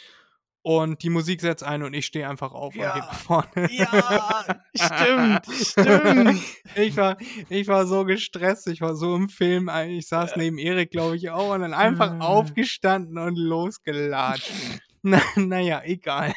und 0.62 1.02
die 1.04 1.10
Musik 1.10 1.40
setzt 1.42 1.64
ein 1.64 1.82
und 1.84 1.94
ich 1.94 2.06
stehe 2.06 2.28
einfach 2.28 2.52
auf 2.52 2.78
und 2.78 2.92
gehe 2.92 3.02
Ja. 3.02 3.06
nach 3.06 3.14
vorne. 3.14 3.68
Ja, 3.68 4.44
stimmt, 4.74 5.46
stimmt. 5.46 6.38
Ich 6.74 6.96
war 6.96 7.16
ich 7.48 7.68
war 7.68 7.86
so 7.86 8.04
gestresst, 8.04 8.68
ich 8.68 8.80
war 8.80 8.96
so 8.96 9.16
im 9.16 9.28
Film, 9.28 9.70
ich 9.88 10.08
saß 10.08 10.36
neben 10.36 10.58
Erik, 10.58 10.90
glaube 10.92 11.16
ich, 11.16 11.30
auch 11.30 11.52
und 11.54 11.62
dann 11.62 11.74
einfach 11.74 12.14
Äh. 12.18 12.20
aufgestanden 12.20 13.18
und 13.18 13.36
losgelatscht. 13.36 14.64
Na 15.04 15.20
na 15.36 15.60
ja, 15.60 15.80
egal. 15.84 16.34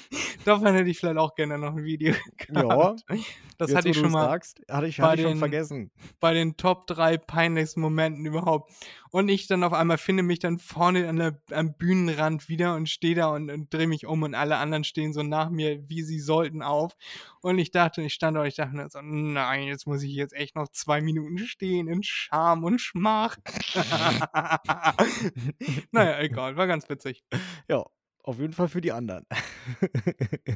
Davon 0.44 0.74
hätte 0.74 0.90
ich 0.90 0.98
vielleicht 0.98 1.18
auch 1.18 1.34
gerne 1.34 1.58
noch 1.58 1.74
'n 1.76 1.84
Video 1.84 2.14
Ja, 2.48 2.62
gehabt. 2.68 3.04
Das 3.58 3.66
jetzt, 3.66 3.74
hatte 3.74 3.88
ich 3.90 3.98
schon 3.98 4.12
mal 4.12 4.12
sagst, 4.12 4.60
hatte 4.70 4.86
ich 4.88 5.00
hatte 5.00 5.14
ich 5.16 5.20
schon 5.20 5.24
den 5.24 5.36
vergessen. 5.36 5.90
bei 6.20 6.34
den 6.34 6.56
Top 6.56 6.86
3 6.86 7.16
peinlichsten 7.18 7.80
Momenten 7.82 8.24
überhaupt. 8.26 8.72
Und 9.10 9.28
ich 9.28 9.46
dann 9.48 9.62
auf 9.64 9.72
einmal 9.74 9.98
finde 9.98 10.22
mich 10.24 10.38
dann 10.40 10.58
vorne 10.58 11.08
an 11.08 11.16
der 11.16 11.40
am 11.52 11.74
Bühnenrand 11.76 12.48
wieder 12.48 12.74
und 12.76 12.88
stehe 12.88 13.14
da 13.16 13.26
und 13.28 13.50
und 13.50 13.72
drehe 13.74 13.86
mich 13.88 14.06
um 14.06 14.22
und 14.24 14.34
alle 14.34 14.56
anderen 14.58 14.84
stehen 14.84 15.12
so 15.12 15.22
nach 15.22 15.50
mir, 15.50 15.88
wie 15.88 16.02
sie 16.02 16.18
sollten, 16.20 16.62
auf. 16.62 16.94
Und 17.42 17.58
ich 17.58 17.70
dachte 17.72 18.02
ich 18.02 18.14
stand 18.14 18.36
da 18.36 18.40
und 18.42 18.46
ich 18.48 18.56
dachte 18.56 18.74
mir 18.76 18.88
so: 18.90 19.00
„Nein, 19.02 19.64
jetzt 19.64 19.86
muss 19.86 20.02
ich 20.02 20.14
jetzt 20.14 20.34
echt 20.34 20.56
noch 20.56 20.68
2 20.68 21.00
Minuten 21.02 21.38
stehen 21.40 21.88
in 21.88 22.02
Scham 22.02 22.64
und 22.64 22.80
Schmach.“ 22.80 23.36
Na 25.92 26.04
ja, 26.04 26.18
egal, 26.20 26.56
war 26.56 26.66
ganz 26.66 26.88
witzig. 26.88 27.22
Ja, 27.68 27.84
auf 28.22 28.38
jeden 28.38 28.52
Fall 28.52 28.68
für 28.68 28.80
die 28.80 28.92
anderen. 28.92 29.26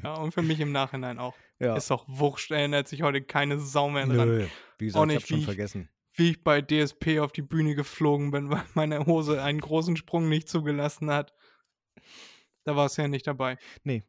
Ja, 0.02 0.14
und 0.14 0.32
für 0.32 0.42
mich 0.42 0.58
im 0.60 0.72
Nachhinein 0.72 1.18
auch. 1.18 1.34
Ja. 1.60 1.76
Ist 1.76 1.90
doch 1.90 2.04
wurscht, 2.08 2.50
erinnert 2.50 2.88
sich 2.88 3.02
heute 3.02 3.22
keine 3.22 3.58
Sau 3.60 3.88
mehr 3.88 4.06
dran. 4.06 4.28
Nö, 4.28 4.46
wie 4.78 4.92
Auch 4.94 5.06
gesagt, 5.06 5.10
ich 5.10 5.16
habe 5.16 5.26
schon 5.26 5.38
ich 5.38 5.44
vergessen. 5.44 5.88
wie 6.14 6.30
ich 6.30 6.42
bei 6.42 6.60
DSP 6.60 7.20
auf 7.20 7.30
die 7.32 7.42
Bühne 7.42 7.74
geflogen 7.76 8.30
bin, 8.32 8.50
weil 8.50 8.64
meine 8.74 9.06
Hose 9.06 9.42
einen 9.42 9.60
großen 9.60 9.96
Sprung 9.96 10.28
nicht 10.28 10.48
zugelassen 10.48 11.10
hat. 11.10 11.32
Da 12.64 12.74
warst 12.74 12.98
du 12.98 13.02
ja 13.02 13.08
nicht 13.08 13.26
dabei. 13.26 13.58
Ne. 13.84 14.02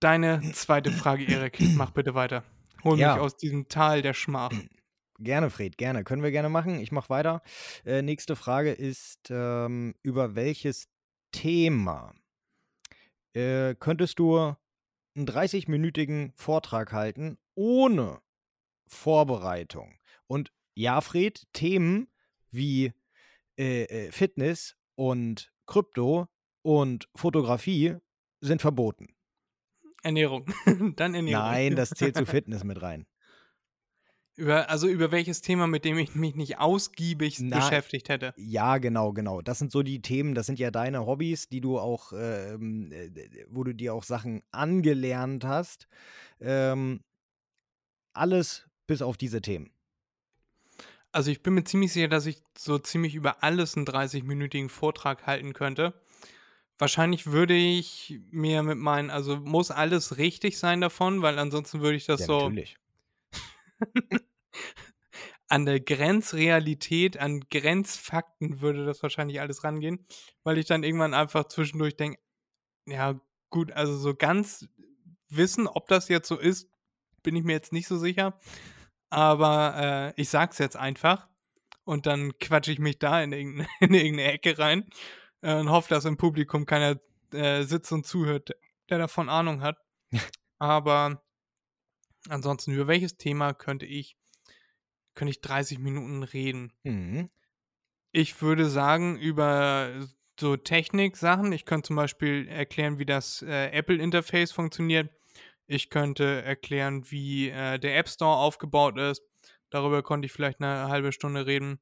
Deine 0.00 0.40
zweite 0.52 0.90
Frage, 0.92 1.24
Erik. 1.24 1.58
Mach 1.76 1.90
bitte 1.90 2.14
weiter. 2.14 2.44
Hol 2.84 2.98
Ja. 2.98 3.14
mich 3.14 3.22
aus 3.22 3.36
diesem 3.36 3.68
Tal 3.68 4.02
der 4.02 4.14
Schmach. 4.14 4.50
Gerne, 5.20 5.48
Fred, 5.48 5.78
gerne. 5.78 6.02
Können 6.02 6.24
wir 6.24 6.32
gerne 6.32 6.48
machen. 6.48 6.80
Ich 6.80 6.90
mache 6.90 7.08
weiter. 7.08 7.40
Äh, 7.86 8.02
nächste 8.02 8.34
Frage 8.34 8.72
ist, 8.72 9.28
ähm, 9.30 9.94
über 10.02 10.34
welches 10.34 10.88
Thema 11.34 12.14
äh, 13.34 13.74
könntest 13.74 14.20
du 14.20 14.38
einen 14.38 15.26
30-minütigen 15.26 16.32
Vortrag 16.36 16.92
halten 16.92 17.38
ohne 17.56 18.22
Vorbereitung? 18.86 19.98
Und 20.28 20.52
ja, 20.76 21.00
Fred, 21.00 21.42
Themen 21.52 22.08
wie 22.52 22.92
äh, 23.58 23.82
äh, 23.82 24.12
Fitness 24.12 24.76
und 24.94 25.52
Krypto 25.66 26.28
und 26.62 27.08
Fotografie 27.16 27.96
sind 28.40 28.60
verboten. 28.60 29.08
Ernährung. 30.02 30.46
Dann 30.96 31.14
Ernährung. 31.14 31.44
Nein, 31.44 31.74
das 31.74 31.90
zählt 31.90 32.16
zu 32.16 32.26
Fitness 32.26 32.62
mit 32.62 32.80
rein. 32.80 33.06
Über, 34.36 34.68
also 34.68 34.88
über 34.88 35.12
welches 35.12 35.42
Thema, 35.42 35.66
mit 35.66 35.84
dem 35.84 35.98
ich 35.98 36.14
mich 36.14 36.34
nicht 36.34 36.58
ausgiebig 36.58 37.38
Na- 37.40 37.58
beschäftigt 37.58 38.08
hätte. 38.08 38.34
Ja, 38.36 38.78
genau, 38.78 39.12
genau. 39.12 39.42
Das 39.42 39.58
sind 39.60 39.70
so 39.70 39.82
die 39.82 40.02
Themen, 40.02 40.34
das 40.34 40.46
sind 40.46 40.58
ja 40.58 40.70
deine 40.70 41.06
Hobbys, 41.06 41.48
die 41.48 41.60
du 41.60 41.78
auch, 41.78 42.12
ähm, 42.12 42.90
äh, 42.90 43.10
wo 43.48 43.62
du 43.62 43.72
dir 43.72 43.94
auch 43.94 44.02
Sachen 44.02 44.42
angelernt 44.50 45.44
hast. 45.44 45.86
Ähm, 46.40 47.00
alles 48.12 48.66
bis 48.86 49.02
auf 49.02 49.16
diese 49.16 49.40
Themen. 49.40 49.70
Also 51.12 51.30
ich 51.30 51.42
bin 51.42 51.54
mir 51.54 51.64
ziemlich 51.64 51.92
sicher, 51.92 52.08
dass 52.08 52.26
ich 52.26 52.42
so 52.58 52.78
ziemlich 52.78 53.14
über 53.14 53.42
alles 53.44 53.76
einen 53.76 53.86
30-minütigen 53.86 54.68
Vortrag 54.68 55.26
halten 55.26 55.52
könnte. 55.52 55.94
Wahrscheinlich 56.78 57.26
würde 57.28 57.54
ich 57.54 58.20
mir 58.32 58.62
mit 58.64 58.78
meinen, 58.78 59.10
also 59.10 59.36
muss 59.36 59.70
alles 59.70 60.18
richtig 60.18 60.58
sein 60.58 60.80
davon, 60.80 61.22
weil 61.22 61.38
ansonsten 61.38 61.80
würde 61.82 61.96
ich 61.96 62.06
das 62.06 62.22
Ja, 62.22 62.26
so 62.26 62.48
natürlich. 62.48 62.76
an 65.48 65.66
der 65.66 65.80
Grenzrealität, 65.80 67.18
an 67.18 67.40
Grenzfakten 67.50 68.60
würde 68.60 68.86
das 68.86 69.02
wahrscheinlich 69.02 69.40
alles 69.40 69.64
rangehen, 69.64 70.06
weil 70.42 70.58
ich 70.58 70.66
dann 70.66 70.82
irgendwann 70.82 71.14
einfach 71.14 71.44
zwischendurch 71.44 71.96
denke, 71.96 72.18
ja 72.86 73.20
gut, 73.50 73.72
also 73.72 73.96
so 73.96 74.14
ganz 74.14 74.66
wissen, 75.28 75.66
ob 75.66 75.88
das 75.88 76.08
jetzt 76.08 76.28
so 76.28 76.38
ist, 76.38 76.68
bin 77.22 77.36
ich 77.36 77.44
mir 77.44 77.52
jetzt 77.52 77.72
nicht 77.72 77.88
so 77.88 77.96
sicher. 77.98 78.38
Aber 79.10 80.12
äh, 80.16 80.20
ich 80.20 80.28
sag's 80.28 80.58
jetzt 80.58 80.76
einfach 80.76 81.28
und 81.84 82.06
dann 82.06 82.36
quatsche 82.38 82.72
ich 82.72 82.78
mich 82.78 82.98
da 82.98 83.22
in 83.22 83.32
irgendeine, 83.32 83.68
in 83.80 83.94
irgendeine 83.94 84.32
Ecke 84.32 84.58
rein 84.58 84.88
äh, 85.42 85.54
und 85.54 85.70
hoffe, 85.70 85.88
dass 85.90 86.04
im 86.04 86.16
Publikum 86.16 86.66
keiner 86.66 86.98
äh, 87.32 87.62
sitzt 87.62 87.92
und 87.92 88.06
zuhört, 88.06 88.50
der 88.90 88.98
davon 88.98 89.28
Ahnung 89.28 89.62
hat. 89.62 89.78
Aber 90.58 91.22
ansonsten, 92.28 92.72
über 92.72 92.86
welches 92.86 93.16
Thema 93.16 93.54
könnte 93.54 93.86
ich, 93.86 94.16
könnte 95.14 95.30
ich 95.30 95.40
30 95.40 95.78
Minuten 95.78 96.22
reden? 96.22 96.72
Mhm. 96.82 97.30
Ich 98.12 98.40
würde 98.42 98.68
sagen, 98.68 99.16
über 99.18 100.06
so 100.38 100.56
Technik-Sachen. 100.56 101.52
Ich 101.52 101.64
könnte 101.64 101.88
zum 101.88 101.96
Beispiel 101.96 102.48
erklären, 102.48 102.98
wie 102.98 103.06
das 103.06 103.42
äh, 103.42 103.70
Apple-Interface 103.70 104.52
funktioniert. 104.52 105.10
Ich 105.66 105.90
könnte 105.90 106.42
erklären, 106.42 107.10
wie 107.10 107.48
äh, 107.48 107.78
der 107.78 107.96
App 107.98 108.08
Store 108.08 108.36
aufgebaut 108.36 108.98
ist. 108.98 109.22
Darüber 109.70 110.02
konnte 110.02 110.26
ich 110.26 110.32
vielleicht 110.32 110.60
eine 110.60 110.88
halbe 110.88 111.12
Stunde 111.12 111.46
reden. 111.46 111.80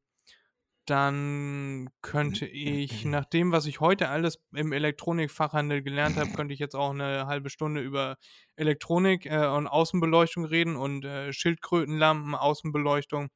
Dann 0.86 1.90
könnte 2.02 2.44
ich, 2.46 3.04
nach 3.04 3.24
dem, 3.24 3.52
was 3.52 3.66
ich 3.66 3.78
heute 3.78 4.08
alles 4.08 4.40
im 4.52 4.72
Elektronikfachhandel 4.72 5.80
gelernt 5.82 6.16
habe, 6.16 6.32
könnte 6.32 6.54
ich 6.54 6.60
jetzt 6.60 6.74
auch 6.74 6.90
eine 6.90 7.26
halbe 7.26 7.50
Stunde 7.50 7.80
über 7.80 8.16
Elektronik 8.56 9.26
äh, 9.26 9.46
und 9.46 9.68
Außenbeleuchtung 9.68 10.44
reden 10.44 10.74
und 10.76 11.04
äh, 11.04 11.32
Schildkrötenlampen, 11.32 12.34
Außenbeleuchtung 12.34 13.28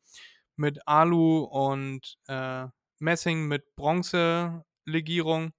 mit 0.56 0.88
Alu 0.88 1.44
und 1.44 2.16
äh, 2.28 2.66
Messing 2.98 3.46
mit 3.46 3.76
Bronzelegierung. 3.76 5.52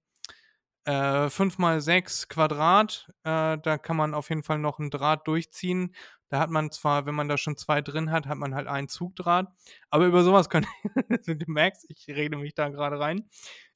Äh, 0.84 1.28
5x6 1.30 2.28
Quadrat, 2.28 3.10
äh, 3.24 3.58
da 3.58 3.78
kann 3.78 3.96
man 3.96 4.14
auf 4.14 4.30
jeden 4.30 4.42
Fall 4.42 4.58
noch 4.58 4.78
einen 4.78 4.90
Draht 4.90 5.26
durchziehen. 5.28 5.94
Da 6.30 6.40
hat 6.40 6.50
man 6.50 6.70
zwar, 6.70 7.06
wenn 7.06 7.14
man 7.14 7.28
da 7.28 7.38
schon 7.38 7.56
zwei 7.56 7.80
drin 7.80 8.10
hat, 8.10 8.26
hat 8.26 8.36
man 8.36 8.54
halt 8.54 8.66
einen 8.66 8.88
Zugdraht. 8.88 9.48
Aber 9.88 10.06
über 10.06 10.22
sowas 10.22 10.50
könnte 10.50 10.68
also 11.08 11.34
du 11.34 11.50
merkst, 11.50 11.86
ich 11.88 12.06
rede 12.08 12.36
mich 12.36 12.54
da 12.54 12.68
gerade 12.68 12.98
rein. 13.00 13.28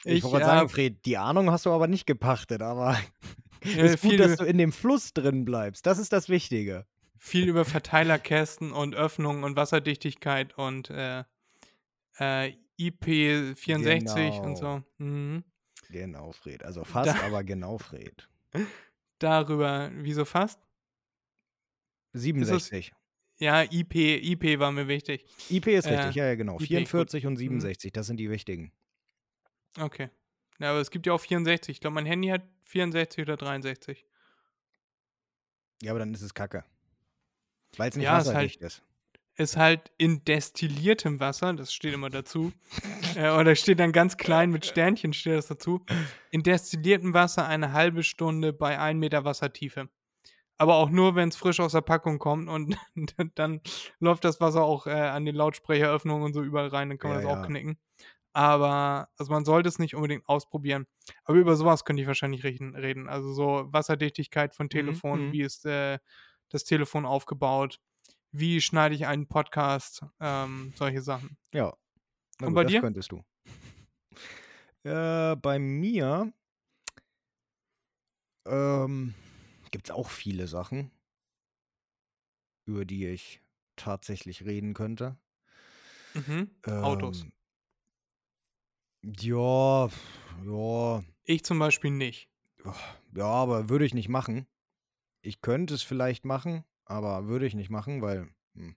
Ich, 0.05 0.23
wollte 0.23 0.37
äh, 0.37 0.41
gerade 0.41 0.59
sagen, 0.59 0.69
Fred, 0.69 1.07
die 1.07 1.17
Ahnung 1.17 1.51
hast 1.51 1.67
du 1.67 1.71
aber 1.71 1.89
nicht 1.89 2.07
gepachtet, 2.07 2.61
aber 2.61 2.99
äh, 3.65 3.87
ist 3.87 4.03
gut, 4.03 4.11
viel, 4.11 4.19
dass 4.19 4.37
du 4.37 4.45
in 4.45 4.59
dem 4.59 4.73
Fluss 4.73 5.15
drin 5.15 5.45
bleibst. 5.45 5.87
Das 5.87 5.99
ist 5.99 6.13
das 6.13 6.29
Wichtige. 6.29 6.87
viel 7.17 7.49
über 7.49 7.65
Verteilerkästen 7.65 8.73
und 8.73 8.95
Öffnungen 8.95 9.45
und 9.45 9.57
Wasserdichtigkeit 9.57 10.59
und 10.59 10.91
äh, 10.91 11.25
äh, 12.19 12.53
IP64 12.79 14.41
und 14.41 14.57
so. 14.57 14.83
Mhm. 14.99 15.45
Genau, 15.89 16.33
Fred. 16.33 16.65
Also 16.65 16.85
fast, 16.85 17.15
Da- 17.17 17.25
aber 17.27 17.45
genau, 17.45 17.79
Fred. 17.79 18.29
Darüber, 19.19 19.91
wieso 19.95 20.25
fast? 20.25 20.59
67. 22.13 22.93
Ja, 23.39 23.63
IP, 23.63 23.95
IP 23.95 24.59
war 24.59 24.71
mir 24.73 24.87
wichtig. 24.89 25.25
IP 25.51 25.67
ist 25.69 25.87
Äh, 25.87 25.97
richtig, 25.97 26.15
ja, 26.17 26.27
ja, 26.27 26.35
genau. 26.35 26.55
IP, 26.55 26.59
gut. 26.61 26.69
44 26.69 27.27
und 27.27 27.33
Mhm. 27.35 27.39
67, 27.39 27.93
das 27.93 28.07
sind 28.07 28.19
die 28.19 28.31
wichtigen. 28.31 28.73
Okay. 29.79 30.11
Ja, 30.59 30.71
aber 30.71 30.81
es 30.81 30.91
gibt 30.91 31.07
ja 31.07 31.13
auch 31.13 31.21
64. 31.21 31.77
Ich 31.77 31.81
glaube, 31.81 31.95
mein 31.95 32.07
Handy 32.07 32.29
hat 32.29 32.43
64 32.67 33.23
oder 33.23 33.37
63. 33.37 34.05
Ja, 35.83 35.91
aber 35.93 35.99
dann 35.99 36.15
ist 36.15 36.23
es 36.23 36.35
kacke. 36.35 36.65
Weil 37.77 37.89
es 37.91 37.97
nicht 37.97 38.05
Ja, 38.05 38.19
ist 38.19 38.27
halt- 38.27 38.37
wasserdicht 38.37 38.61
ist. 38.61 38.83
Ist 39.37 39.57
halt 39.57 39.91
in 39.97 40.23
destilliertem 40.27 41.19
Wasser, 41.19 41.55
das 41.55 41.73
steht 41.73 41.95
immer 41.95 42.11
dazu. 42.11 42.53
äh, 43.17 43.31
oder 43.31 43.57
steht 43.57 43.81
dann 43.81 43.91
ganz 43.93 44.19
klein 44.19 44.51
mit 44.51 44.67
Sternchen 44.67 45.15
steht 45.15 45.33
das 45.33 45.47
dazu. 45.47 45.85
In 46.31 46.43
destilliertem 46.43 47.15
Wasser 47.15 47.47
eine 47.49 47.73
halbe 47.73 48.03
Stunde 48.03 48.53
bei 48.53 48.79
1 48.79 49.01
Meter 49.01 49.25
Wassertiefe. 49.25 49.89
Aber 50.63 50.77
auch 50.77 50.91
nur, 50.91 51.17
wenn 51.17 51.29
es 51.29 51.35
frisch 51.35 51.59
aus 51.59 51.73
der 51.73 51.81
Packung 51.81 52.21
kommt 52.21 52.49
und 52.49 52.77
dann 53.35 53.61
läuft 53.99 54.23
das 54.23 54.41
Wasser 54.41 54.63
auch 54.63 54.87
äh, 54.87 54.93
an 54.93 55.25
den 55.25 55.35
Lautsprecheröffnungen 55.35 56.23
und 56.23 56.35
so 56.35 56.43
überall 56.45 56.69
rein, 56.69 56.89
dann 56.89 56.99
kann 56.99 57.11
man 57.11 57.21
Ja, 57.21 57.27
das 57.27 57.33
auch 57.33 57.41
ja. 57.41 57.47
knicken. 57.49 57.79
Aber, 58.33 59.09
also 59.19 59.33
man 59.33 59.45
sollte 59.45 59.69
es 59.69 59.81
nicht 59.81 59.97
unbedingt 59.97 60.29
ausprobieren. 60.29 60.87
Aber 61.25 61.37
über 61.37 61.57
sowas 61.57 61.85
könnte 61.85 62.01
ich 62.03 62.07
wahrscheinlich 62.07 62.45
reden. 62.45 63.09
Also 63.09 63.33
so 63.33 63.73
Wasserdichtigkeit 63.73 64.55
von 64.55 64.69
Telefonen, 64.69 65.31
mhm. 65.31 65.33
wie 65.33 65.43
ist 65.43 65.67
äh, 65.67 65.99
das 66.49 66.63
Telefon 66.63 67.07
aufgebaut, 67.07 67.81
wie 68.31 68.61
schneide 68.61 68.95
ich 68.95 69.05
einen 69.09 69.27
Podcast, 69.27 70.05
ähm, 70.21 70.73
solche 70.77 71.03
Sachen. 71.03 71.39
Ja. 71.53 71.75
Na 72.39 72.47
Und 72.47 72.55
gut, 72.55 72.55
bei 72.55 72.63
das 72.63 72.71
dir? 72.71 72.81
könntest 72.83 73.11
du. 73.11 73.25
Äh, 74.85 75.35
bei 75.35 75.59
mir 75.59 76.33
ähm, 78.47 79.15
gibt 79.73 79.89
es 79.89 79.91
auch 79.91 80.11
viele 80.11 80.47
Sachen, 80.47 80.93
über 82.65 82.85
die 82.85 83.07
ich 83.07 83.41
tatsächlich 83.77 84.45
reden 84.45 84.75
könnte. 84.75 85.17
Mhm. 86.15 86.51
Autos. 86.81 87.25
Ähm, 87.25 87.33
ja, 89.21 89.89
ja, 90.45 91.03
Ich 91.25 91.45
zum 91.45 91.59
Beispiel 91.59 91.91
nicht. 91.91 92.31
ja, 93.15 93.25
aber 93.25 93.69
würde 93.69 93.85
ich 93.85 93.95
nicht 93.95 94.09
machen. 94.09 94.47
Ich 95.23 95.41
könnte 95.41 95.75
es 95.75 95.83
vielleicht 95.83 96.25
machen, 96.25 96.65
aber 96.85 97.27
würde 97.29 97.47
ich 97.47 97.55
nicht 97.55 97.71
machen, 97.71 98.03
weil 98.03 98.29
hm, 98.55 98.77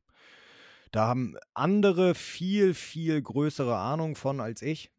da 0.91 1.07
haben 1.07 1.37
andere 1.53 2.15
viel, 2.15 2.73
viel 2.73 3.21
größere 3.21 3.77
Ahnung 3.77 4.15
von 4.15 4.41
als 4.41 4.61
ich. 4.61 4.91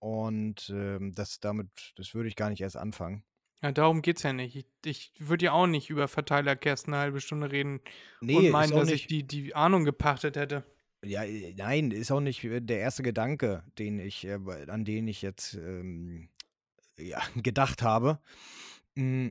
Und 0.00 0.70
ähm, 0.70 1.12
das 1.14 1.40
damit, 1.40 1.94
das 1.96 2.14
würde 2.14 2.28
ich 2.28 2.36
gar 2.36 2.50
nicht 2.50 2.60
erst 2.62 2.76
anfangen. 2.76 3.24
Ja, 3.64 3.72
darum 3.72 4.02
geht's 4.02 4.22
ja 4.22 4.32
nicht. 4.34 4.56
Ich, 4.56 4.66
ich 4.84 5.12
würde 5.18 5.46
ja 5.46 5.52
auch 5.52 5.66
nicht 5.66 5.88
über 5.90 6.06
Verteilerkästen 6.06 6.92
eine 6.92 7.02
halbe 7.02 7.20
Stunde 7.22 7.50
reden 7.50 7.80
Nee, 8.20 8.36
und 8.36 8.50
meinen, 8.50 8.74
dass 8.74 8.90
nicht, 8.90 9.04
ich 9.04 9.06
die, 9.08 9.26
die 9.26 9.54
Ahnung 9.54 9.84
gepachtet 9.84 10.36
hätte. 10.36 10.64
ja, 11.04 11.24
äh, 11.24 11.54
nein, 11.56 11.90
ist 11.90 12.10
auch 12.10 12.20
nicht 12.20 12.44
äh, 12.44 12.60
der 12.60 12.78
erste 12.80 13.02
Gedanke, 13.02 13.64
den 13.78 13.98
ich, 13.98 14.24
äh, 14.26 14.38
an 14.68 14.84
den 14.84 15.08
ich 15.08 15.22
jetzt 15.22 15.54
ähm, 15.54 16.30
ja, 16.98 17.20
gedacht 17.36 17.82
habe. 17.82 18.20
Mm, 18.96 19.28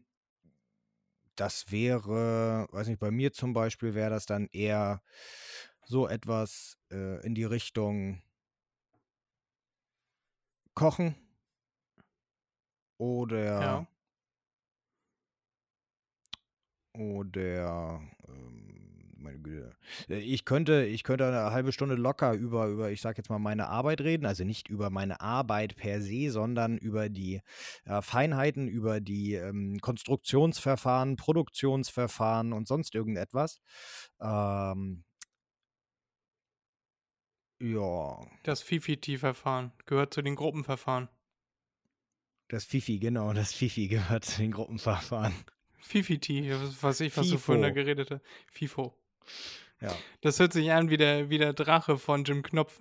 Das 1.35 1.71
wäre, 1.71 2.67
weiß 2.71 2.87
nicht, 2.87 2.99
bei 2.99 3.09
mir 3.11 3.33
zum 3.33 3.53
Beispiel 3.53 3.95
wäre 3.95 4.11
das 4.11 4.25
dann 4.27 4.47
eher 4.51 5.01
so 5.85 6.07
etwas 6.07 6.77
äh, 6.91 7.25
in 7.25 7.33
die 7.35 7.43
Richtung 7.43 8.21
Kochen 10.75 11.15
oder 12.97 13.47
Ja. 13.59 13.87
Oder 16.93 18.01
ähm, 18.27 19.13
meine 19.17 19.39
Güte. 19.39 19.75
Äh, 20.09 20.19
Ich 20.19 20.45
könnte, 20.45 20.85
ich 20.85 21.03
könnte 21.03 21.27
eine 21.27 21.51
halbe 21.51 21.71
Stunde 21.71 21.95
locker 21.95 22.33
über, 22.33 22.67
über, 22.67 22.91
ich 22.91 23.01
sag 23.01 23.17
jetzt 23.17 23.29
mal, 23.29 23.39
meine 23.39 23.67
Arbeit 23.67 24.01
reden. 24.01 24.25
Also 24.25 24.43
nicht 24.43 24.69
über 24.69 24.89
meine 24.89 25.21
Arbeit 25.21 25.75
per 25.75 26.01
se, 26.01 26.29
sondern 26.31 26.77
über 26.77 27.09
die 27.09 27.41
äh, 27.85 28.01
Feinheiten, 28.01 28.67
über 28.67 28.99
die 29.01 29.33
ähm, 29.35 29.79
Konstruktionsverfahren, 29.81 31.15
Produktionsverfahren 31.15 32.53
und 32.53 32.67
sonst 32.67 32.95
irgendetwas. 32.95 33.59
Ähm, 34.21 35.03
ja, 37.59 38.19
Das 38.43 38.61
FIFIT-Verfahren 38.61 39.71
gehört 39.85 40.13
zu 40.13 40.21
den 40.21 40.35
Gruppenverfahren. 40.35 41.09
das 42.47 42.63
Fifi, 42.65 42.99
genau, 42.99 43.33
das 43.33 43.51
Fifi 43.53 43.87
gehört 43.87 44.23
zu 44.25 44.39
den 44.41 44.51
Gruppenverfahren. 44.51 45.33
FIFIT, 45.83 46.29
was 46.81 47.01
ich, 47.01 47.15
was 47.15 47.29
du 47.29 47.37
vorhin 47.37 47.61
da 47.61 47.67
FIFO. 47.69 47.75
geredet 47.75 48.11
hast. 48.11 48.21
FIFO. 48.51 48.95
Ja. 49.81 49.95
Das 50.21 50.39
hört 50.39 50.53
sich 50.53 50.71
an 50.71 50.89
wie 50.89 50.97
der, 50.97 51.29
wie 51.29 51.37
der 51.37 51.53
Drache 51.53 51.97
von 51.97 52.23
Jim 52.23 52.41
Knopf. 52.41 52.79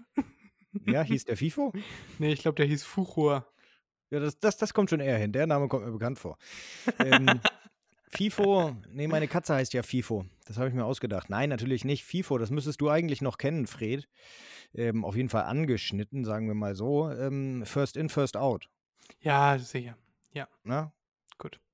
Ja, 0.86 1.02
hieß 1.02 1.24
der 1.24 1.36
FIFO? 1.36 1.72
Nee, 2.18 2.32
ich 2.32 2.42
glaube, 2.42 2.56
der 2.56 2.66
hieß 2.66 2.84
Fuchur. 2.84 3.46
Ja, 4.10 4.20
das, 4.20 4.38
das, 4.38 4.56
das 4.56 4.72
kommt 4.72 4.90
schon 4.90 5.00
eher 5.00 5.18
hin. 5.18 5.32
Der 5.32 5.46
Name 5.46 5.68
kommt 5.68 5.84
mir 5.84 5.92
bekannt 5.92 6.18
vor. 6.18 6.38
Ähm, 6.98 7.40
FIFO, 8.10 8.76
nee, 8.90 9.08
meine 9.08 9.26
Katze 9.26 9.54
heißt 9.54 9.72
ja 9.72 9.82
FIFO. 9.82 10.26
Das 10.46 10.58
habe 10.58 10.68
ich 10.68 10.74
mir 10.74 10.84
ausgedacht. 10.84 11.30
Nein, 11.30 11.48
natürlich 11.48 11.84
nicht. 11.84 12.04
FIFO, 12.04 12.38
das 12.38 12.50
müsstest 12.50 12.80
du 12.80 12.90
eigentlich 12.90 13.22
noch 13.22 13.38
kennen, 13.38 13.66
Fred. 13.66 14.06
Ähm, 14.74 15.04
auf 15.04 15.16
jeden 15.16 15.28
Fall 15.28 15.44
angeschnitten, 15.44 16.24
sagen 16.24 16.46
wir 16.46 16.54
mal 16.54 16.74
so. 16.74 17.10
Ähm, 17.10 17.64
first 17.64 17.96
in, 17.96 18.08
first 18.10 18.36
out. 18.36 18.68
Ja, 19.20 19.58
sicher. 19.58 19.96
Na? 20.64 20.92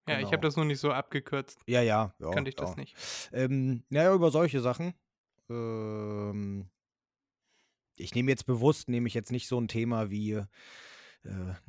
Ja, 0.08 0.14
ich 0.14 0.20
Genau. 0.20 0.32
habe 0.32 0.42
das 0.42 0.56
nur 0.56 0.64
nicht 0.64 0.80
so 0.80 0.92
abgekürzt. 0.92 1.60
Ja, 1.66 1.82
ja. 1.82 2.14
ja 2.18 2.30
Kannte 2.30 2.50
ich 2.50 2.56
das 2.56 2.70
ja. 2.70 2.76
nicht. 2.76 2.96
Ähm, 3.32 3.82
naja, 3.88 4.14
über 4.14 4.30
solche 4.30 4.60
Sachen. 4.60 4.94
Ähm, 5.50 6.68
ich 7.96 8.14
nehme 8.14 8.30
jetzt 8.30 8.46
bewusst, 8.46 8.88
nehme 8.88 9.08
ich 9.08 9.14
jetzt 9.14 9.32
nicht 9.32 9.48
so 9.48 9.60
ein 9.60 9.68
Thema 9.68 10.10
wie, 10.10 10.32
äh, 10.32 10.46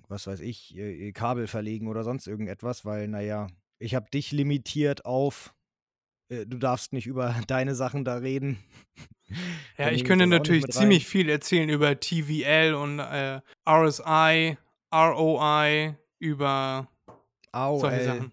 was 0.08 0.28
weiß 0.28 0.42
ich, 0.42 0.76
äh, 0.78 1.12
Kabel 1.12 1.48
verlegen 1.48 1.88
oder 1.88 2.04
sonst 2.04 2.28
irgendetwas, 2.28 2.86
weil, 2.86 3.08
naja, 3.08 3.48
ich 3.80 3.96
habe 3.96 4.10
dich 4.12 4.32
limitiert 4.32 5.06
auf, 5.06 5.54
äh, 6.30 6.46
du 6.46 6.58
darfst 6.58 6.94
nicht 6.94 7.08
über 7.08 7.34
deine 7.48 7.76
Sachen 7.76 8.06
da 8.06 8.16
reden. 8.16 8.60
Ja, 9.78 9.92
ich 9.92 10.06
könnte 10.06 10.26
das 10.26 10.40
natürlich 10.40 10.66
ziemlich 10.68 11.06
viel 11.08 11.30
erzählen 11.30 11.70
über 11.70 12.00
TVL 12.00 12.74
und 12.74 13.00
äh, 13.00 13.42
RSI, 13.68 14.58
ROI, 14.94 15.96
über 16.20 16.90
solche 17.52 17.98
AOL. 17.98 18.04
Sachen. 18.04 18.32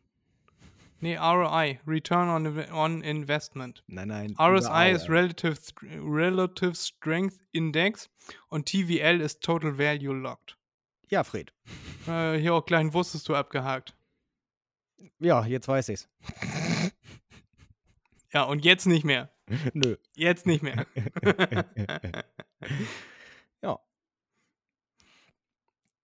Nee, 1.01 1.17
ROI, 1.19 1.79
Return 1.87 2.29
on, 2.29 2.73
on 2.73 3.03
Investment. 3.03 3.85
Nein, 3.87 4.09
nein. 4.09 4.35
RSI 4.39 4.93
ist. 4.93 5.11
Relative, 5.11 5.57
Relative 5.83 6.75
Strength 6.75 7.39
Index 7.53 8.09
und 8.49 8.67
TVL 8.67 9.21
ist 9.21 9.43
Total 9.43 9.77
Value 9.79 10.15
Locked. 10.15 10.57
Ja, 11.09 11.23
Fred. 11.23 11.53
Äh, 12.07 12.39
hier 12.39 12.55
auch 12.55 12.65
klein 12.65 12.93
wusstest 12.95 13.29
du 13.29 13.35
abgehakt. 13.35 13.95
Ja, 15.19 15.45
jetzt 15.45 15.69
weiß 15.69 15.91
ich's. 15.91 16.09
Ja, 18.33 18.43
und 18.43 18.67
jetzt 18.67 18.85
nicht 18.87 19.05
mehr. 19.05 19.31
Nö. 19.73 19.97
Jetzt 20.15 20.47
nicht 20.47 20.63
mehr. 20.63 20.87
Ja. 23.63 23.79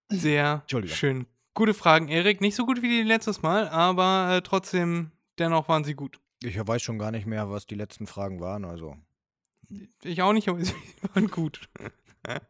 Sehr 0.08 0.64
schön. 0.86 1.26
Gute 1.54 1.74
Fragen, 1.74 2.08
Erik. 2.08 2.40
Nicht 2.40 2.54
so 2.56 2.64
gut 2.66 2.82
wie 2.82 3.02
letztes 3.02 3.42
Mal, 3.42 3.68
aber 3.68 4.36
äh, 4.36 4.42
trotzdem, 4.42 5.12
dennoch 5.38 5.68
waren 5.68 5.84
sie 5.84 5.94
gut. 5.94 6.18
Ich 6.42 6.56
weiß 6.58 6.82
schon 6.82 6.98
gar 6.98 7.10
nicht 7.10 7.26
mehr, 7.26 7.50
was 7.50 7.66
die 7.66 7.74
letzten 7.74 8.06
Fragen 8.06 8.40
waren, 8.40 8.64
also. 8.64 8.96
Ich 10.02 10.22
auch 10.22 10.32
nicht, 10.32 10.48
aber 10.48 10.64
sie 10.64 10.74
waren 11.14 11.28
gut. 11.28 11.68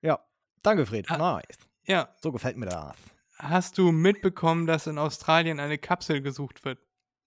Ja. 0.00 0.18
Danke, 0.62 0.86
Fred. 0.86 1.10
Ah. 1.10 1.18
Nice. 1.18 1.58
Ja, 1.86 2.08
So 2.22 2.32
gefällt 2.32 2.56
mir 2.56 2.66
das. 2.66 2.96
hast 3.36 3.76
du 3.78 3.92
mitbekommen, 3.92 4.66
dass 4.66 4.86
in 4.86 4.96
Australien 4.98 5.60
eine 5.60 5.76
Kapsel 5.78 6.22
gesucht 6.22 6.64
wird? 6.64 6.78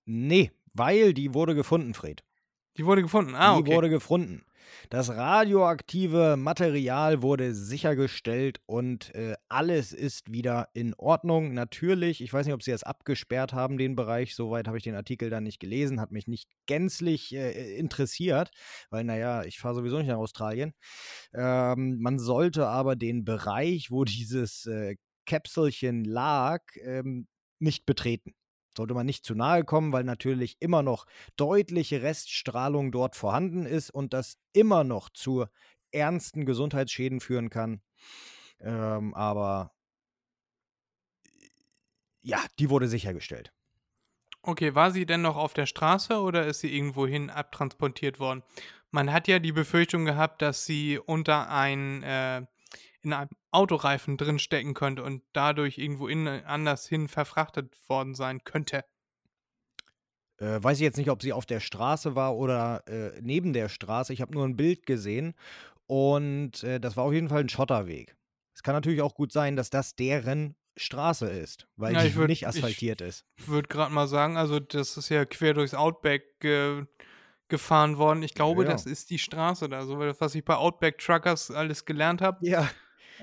Nee, 0.05 0.51
weil 0.74 1.14
die 1.14 1.34
wurde 1.34 1.53
gefunden, 1.53 1.93
Fred. 1.93 2.24
Die 2.78 2.86
wurde 2.86 3.01
gefunden. 3.03 3.36
Ah, 3.36 3.55
Die 3.55 3.62
okay. 3.62 3.76
wurde 3.76 3.89
gefunden. 3.89 4.43
Das 4.89 5.09
radioaktive 5.09 6.36
Material 6.38 7.22
wurde 7.22 7.53
sichergestellt 7.53 8.62
und 8.66 9.14
äh, 9.16 9.36
alles 9.49 9.93
ist 9.93 10.32
wieder 10.32 10.70
in 10.74 10.93
Ordnung. 10.95 11.53
Natürlich, 11.53 12.22
ich 12.22 12.32
weiß 12.32 12.45
nicht, 12.45 12.55
ob 12.55 12.64
sie 12.64 12.72
das 12.72 12.84
abgesperrt 12.84 13.53
haben, 13.53 13.78
den 13.78 13.95
Bereich. 13.95 14.36
Soweit 14.36 14.68
habe 14.68 14.78
ich 14.78 14.84
den 14.84 14.95
Artikel 14.95 15.30
dann 15.30 15.43
nicht 15.43 15.59
gelesen, 15.59 16.01
hat 16.01 16.12
mich 16.12 16.28
nicht 16.28 16.49
gänzlich 16.66 17.34
äh, 17.34 17.76
interessiert, 17.78 18.51
weil, 18.89 19.03
naja, 19.03 19.43
ich 19.43 19.59
fahre 19.59 19.76
sowieso 19.76 19.97
nicht 19.97 20.07
nach 20.07 20.18
Australien. 20.18 20.74
Ähm, 21.34 21.99
man 21.99 22.20
sollte 22.20 22.68
aber 22.68 22.95
den 22.95 23.26
Bereich, 23.26 23.91
wo 23.91 24.03
dieses 24.03 24.66
äh, 24.66 24.95
Käpselchen 25.26 26.03
lag, 26.03 26.62
ähm, 26.84 27.28
nicht 27.59 27.86
betreten. 27.86 28.34
Sollte 28.76 28.93
man 28.93 29.05
nicht 29.05 29.26
zu 29.26 29.36
nahe 29.36 29.63
kommen, 29.63 29.91
weil 29.91 30.03
natürlich 30.03 30.57
immer 30.59 30.82
noch 30.82 31.05
deutliche 31.36 32.01
Reststrahlung 32.01 32.91
dort 32.91 33.15
vorhanden 33.15 33.65
ist 33.65 33.89
und 33.89 34.13
das 34.13 34.38
immer 34.53 34.84
noch 34.84 35.09
zu 35.09 35.45
ernsten 35.91 36.45
Gesundheitsschäden 36.45 37.19
führen 37.19 37.49
kann. 37.49 37.82
Ähm, 38.59 39.13
aber 39.13 39.72
ja, 42.22 42.43
die 42.59 42.69
wurde 42.69 42.88
sichergestellt. 42.88 43.51
Okay, 44.43 44.74
war 44.74 44.91
sie 44.91 45.05
denn 45.05 45.22
noch 45.22 45.38
auf 45.38 45.53
der 45.53 45.67
Straße 45.67 46.19
oder 46.19 46.47
ist 46.47 46.61
sie 46.61 46.76
irgendwohin 46.76 47.30
abtransportiert 47.30 48.19
worden? 48.19 48.43
Man 48.89 49.11
hat 49.13 49.28
ja 49.28 49.39
die 49.39 49.51
Befürchtung 49.51 50.05
gehabt, 50.05 50.41
dass 50.41 50.65
sie 50.65 50.97
unter 50.97 51.49
ein, 51.49 52.03
äh, 52.03 52.45
in 53.04 53.14
einem 53.14 53.30
Autoreifen 53.52 54.18
drin 54.18 54.39
stecken 54.39 54.74
könnte 54.74 55.04
und 55.04 55.24
dadurch 55.34 55.78
irgendwo 55.78 56.08
in, 56.08 56.28
anders 56.28 56.88
hin 56.88 57.08
verfrachtet 57.08 57.74
worden 57.89 58.14
sein 58.16 58.43
könnte. 58.43 58.84
Äh, 60.38 60.62
weiß 60.64 60.78
ich 60.78 60.84
jetzt 60.84 60.97
nicht, 60.97 61.10
ob 61.10 61.22
sie 61.22 61.34
auf 61.34 61.45
der 61.45 61.60
Straße 61.60 62.16
war 62.16 62.36
oder 62.36 62.84
äh, 62.88 63.20
neben 63.22 63.54
der 63.54 63.70
Straße. 63.70 64.14
Ich 64.14 64.22
habe 64.22 64.34
nur 64.34 64.45
ein 64.47 64.56
Bild 64.56 64.86
gesehen 64.86 65.36
und 65.88 66.64
äh, 66.64 66.80
das 66.80 66.97
war 66.97 67.04
auf 67.06 67.14
jeden 67.14 67.30
Fall 67.30 67.41
ein 67.41 67.49
Schotterweg. 67.49 68.16
Es 68.56 68.64
kann 68.64 68.74
natürlich 68.76 69.02
auch 69.02 69.14
gut 69.16 69.32
sein, 69.32 69.56
dass 69.56 69.70
das 69.70 69.95
deren 69.95 70.56
Straße 70.78 71.28
ist, 71.30 71.68
weil 71.76 71.93
Ja, 71.93 72.02
die 72.02 72.08
ich 72.08 72.16
würd- 72.16 72.28
nicht 72.28 72.41
ich- 72.43 72.47
asphaltiert 72.47 73.02
ist. 73.02 73.26
Ich 73.38 73.47
würde 73.49 73.68
gerade 73.68 73.93
mal 73.93 74.08
sagen, 74.08 74.38
also 74.38 74.60
das 74.60 74.97
ist 74.97 75.10
ja 75.10 75.26
quer 75.26 75.54
durchs 75.54 75.74
Outback 75.74 76.39
ge 76.39 76.86
gefahren 77.49 77.97
worden. 77.97 78.24
Ich 78.24 78.34
glaube, 78.34 78.64
Ja. 78.64 78.70
das 78.72 78.86
ist 78.86 79.10
die 79.10 79.20
Straße 79.20 79.68
da, 79.68 79.84
so 79.86 79.99
was 79.99 80.34
ich 80.36 80.45
bei 80.45 80.56
Outback 80.56 80.97
Truckers 80.99 81.52
alles 81.52 81.84
gelernt 81.84 82.22
habe. 82.22 82.47
Ja. 82.47 82.70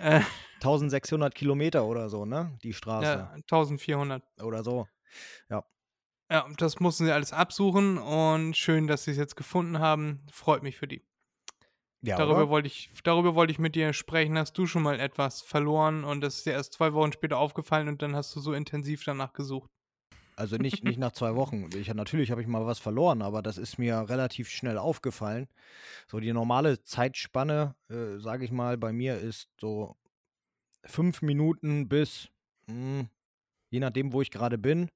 Äh, 0.00 0.22
1600 0.56 1.34
Kilometer 1.34 1.84
oder 1.84 2.08
so, 2.08 2.24
ne? 2.24 2.58
Die 2.62 2.72
Straße. 2.72 3.06
ja, 3.06 3.30
1400. 3.32 4.22
Oder 4.42 4.62
so. 4.62 4.86
Ja. 5.48 5.64
Ja, 6.30 6.46
das 6.58 6.78
mussten 6.80 7.06
sie 7.06 7.12
alles 7.12 7.32
absuchen 7.32 7.96
und 7.96 8.56
schön, 8.56 8.86
dass 8.86 9.04
sie 9.04 9.12
es 9.12 9.16
jetzt 9.16 9.36
gefunden 9.36 9.78
haben. 9.78 10.26
Freut 10.30 10.62
mich 10.62 10.76
für 10.76 10.86
die. 10.86 11.02
Ja, 12.02 12.16
darüber 12.16 12.42
oder? 12.42 12.48
wollte 12.48 12.68
ich, 12.68 12.90
darüber 13.02 13.34
wollte 13.34 13.50
ich 13.50 13.58
mit 13.58 13.74
dir 13.74 13.92
sprechen. 13.92 14.38
Hast 14.38 14.56
du 14.56 14.66
schon 14.66 14.82
mal 14.82 15.00
etwas 15.00 15.40
verloren 15.40 16.04
und 16.04 16.20
das 16.20 16.36
ist 16.36 16.46
dir 16.46 16.52
erst 16.52 16.74
zwei 16.74 16.92
Wochen 16.92 17.12
später 17.12 17.38
aufgefallen 17.38 17.88
und 17.88 18.02
dann 18.02 18.14
hast 18.14 18.34
du 18.36 18.40
so 18.40 18.52
intensiv 18.52 19.04
danach 19.04 19.32
gesucht. 19.32 19.70
Also 20.38 20.56
nicht, 20.56 20.84
nicht 20.84 21.00
nach 21.00 21.10
zwei 21.10 21.34
Wochen. 21.34 21.68
Ich, 21.74 21.92
natürlich 21.92 22.30
habe 22.30 22.40
ich 22.40 22.46
mal 22.46 22.64
was 22.64 22.78
verloren, 22.78 23.22
aber 23.22 23.42
das 23.42 23.58
ist 23.58 23.76
mir 23.76 24.08
relativ 24.08 24.48
schnell 24.48 24.78
aufgefallen. 24.78 25.48
So 26.06 26.20
die 26.20 26.32
normale 26.32 26.80
Zeitspanne, 26.84 27.74
äh, 27.88 28.18
sage 28.18 28.44
ich 28.44 28.52
mal, 28.52 28.78
bei 28.78 28.92
mir 28.92 29.18
ist 29.18 29.48
so 29.60 29.96
fünf 30.84 31.22
Minuten 31.22 31.88
bis, 31.88 32.28
mh, 32.68 33.06
je 33.70 33.80
nachdem, 33.80 34.12
wo 34.12 34.22
ich 34.22 34.30
gerade 34.30 34.58
bin, 34.58 34.92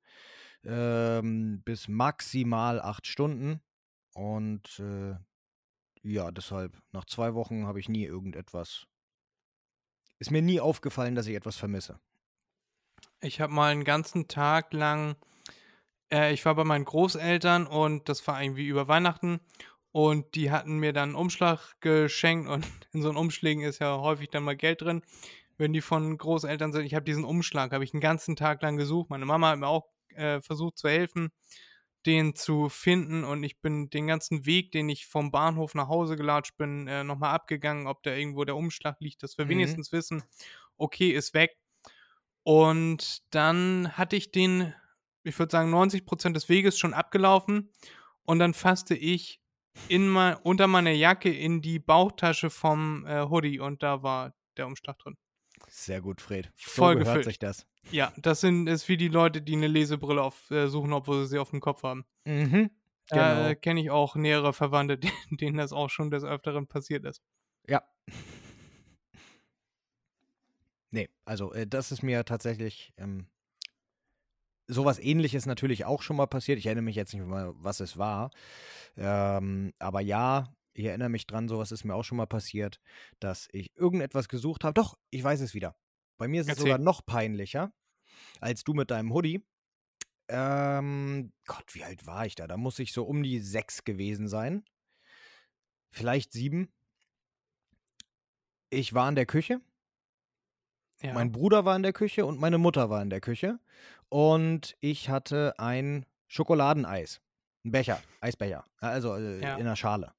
ähm, 0.65 1.61
bis 1.65 1.89
maximal 1.89 2.81
acht 2.81 3.09
Stunden. 3.09 3.61
Und 4.15 4.79
äh, 4.79 5.17
ja, 6.03 6.31
deshalb, 6.31 6.81
nach 6.93 7.07
zwei 7.07 7.35
Wochen 7.35 7.67
habe 7.67 7.81
ich 7.81 7.89
nie 7.89 8.05
irgendetwas. 8.05 8.87
Ist 10.21 10.31
mir 10.31 10.43
nie 10.43 10.61
aufgefallen, 10.61 11.17
dass 11.17 11.27
ich 11.27 11.35
etwas 11.35 11.57
vermisse. 11.57 11.99
Ich 13.21 13.41
habe 13.41 13.53
mal 13.53 13.73
einen 13.73 13.83
ganzen 13.83 14.29
Tag 14.29 14.73
lang, 14.73 15.17
äh, 16.13 16.33
ich 16.33 16.45
war 16.45 16.55
bei 16.55 16.65
meinen 16.65 16.85
Großeltern 16.85 17.67
und 17.67 18.09
das 18.09 18.27
war 18.27 18.43
irgendwie 18.43 18.67
über 18.67 18.89
Weihnachten 18.89 19.41
und 19.93 20.35
die 20.35 20.51
hatten 20.51 20.79
mir 20.79 20.93
dann 20.93 21.11
einen 21.11 21.15
Umschlag 21.17 21.81
geschenkt 21.81 22.49
und 22.49 22.67
in 22.93 23.03
so 23.03 23.09
einen 23.09 23.19
Umschlägen 23.19 23.63
ist 23.65 23.81
ja 23.81 23.99
häufig 23.99 24.31
dann 24.31 24.45
mal 24.45 24.57
Geld 24.57 24.83
drin, 24.83 25.03
wenn 25.59 25.73
die 25.73 25.81
von 25.83 26.17
Großeltern 26.19 26.73
sind. 26.73 26.85
Ich 26.87 26.95
habe 26.95 27.05
diesen 27.05 27.25
Umschlag, 27.25 27.73
habe 27.73 27.85
ich 27.85 27.95
einen 27.95 28.01
ganzen 28.01 28.37
Tag 28.37 28.63
lang 28.63 28.77
gesucht. 28.77 29.11
Meine 29.11 29.27
Mama 29.27 29.51
hat 29.51 29.59
mir 29.59 29.69
auch 29.69 29.87
äh, 30.15 30.41
versucht 30.43 30.79
zu 30.79 30.89
helfen, 30.89 31.31
den 32.07 32.35
zu 32.35 32.69
finden 32.69 33.25
und 33.25 33.45
ich 33.45 33.61
bin 33.61 33.89
den 33.91 34.07
ganzen 34.09 34.45
Weg, 34.47 34.73
den 34.73 34.89
ich 34.89 35.07
vom 35.07 35.31
Bahnhof 35.31 35.75
nach 35.75 35.89
Hause 35.89 36.17
gelatscht 36.17 36.57
bin, 36.57 36.89
äh, 36.89 37.05
nochmal 37.05 37.31
abgegangen, 37.35 37.87
ob 37.87 38.03
da 38.03 38.13
irgendwo 38.13 38.45
der 38.45 38.57
Umschlag 38.57 38.97
liegt, 39.01 39.23
dass 39.23 39.39
wir 39.39 39.47
Mhm. 39.47 39.51
wenigstens 39.51 39.93
wissen, 39.93 40.25
okay, 40.77 41.11
ist 41.13 41.35
weg. 41.35 41.57
Und 42.45 43.23
dann 43.35 43.97
hatte 43.97 44.17
ich 44.17 44.33
den, 44.33 44.75
ich 45.25 45.39
würde 45.39 45.51
sagen, 45.53 45.73
90% 45.73 46.33
des 46.33 46.49
Weges 46.49 46.79
schon 46.79 46.95
abgelaufen. 46.95 47.71
Und 48.25 48.39
dann 48.39 48.55
fasste 48.55 48.95
ich 48.95 49.41
in 49.89 50.09
mein, 50.09 50.37
unter 50.37 50.67
meiner 50.67 50.91
Jacke 50.91 51.33
in 51.33 51.63
die 51.63 51.79
Bauchtasche 51.79 52.51
vom 52.51 53.07
äh, 53.07 53.23
Hoodie 53.29 53.59
und 53.59 53.83
da 53.83 54.03
war 54.03 54.35
der 54.57 54.67
Umschlag 54.67 54.99
drin. 54.99 55.17
Sehr 55.69 56.01
gut, 56.01 56.21
Fred. 56.21 56.53
So 56.57 56.71
Voll 56.83 56.95
gehört 56.97 57.07
gefüllt. 57.09 57.25
sich 57.25 57.39
das. 57.39 57.67
Ja, 57.91 58.13
das 58.17 58.41
sind 58.41 58.69
ist 58.69 58.89
wie 58.89 58.97
die 58.97 59.09
Leute, 59.09 59.41
die 59.43 59.55
eine 59.55 59.67
Lesebrille 59.69 60.23
auf, 60.23 60.51
äh, 60.51 60.69
suchen, 60.69 60.93
obwohl 60.93 61.23
sie 61.25 61.31
sie 61.31 61.39
auf 61.39 61.51
dem 61.51 61.61
Kopf 61.61 61.83
haben. 61.83 62.05
Mhm. 62.25 62.71
Äh, 63.11 63.17
Genau. 63.17 63.55
Kenne 63.57 63.81
ich 63.81 63.91
auch 63.91 64.15
nähere 64.15 64.53
Verwandte, 64.53 64.99
denen 65.31 65.57
das 65.59 65.73
auch 65.73 65.91
schon 65.91 66.11
des 66.11 66.23
Öfteren 66.25 66.67
passiert 66.69 67.05
ist. 67.05 67.21
Ja. 67.69 67.83
Nee, 70.91 71.09
also 71.25 71.53
äh, 71.53 71.67
das 71.67 71.91
ist 71.93 72.03
mir 72.03 72.25
tatsächlich 72.25 72.93
ähm, 72.99 73.27
sowas 74.73 74.99
ähnliches 74.99 75.47
natürlich 75.47 75.85
auch 75.85 76.03
schon 76.03 76.17
mal 76.17 76.27
passiert. 76.27 76.59
Ich 76.59 76.67
erinnere 76.67 76.85
mich 76.85 76.97
jetzt 76.97 77.15
nicht 77.15 77.27
mehr, 77.27 77.53
was 77.57 77.81
es 77.81 77.97
war. 77.97 78.31
Ähm, 78.97 79.73
aber 79.79 80.01
ja, 80.01 80.55
ich 80.75 80.85
erinnere 80.87 81.09
mich 81.09 81.27
dran, 81.27 81.49
sowas 81.49 81.73
ist 81.73 81.85
mir 81.85 81.95
auch 81.95 82.05
schon 82.05 82.17
mal 82.17 82.27
passiert, 82.27 82.81
dass 83.21 83.49
ich 83.53 83.71
irgendetwas 83.77 84.29
gesucht 84.29 84.65
habe. 84.65 84.75
Doch, 84.75 84.99
ich 85.11 85.23
weiß 85.23 85.41
es 85.41 85.55
wieder. 85.55 85.77
Bei 86.19 86.29
mir 86.29 86.41
ist 86.41 86.47
es 86.47 86.53
Erzähl. 86.53 86.65
sogar 86.65 86.79
noch 86.79 87.05
peinlicher 87.05 87.73
als 88.41 88.65
du 88.65 88.75
mit 88.75 88.91
deinem 88.91 89.13
Hoodie. 89.13 89.45
Ähm, 90.29 91.33
Gott, 91.47 91.75
wie 91.75 91.85
alt 91.85 92.07
war 92.07 92.27
ich 92.27 92.35
da? 92.35 92.47
Da 92.47 92.57
muss 92.57 92.79
ich 92.79 92.93
so 92.93 93.05
um 93.05 93.23
die 93.23 93.41
sechs 93.41 93.85
gewesen 93.85 94.29
sein. 94.29 94.65
Vielleicht 95.91 96.33
sieben. 96.33 96.73
Ich 98.71 98.95
war 98.95 99.09
in 99.09 99.15
der 99.15 99.27
Küche. 99.27 99.61
Ja. 101.03 101.13
Mein 101.15 101.33
Bruder 101.33 101.65
war 101.65 101.75
in 101.77 101.83
der 101.83 101.93
Küche 101.93 102.25
und 102.27 102.39
meine 102.41 102.59
Mutter 102.59 102.91
war 102.91 103.03
in 103.03 103.11
der 103.11 103.21
Küche. 103.21 103.59
Und 104.09 104.77
ich 104.81 105.09
hatte 105.09 105.55
ein 105.59 106.07
Schokoladeneis. 106.29 107.21
Ein 107.65 107.73
Becher, 107.73 108.01
Eisbecher. 108.21 108.65
Also 108.79 109.15
äh, 109.17 109.41
Ja. 109.41 109.55
in 109.57 109.63
einer 109.67 109.77
Schale. 109.77 110.13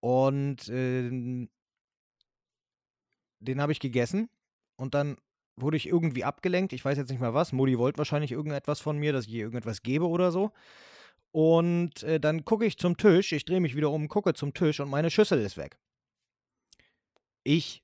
Und 0.00 0.68
ähm, 0.68 1.48
den 3.40 3.60
habe 3.60 3.72
ich 3.72 3.80
gegessen. 3.80 4.28
Und 4.76 4.94
dann 4.94 5.16
wurde 5.56 5.76
ich 5.76 5.86
irgendwie 5.86 6.24
abgelenkt. 6.24 6.72
Ich 6.72 6.84
weiß 6.84 6.98
jetzt 6.98 7.10
nicht 7.10 7.20
mal 7.20 7.34
was. 7.34 7.52
Modi 7.52 7.78
wollte 7.78 7.98
wahrscheinlich 7.98 8.32
irgendetwas 8.32 8.80
von 8.80 8.98
mir, 8.98 9.12
dass 9.12 9.26
ich 9.26 9.32
ihr 9.34 9.42
irgendetwas 9.44 9.82
gebe 9.82 10.08
oder 10.08 10.32
so. 10.32 10.50
Und 11.30 12.02
äh, 12.02 12.18
dann 12.20 12.44
gucke 12.44 12.66
ich 12.66 12.76
zum 12.78 12.96
Tisch. 12.96 13.32
Ich 13.32 13.44
drehe 13.44 13.60
mich 13.60 13.76
wieder 13.76 13.90
um, 13.90 14.08
gucke 14.08 14.34
zum 14.34 14.52
Tisch 14.54 14.80
und 14.80 14.90
meine 14.90 15.10
Schüssel 15.10 15.40
ist 15.40 15.56
weg. 15.56 15.78
Ich 17.44 17.82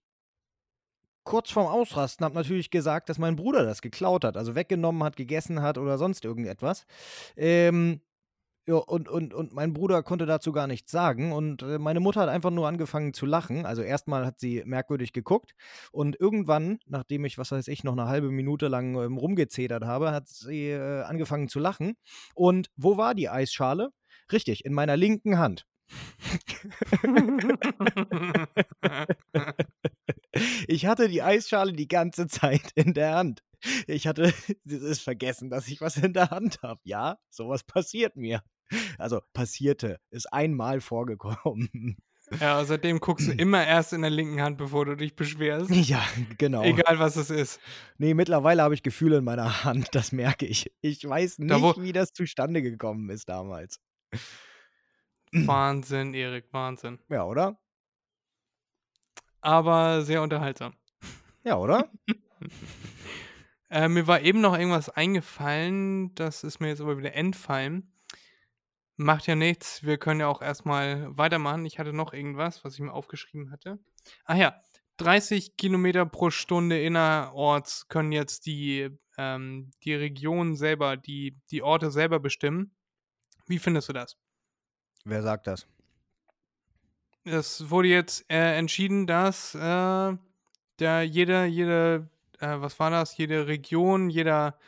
kurz 1.28 1.50
vorm 1.50 1.66
Ausrasten 1.66 2.24
habe 2.24 2.34
natürlich 2.34 2.70
gesagt, 2.70 3.10
dass 3.10 3.18
mein 3.18 3.36
Bruder 3.36 3.62
das 3.62 3.82
geklaut 3.82 4.24
hat, 4.24 4.38
also 4.38 4.54
weggenommen 4.54 5.04
hat, 5.04 5.16
gegessen 5.16 5.60
hat 5.60 5.76
oder 5.76 5.98
sonst 5.98 6.24
irgendetwas. 6.24 6.86
Ähm, 7.36 8.00
ja, 8.66 8.76
und, 8.76 9.10
und, 9.10 9.34
und 9.34 9.52
mein 9.52 9.74
Bruder 9.74 10.02
konnte 10.02 10.24
dazu 10.24 10.52
gar 10.52 10.66
nichts 10.66 10.90
sagen 10.90 11.32
und 11.32 11.62
äh, 11.62 11.78
meine 11.78 12.00
Mutter 12.00 12.22
hat 12.22 12.30
einfach 12.30 12.50
nur 12.50 12.66
angefangen 12.66 13.12
zu 13.12 13.26
lachen. 13.26 13.66
Also 13.66 13.82
erstmal 13.82 14.24
hat 14.24 14.40
sie 14.40 14.62
merkwürdig 14.64 15.12
geguckt 15.12 15.54
und 15.92 16.18
irgendwann, 16.18 16.78
nachdem 16.86 17.26
ich, 17.26 17.36
was 17.36 17.52
weiß 17.52 17.68
ich, 17.68 17.84
noch 17.84 17.92
eine 17.92 18.06
halbe 18.06 18.30
Minute 18.30 18.68
lang 18.68 18.96
ähm, 18.96 19.18
rumgezedert 19.18 19.84
habe, 19.84 20.12
hat 20.12 20.28
sie 20.28 20.70
äh, 20.70 21.02
angefangen 21.02 21.48
zu 21.48 21.60
lachen. 21.60 21.94
Und 22.34 22.70
wo 22.76 22.96
war 22.96 23.14
die 23.14 23.28
Eisschale? 23.28 23.90
Richtig, 24.32 24.64
in 24.64 24.72
meiner 24.72 24.96
linken 24.96 25.38
Hand. 25.38 25.66
Ich 30.66 30.86
hatte 30.86 31.08
die 31.08 31.22
Eisschale 31.22 31.72
die 31.72 31.88
ganze 31.88 32.26
Zeit 32.26 32.70
in 32.74 32.94
der 32.94 33.14
Hand. 33.14 33.42
Ich 33.86 34.06
hatte 34.06 34.32
es 34.64 35.00
vergessen, 35.00 35.50
dass 35.50 35.68
ich 35.68 35.80
was 35.80 35.96
in 35.96 36.12
der 36.12 36.30
Hand 36.30 36.60
habe. 36.62 36.80
Ja, 36.84 37.18
sowas 37.30 37.64
passiert 37.64 38.16
mir. 38.16 38.42
Also 38.98 39.20
passierte, 39.32 39.98
ist 40.10 40.32
einmal 40.32 40.80
vorgekommen. 40.80 41.96
ja, 42.40 42.62
seitdem 42.64 43.00
guckst 43.00 43.28
du 43.28 43.32
immer 43.32 43.66
erst 43.66 43.94
in 43.94 44.02
der 44.02 44.10
linken 44.10 44.40
Hand, 44.42 44.58
bevor 44.58 44.84
du 44.84 44.96
dich 44.96 45.16
beschwerst. 45.16 45.70
Ja, 45.74 46.04
genau. 46.36 46.62
Egal 46.62 46.98
was 46.98 47.16
es 47.16 47.30
ist. 47.30 47.60
Nee, 47.96 48.14
mittlerweile 48.14 48.62
habe 48.62 48.74
ich 48.74 48.82
Gefühle 48.82 49.18
in 49.18 49.24
meiner 49.24 49.64
Hand, 49.64 49.88
das 49.94 50.12
merke 50.12 50.46
ich. 50.46 50.70
Ich 50.82 51.08
weiß 51.08 51.38
nicht, 51.38 51.50
Da 51.50 51.76
wie 51.82 51.92
das 51.92 52.12
zustande 52.12 52.62
gekommen 52.62 53.08
ist 53.10 53.28
damals. 53.28 53.80
Wahnsinn, 55.32 56.14
Erik, 56.14 56.52
Wahnsinn. 56.52 56.98
Ja, 57.08 57.24
oder? 57.24 57.58
Aber 59.40 60.02
sehr 60.02 60.22
unterhaltsam. 60.22 60.74
Ja, 61.44 61.56
oder? 61.56 61.90
Äh, 63.70 63.88
mir 63.88 64.06
war 64.06 64.22
eben 64.22 64.40
noch 64.40 64.56
irgendwas 64.56 64.88
eingefallen, 64.88 66.14
das 66.14 66.42
ist 66.42 66.58
mir 66.58 66.68
jetzt 66.68 66.80
aber 66.80 66.96
wieder 66.96 67.14
entfallen. 67.14 67.92
Macht 68.96 69.26
ja 69.26 69.34
nichts, 69.34 69.82
wir 69.82 69.98
können 69.98 70.20
ja 70.20 70.28
auch 70.28 70.40
erstmal 70.40 71.06
weitermachen. 71.16 71.66
Ich 71.66 71.78
hatte 71.78 71.92
noch 71.92 72.12
irgendwas, 72.12 72.64
was 72.64 72.74
ich 72.74 72.80
mir 72.80 72.92
aufgeschrieben 72.92 73.52
hatte. 73.52 73.78
Ach 74.24 74.36
ja, 74.36 74.60
30 74.96 75.56
Kilometer 75.56 76.04
pro 76.06 76.30
Stunde 76.30 76.80
innerorts 76.80 77.88
können 77.88 78.10
jetzt 78.10 78.46
die, 78.46 78.88
ähm, 79.16 79.70
die 79.84 79.94
Regionen 79.94 80.56
selber, 80.56 80.96
die, 80.96 81.38
die 81.50 81.62
Orte 81.62 81.90
selber 81.90 82.18
bestimmen. 82.18 82.74
Wie 83.46 83.58
findest 83.58 83.88
du 83.88 83.92
das? 83.92 84.16
Wer 85.04 85.22
sagt 85.22 85.46
das? 85.46 85.68
Es 87.30 87.70
wurde 87.70 87.88
jetzt 87.88 88.24
äh, 88.30 88.56
entschieden, 88.56 89.06
dass 89.06 89.54
äh, 89.54 90.16
der 90.78 91.02
jede, 91.04 91.44
jede, 91.44 92.08
äh, 92.40 92.56
was 92.60 92.78
war 92.78 92.90
das? 92.90 93.16
Jede 93.16 93.46
Region, 93.46 94.10
jeder 94.10 94.58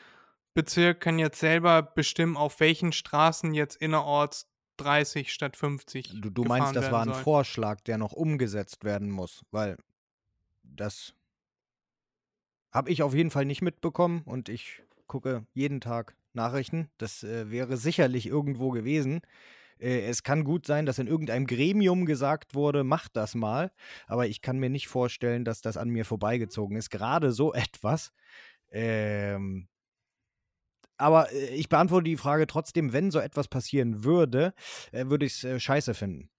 Bezirk 0.54 1.00
kann 1.00 1.18
jetzt 1.18 1.40
selber 1.40 1.82
bestimmen, 1.82 2.36
auf 2.36 2.60
welchen 2.60 2.92
Straßen 2.92 3.54
jetzt 3.54 3.76
innerorts 3.76 4.48
30 4.78 5.32
statt 5.32 5.56
50. 5.56 6.20
Du, 6.20 6.30
du 6.30 6.44
meinst, 6.44 6.74
das 6.74 6.90
war 6.90 7.02
ein 7.02 7.12
soll. 7.12 7.22
Vorschlag, 7.22 7.80
der 7.82 7.98
noch 7.98 8.12
umgesetzt 8.12 8.84
werden 8.84 9.10
muss, 9.10 9.42
weil 9.50 9.76
das 10.62 11.14
habe 12.72 12.90
ich 12.90 13.02
auf 13.02 13.14
jeden 13.14 13.30
Fall 13.30 13.44
nicht 13.44 13.62
mitbekommen 13.62 14.22
und 14.24 14.48
ich 14.48 14.82
gucke 15.06 15.44
jeden 15.54 15.80
Tag 15.80 16.14
Nachrichten. 16.32 16.88
Das 16.98 17.22
äh, 17.24 17.50
wäre 17.50 17.76
sicherlich 17.76 18.26
irgendwo 18.26 18.70
gewesen. 18.70 19.20
Äh, 19.80 20.06
es 20.06 20.22
kann 20.22 20.44
gut 20.44 20.66
sein, 20.66 20.86
dass 20.86 20.98
in 20.98 21.06
irgendeinem 21.06 21.46
Gremium 21.46 22.06
gesagt 22.06 22.54
wurde, 22.54 22.84
macht 22.84 23.16
das 23.16 23.34
mal, 23.34 23.72
aber 24.06 24.26
ich 24.26 24.42
kann 24.42 24.58
mir 24.58 24.70
nicht 24.70 24.88
vorstellen, 24.88 25.44
dass 25.44 25.60
das 25.60 25.76
an 25.76 25.90
mir 25.90 26.04
vorbeigezogen 26.04 26.76
ist. 26.76 26.90
Gerade 26.90 27.32
so 27.32 27.52
etwas. 27.54 28.12
Ähm, 28.70 29.68
aber 30.96 31.32
äh, 31.32 31.54
ich 31.54 31.68
beantworte 31.68 32.04
die 32.04 32.16
Frage 32.16 32.46
trotzdem, 32.46 32.92
wenn 32.92 33.10
so 33.10 33.18
etwas 33.18 33.48
passieren 33.48 34.04
würde, 34.04 34.54
äh, 34.92 35.06
würde 35.06 35.26
ich 35.26 35.32
es 35.34 35.44
äh, 35.44 35.60
scheiße 35.60 35.94
finden. 35.94 36.30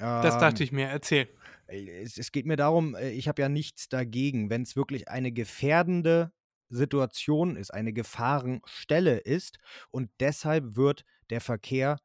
Das 0.00 0.38
dachte 0.38 0.62
ich 0.62 0.70
mir, 0.70 0.86
erzähl. 0.86 1.28
Es, 1.66 2.18
es 2.18 2.30
geht 2.30 2.46
mir 2.46 2.54
darum, 2.54 2.96
ich 2.96 3.26
habe 3.26 3.42
ja 3.42 3.48
nichts 3.48 3.88
dagegen, 3.88 4.48
wenn 4.48 4.62
es 4.62 4.76
wirklich 4.76 5.08
eine 5.08 5.32
gefährdende 5.32 6.30
Gefahrensituation 6.68 7.56
ist, 7.56 7.72
eine 7.72 7.92
Gefahrenstelle 7.92 9.18
ist 9.18 9.58
und 9.90 10.10
deshalb 10.20 10.76
wird 10.76 11.04
der 11.30 11.40
Verkehr 11.40 11.98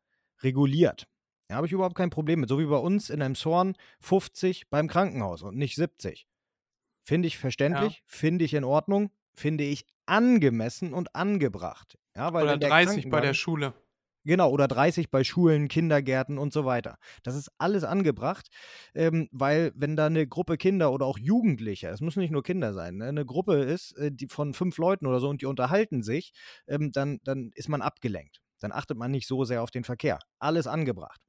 reguliert. 0.43 1.07
Da 1.47 1.55
habe 1.55 1.67
ich 1.67 1.73
überhaupt 1.73 1.95
kein 1.95 2.09
Problem 2.09 2.39
mit. 2.39 2.49
So 2.49 2.59
wie 2.59 2.65
bei 2.65 2.77
uns 2.77 3.09
in 3.09 3.21
einem 3.21 3.35
Zorn 3.35 3.75
50 4.01 4.69
beim 4.69 4.87
Krankenhaus 4.87 5.41
und 5.43 5.57
nicht 5.57 5.75
70. 5.75 6.27
Finde 7.03 7.27
ich 7.27 7.37
verständlich, 7.37 7.93
ja. 7.93 8.01
finde 8.05 8.45
ich 8.45 8.53
in 8.53 8.63
Ordnung, 8.63 9.11
finde 9.33 9.63
ich 9.65 9.85
angemessen 10.05 10.93
und 10.93 11.15
angebracht. 11.15 11.97
Ja, 12.15 12.29
Oder 12.33 12.57
30 12.57 13.09
bei 13.09 13.21
der 13.21 13.33
Schule. 13.33 13.73
Genau, 14.25 14.49
oder 14.51 14.69
30 14.69 15.11
bei 15.11 15.25
Schulen, 15.25 15.67
Kindergärten 15.67 16.37
und 16.37 16.53
so 16.53 16.63
weiter. 16.63 16.97
Das 17.23 17.35
ist 17.35 17.51
alles 17.57 17.83
angebracht, 17.83 18.47
ähm, 18.95 19.27
weil 19.31 19.73
wenn 19.75 19.97
da 19.97 20.05
eine 20.05 20.25
Gruppe 20.27 20.55
Kinder 20.55 20.93
oder 20.93 21.05
auch 21.05 21.17
Jugendliche, 21.17 21.89
es 21.89 21.99
müssen 21.99 22.19
nicht 22.19 22.31
nur 22.31 22.41
Kinder 22.41 22.73
sein, 22.73 22.95
ne, 22.97 23.07
eine 23.07 23.25
Gruppe 23.25 23.55
ist, 23.55 23.91
äh, 23.97 24.11
die 24.13 24.29
von 24.29 24.53
fünf 24.53 24.77
Leuten 24.77 25.07
oder 25.07 25.19
so 25.19 25.27
und 25.27 25.41
die 25.41 25.45
unterhalten 25.45 26.03
sich, 26.03 26.31
ähm, 26.67 26.91
dann, 26.93 27.19
dann 27.25 27.51
ist 27.53 27.67
man 27.67 27.81
abgelenkt. 27.81 28.42
Dann 28.63 28.71
achtet 28.71 28.97
man 28.97 29.11
nicht 29.11 29.27
so 29.27 29.43
sehr 29.43 29.61
auf 29.61 29.71
den 29.71 29.83
Verkehr. 29.83 30.19
Alles 30.39 30.67
angebracht. 30.67 31.19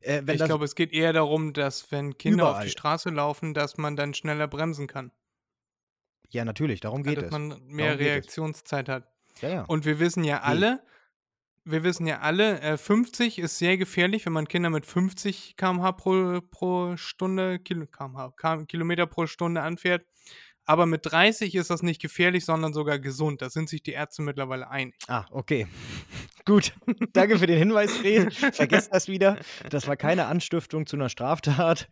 Äh, 0.00 0.22
ich 0.32 0.42
glaube, 0.42 0.64
es 0.64 0.74
geht 0.74 0.92
eher 0.92 1.12
darum, 1.12 1.52
dass 1.52 1.92
wenn 1.92 2.18
Kinder 2.18 2.44
überall. 2.44 2.54
auf 2.56 2.64
die 2.64 2.70
Straße 2.70 3.10
laufen, 3.10 3.54
dass 3.54 3.78
man 3.78 3.94
dann 3.94 4.14
schneller 4.14 4.48
bremsen 4.48 4.88
kann. 4.88 5.12
Ja, 6.30 6.44
natürlich, 6.44 6.80
darum 6.80 7.04
geht 7.04 7.18
dass 7.18 7.24
es. 7.24 7.30
Dass 7.30 7.38
man 7.38 7.62
mehr 7.66 8.00
Reaktionszeit 8.00 8.88
hat. 8.88 9.08
Ja, 9.40 9.48
ja. 9.48 9.62
Und 9.62 9.84
wir 9.84 10.00
wissen 10.00 10.24
ja 10.24 10.40
alle, 10.40 10.82
wir 11.64 11.84
wissen 11.84 12.06
ja 12.08 12.18
alle, 12.18 12.60
äh, 12.62 12.76
50 12.76 13.38
ist 13.38 13.58
sehr 13.58 13.78
gefährlich, 13.78 14.26
wenn 14.26 14.32
man 14.32 14.48
Kinder 14.48 14.70
mit 14.70 14.86
50 14.86 15.56
km/h 15.56 15.92
pro, 15.92 16.40
pro 16.40 16.96
Stunde, 16.96 17.60
Kil 17.60 17.86
km/h, 17.86 18.64
Kilometer 18.64 19.06
pro 19.06 19.28
Stunde 19.28 19.62
anfährt. 19.62 20.04
Aber 20.68 20.84
mit 20.84 21.00
30 21.06 21.54
ist 21.54 21.70
das 21.70 21.82
nicht 21.82 21.98
gefährlich, 21.98 22.44
sondern 22.44 22.74
sogar 22.74 22.98
gesund. 22.98 23.40
Da 23.40 23.48
sind 23.48 23.70
sich 23.70 23.82
die 23.82 23.92
Ärzte 23.92 24.20
mittlerweile 24.20 24.68
einig. 24.68 24.96
Ah, 25.08 25.24
okay. 25.30 25.66
Gut. 26.44 26.74
Danke 27.14 27.38
für 27.38 27.46
den 27.46 27.56
Hinweis, 27.56 27.90
Fred. 27.90 28.34
Vergesst 28.34 28.92
das 28.92 29.08
wieder. 29.08 29.38
Das 29.70 29.88
war 29.88 29.96
keine 29.96 30.26
Anstiftung 30.26 30.84
zu 30.84 30.96
einer 30.96 31.08
Straftat. 31.08 31.88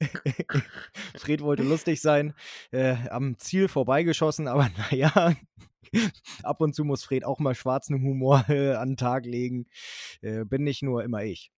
Fred 1.16 1.40
wollte 1.40 1.62
lustig 1.62 2.02
sein, 2.02 2.34
äh, 2.70 2.96
am 3.08 3.38
Ziel 3.38 3.66
vorbeigeschossen, 3.66 4.46
aber 4.46 4.68
naja, 4.90 5.34
Ab 6.42 6.60
und 6.60 6.74
zu 6.74 6.84
muss 6.84 7.02
Fred 7.02 7.24
auch 7.24 7.38
mal 7.38 7.54
schwarzen 7.54 8.02
Humor 8.02 8.44
äh, 8.48 8.74
an 8.74 8.90
den 8.90 8.96
Tag 8.98 9.24
legen. 9.24 9.66
Äh, 10.20 10.44
bin 10.44 10.64
nicht 10.64 10.82
nur 10.82 11.02
immer 11.02 11.24
ich. 11.24 11.50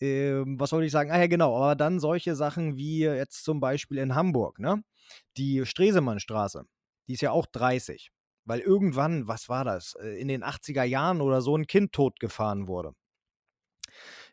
Ähm, 0.00 0.58
was 0.58 0.72
wollte 0.72 0.86
ich 0.86 0.92
sagen? 0.92 1.10
Ah 1.10 1.18
ja, 1.18 1.26
genau. 1.26 1.54
Aber 1.56 1.76
dann 1.76 2.00
solche 2.00 2.34
Sachen 2.36 2.76
wie 2.76 3.00
jetzt 3.00 3.44
zum 3.44 3.60
Beispiel 3.60 3.98
in 3.98 4.14
Hamburg, 4.14 4.58
ne? 4.58 4.82
Die 5.36 5.64
Stresemannstraße, 5.64 6.64
die 7.08 7.14
ist 7.14 7.22
ja 7.22 7.30
auch 7.30 7.46
30. 7.46 8.10
Weil 8.44 8.60
irgendwann, 8.60 9.28
was 9.28 9.48
war 9.48 9.64
das, 9.64 9.94
äh, 10.00 10.20
in 10.20 10.28
den 10.28 10.42
80er 10.42 10.82
Jahren 10.82 11.20
oder 11.20 11.40
so 11.42 11.56
ein 11.56 11.66
Kind 11.66 11.92
totgefahren 11.92 12.66
wurde. 12.66 12.92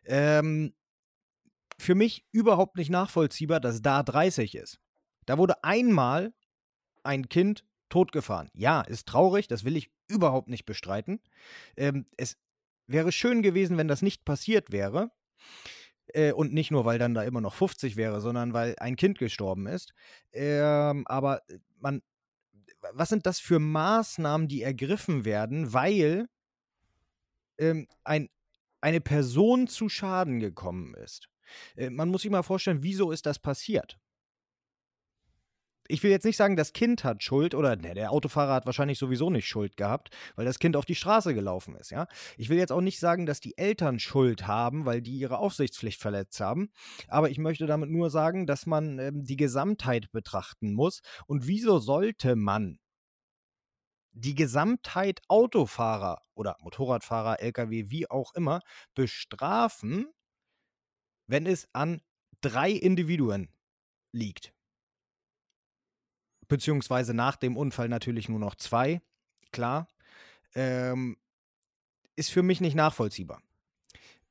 Ähm, 0.04 0.74
für 1.78 1.94
mich 1.94 2.24
überhaupt 2.32 2.76
nicht 2.76 2.90
nachvollziehbar, 2.90 3.60
dass 3.60 3.82
da 3.82 4.02
30 4.02 4.54
ist. 4.54 4.80
Da 5.26 5.38
wurde 5.38 5.62
einmal 5.64 6.34
ein 7.02 7.28
Kind 7.28 7.64
totgefahren. 7.88 8.50
Ja, 8.52 8.82
ist 8.82 9.08
traurig, 9.08 9.48
das 9.48 9.64
will 9.64 9.76
ich 9.76 9.90
überhaupt 10.08 10.48
nicht 10.48 10.64
bestreiten. 10.64 11.20
Ähm, 11.76 12.06
es 12.16 12.36
wäre 12.86 13.12
schön 13.12 13.42
gewesen, 13.42 13.78
wenn 13.78 13.88
das 13.88 14.02
nicht 14.02 14.24
passiert 14.24 14.72
wäre. 14.72 15.10
Äh, 16.14 16.32
und 16.32 16.52
nicht 16.52 16.70
nur, 16.70 16.84
weil 16.84 16.98
dann 16.98 17.14
da 17.14 17.22
immer 17.22 17.40
noch 17.40 17.54
50 17.54 17.96
wäre, 17.96 18.20
sondern 18.20 18.52
weil 18.52 18.74
ein 18.78 18.96
Kind 18.96 19.18
gestorben 19.18 19.66
ist. 19.66 19.92
Ähm, 20.32 21.06
aber 21.06 21.42
äh, 21.48 21.58
man, 21.78 22.02
was 22.92 23.08
sind 23.08 23.26
das 23.26 23.40
für 23.40 23.58
Maßnahmen, 23.58 24.48
die 24.48 24.62
ergriffen 24.62 25.24
werden, 25.24 25.72
weil 25.72 26.28
ähm, 27.58 27.86
ein, 28.04 28.28
eine 28.80 29.00
Person 29.00 29.66
zu 29.66 29.88
Schaden 29.88 30.40
gekommen 30.40 30.94
ist? 30.94 31.28
Äh, 31.76 31.90
man 31.90 32.08
muss 32.08 32.22
sich 32.22 32.30
mal 32.30 32.42
vorstellen, 32.42 32.82
wieso 32.82 33.10
ist 33.12 33.26
das 33.26 33.38
passiert? 33.38 33.98
Ich 35.90 36.02
will 36.02 36.10
jetzt 36.10 36.24
nicht 36.24 36.36
sagen, 36.36 36.56
das 36.56 36.72
Kind 36.72 37.04
hat 37.04 37.22
Schuld 37.22 37.54
oder 37.54 37.76
ne, 37.76 37.94
der 37.94 38.12
Autofahrer 38.12 38.54
hat 38.54 38.66
wahrscheinlich 38.66 38.98
sowieso 38.98 39.30
nicht 39.30 39.46
Schuld 39.46 39.76
gehabt, 39.76 40.10
weil 40.36 40.44
das 40.44 40.58
Kind 40.58 40.76
auf 40.76 40.84
die 40.84 40.94
Straße 40.94 41.34
gelaufen 41.34 41.74
ist, 41.74 41.90
ja. 41.90 42.06
Ich 42.36 42.48
will 42.48 42.58
jetzt 42.58 42.72
auch 42.72 42.80
nicht 42.80 42.98
sagen, 42.98 43.26
dass 43.26 43.40
die 43.40 43.58
Eltern 43.58 43.98
Schuld 43.98 44.46
haben, 44.46 44.84
weil 44.86 45.02
die 45.02 45.18
ihre 45.18 45.38
Aufsichtspflicht 45.38 46.00
verletzt 46.00 46.40
haben, 46.40 46.70
aber 47.08 47.30
ich 47.30 47.38
möchte 47.38 47.66
damit 47.66 47.90
nur 47.90 48.10
sagen, 48.10 48.46
dass 48.46 48.66
man 48.66 48.98
ähm, 48.98 49.24
die 49.24 49.36
Gesamtheit 49.36 50.10
betrachten 50.12 50.72
muss. 50.74 51.00
Und 51.26 51.46
wieso 51.46 51.78
sollte 51.78 52.36
man 52.36 52.78
die 54.12 54.34
Gesamtheit 54.34 55.20
Autofahrer 55.28 56.22
oder 56.34 56.56
Motorradfahrer, 56.60 57.40
Lkw, 57.40 57.90
wie 57.90 58.10
auch 58.10 58.34
immer, 58.34 58.60
bestrafen, 58.94 60.06
wenn 61.26 61.46
es 61.46 61.68
an 61.72 62.00
drei 62.40 62.70
Individuen 62.70 63.52
liegt 64.12 64.52
beziehungsweise 66.50 67.14
nach 67.14 67.36
dem 67.36 67.56
Unfall 67.56 67.88
natürlich 67.88 68.28
nur 68.28 68.38
noch 68.38 68.54
zwei, 68.56 69.00
klar, 69.52 69.88
ähm, 70.54 71.16
ist 72.16 72.30
für 72.30 72.42
mich 72.42 72.60
nicht 72.60 72.74
nachvollziehbar. 72.74 73.40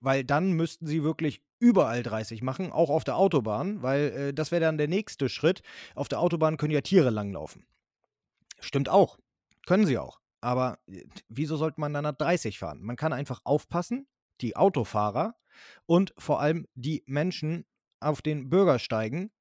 Weil 0.02 0.24
dann 0.24 0.52
müssten 0.52 0.86
sie 0.86 1.04
wirklich 1.04 1.42
überall 1.58 2.04
30 2.04 2.44
machen, 2.44 2.72
auch 2.72 2.90
auf 2.90 3.04
der 3.04 3.16
Autobahn, 3.18 3.82
weil 3.82 4.02
äh, 4.12 4.34
das 4.34 4.52
wäre 4.52 4.62
dann 4.62 4.78
der 4.78 4.88
nächste 4.88 5.28
Schritt. 5.28 5.62
Auf 5.96 6.08
der 6.08 6.20
Autobahn 6.20 6.58
können 6.58 6.74
ja 6.74 6.82
Tiere 6.82 7.10
langlaufen. 7.10 7.66
Stimmt 8.60 8.90
auch. 8.90 9.18
Können 9.66 9.86
sie 9.86 9.98
auch. 9.98 10.20
Aber 10.42 10.78
äh, 10.88 11.06
wieso 11.30 11.58
sollte 11.58 11.82
man 11.82 11.94
dann 11.94 12.04
nach 12.04 12.16
30 12.16 12.60
fahren? 12.60 12.82
Man 12.82 12.96
kann 12.96 13.14
einfach 13.14 13.42
aufpassen, 13.46 14.08
die 14.42 14.56
Autofahrer 14.56 15.36
und 15.86 16.14
vor 16.18 16.40
allem 16.42 16.68
die 16.76 17.04
Menschen 17.08 17.66
auf 18.02 18.22
den 18.22 18.50
Bürgersteigen 18.50 19.32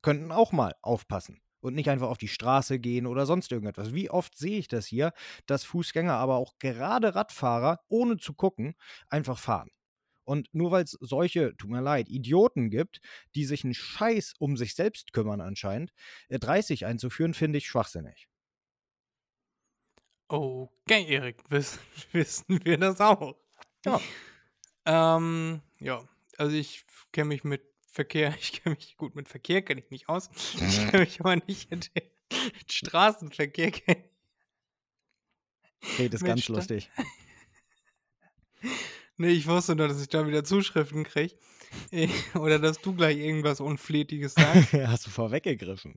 könnten 0.00 0.30
auch 0.30 0.52
mal 0.52 0.74
aufpassen 0.80 1.40
und 1.60 1.74
nicht 1.74 1.90
einfach 1.90 2.08
auf 2.08 2.18
die 2.18 2.28
Straße 2.28 2.78
gehen 2.78 3.06
oder 3.06 3.26
sonst 3.26 3.52
irgendetwas. 3.52 3.94
Wie 3.94 4.10
oft 4.10 4.36
sehe 4.36 4.58
ich 4.58 4.68
das 4.68 4.86
hier, 4.86 5.12
dass 5.46 5.64
Fußgänger, 5.64 6.14
aber 6.14 6.36
auch 6.36 6.58
gerade 6.58 7.14
Radfahrer, 7.14 7.80
ohne 7.88 8.16
zu 8.16 8.34
gucken, 8.34 8.74
einfach 9.08 9.38
fahren. 9.38 9.70
Und 10.24 10.48
nur 10.52 10.70
weil 10.70 10.84
es 10.84 10.90
solche, 11.00 11.56
tut 11.56 11.70
mir 11.70 11.80
leid, 11.80 12.10
Idioten 12.10 12.68
gibt, 12.68 13.00
die 13.34 13.46
sich 13.46 13.64
einen 13.64 13.72
Scheiß 13.72 14.34
um 14.38 14.58
sich 14.58 14.74
selbst 14.74 15.14
kümmern 15.14 15.40
anscheinend, 15.40 15.92
30 16.28 16.82
äh, 16.82 16.84
einzuführen, 16.84 17.32
finde 17.32 17.56
ich 17.56 17.66
schwachsinnig. 17.66 18.28
Okay, 20.28 21.06
Erik, 21.08 21.42
wissen, 21.48 21.80
wissen 22.12 22.62
wir 22.62 22.76
das 22.76 23.00
auch. 23.00 23.36
Ja. 23.86 24.00
ähm, 24.84 25.62
ja, 25.80 26.06
also 26.36 26.54
ich 26.54 26.84
kenne 27.10 27.28
mich 27.28 27.44
mit 27.44 27.62
Verkehr, 27.98 28.32
ich 28.40 28.52
kenne 28.52 28.76
mich 28.76 28.96
gut 28.96 29.16
mit 29.16 29.28
Verkehr, 29.28 29.60
kenne 29.60 29.80
ich 29.80 29.90
mich 29.90 30.08
aus. 30.08 30.30
Ich 30.54 30.78
mhm. 30.78 30.90
kenne 30.90 30.98
mich 31.00 31.18
aber 31.20 31.34
nicht 31.34 31.68
mit, 31.68 31.90
Straßenverkehr. 32.70 33.72
Okay, 35.82 36.08
das 36.08 36.20
ist 36.20 36.24
ganz 36.24 36.44
Sta 36.44 36.52
lustig. 36.52 36.90
nee, 39.16 39.30
ich 39.30 39.48
wusste 39.48 39.74
nur, 39.74 39.88
dass 39.88 40.00
ich 40.00 40.08
da 40.08 40.24
wieder 40.28 40.44
Zuschriften 40.44 41.02
kriege. 41.02 41.34
Oder 42.34 42.60
dass 42.60 42.80
du 42.80 42.94
gleich 42.94 43.18
irgendwas 43.18 43.60
Unflätiges 43.60 44.34
sagst. 44.34 44.72
Hast 44.74 45.06
du 45.06 45.10
vorweggegriffen. 45.10 45.96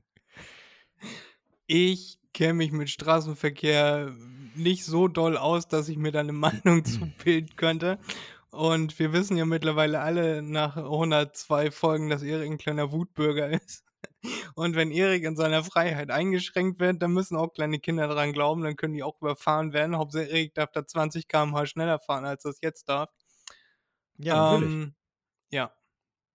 Ich 1.68 2.18
kenne 2.34 2.54
mich 2.54 2.72
mit 2.72 2.90
Straßenverkehr 2.90 4.12
nicht 4.56 4.84
so 4.84 5.06
doll 5.06 5.36
aus, 5.36 5.68
dass 5.68 5.88
ich 5.88 5.98
mir 5.98 6.10
da 6.10 6.20
eine 6.20 6.32
Meinung 6.32 6.84
zu 6.84 7.12
bilden 7.24 7.54
könnte. 7.54 8.00
Und 8.52 8.98
wir 8.98 9.14
wissen 9.14 9.38
ja 9.38 9.46
mittlerweile 9.46 10.00
alle 10.00 10.42
nach 10.42 10.76
102 10.76 11.70
Folgen, 11.70 12.10
dass 12.10 12.22
Erik 12.22 12.50
ein 12.50 12.58
kleiner 12.58 12.92
Wutbürger 12.92 13.48
ist. 13.62 13.82
Und 14.54 14.76
wenn 14.76 14.90
Erik 14.92 15.24
in 15.24 15.36
seiner 15.36 15.64
Freiheit 15.64 16.10
eingeschränkt 16.10 16.78
wird, 16.80 17.02
dann 17.02 17.12
müssen 17.12 17.36
auch 17.36 17.52
kleine 17.54 17.80
Kinder 17.80 18.08
daran 18.08 18.32
glauben, 18.32 18.62
dann 18.62 18.76
können 18.76 18.94
die 18.94 19.02
auch 19.02 19.20
überfahren 19.20 19.72
werden. 19.72 19.96
Hauptsache 19.96 20.24
Erik 20.24 20.54
darf 20.54 20.70
da 20.72 20.86
20 20.86 21.28
km/h 21.28 21.66
schneller 21.66 21.98
fahren, 21.98 22.26
als 22.26 22.42
das 22.44 22.58
jetzt 22.60 22.88
darf. 22.88 23.10
Ja, 24.18 24.52
natürlich. 24.52 24.72
Ähm, 24.74 24.94
ja. 25.50 25.72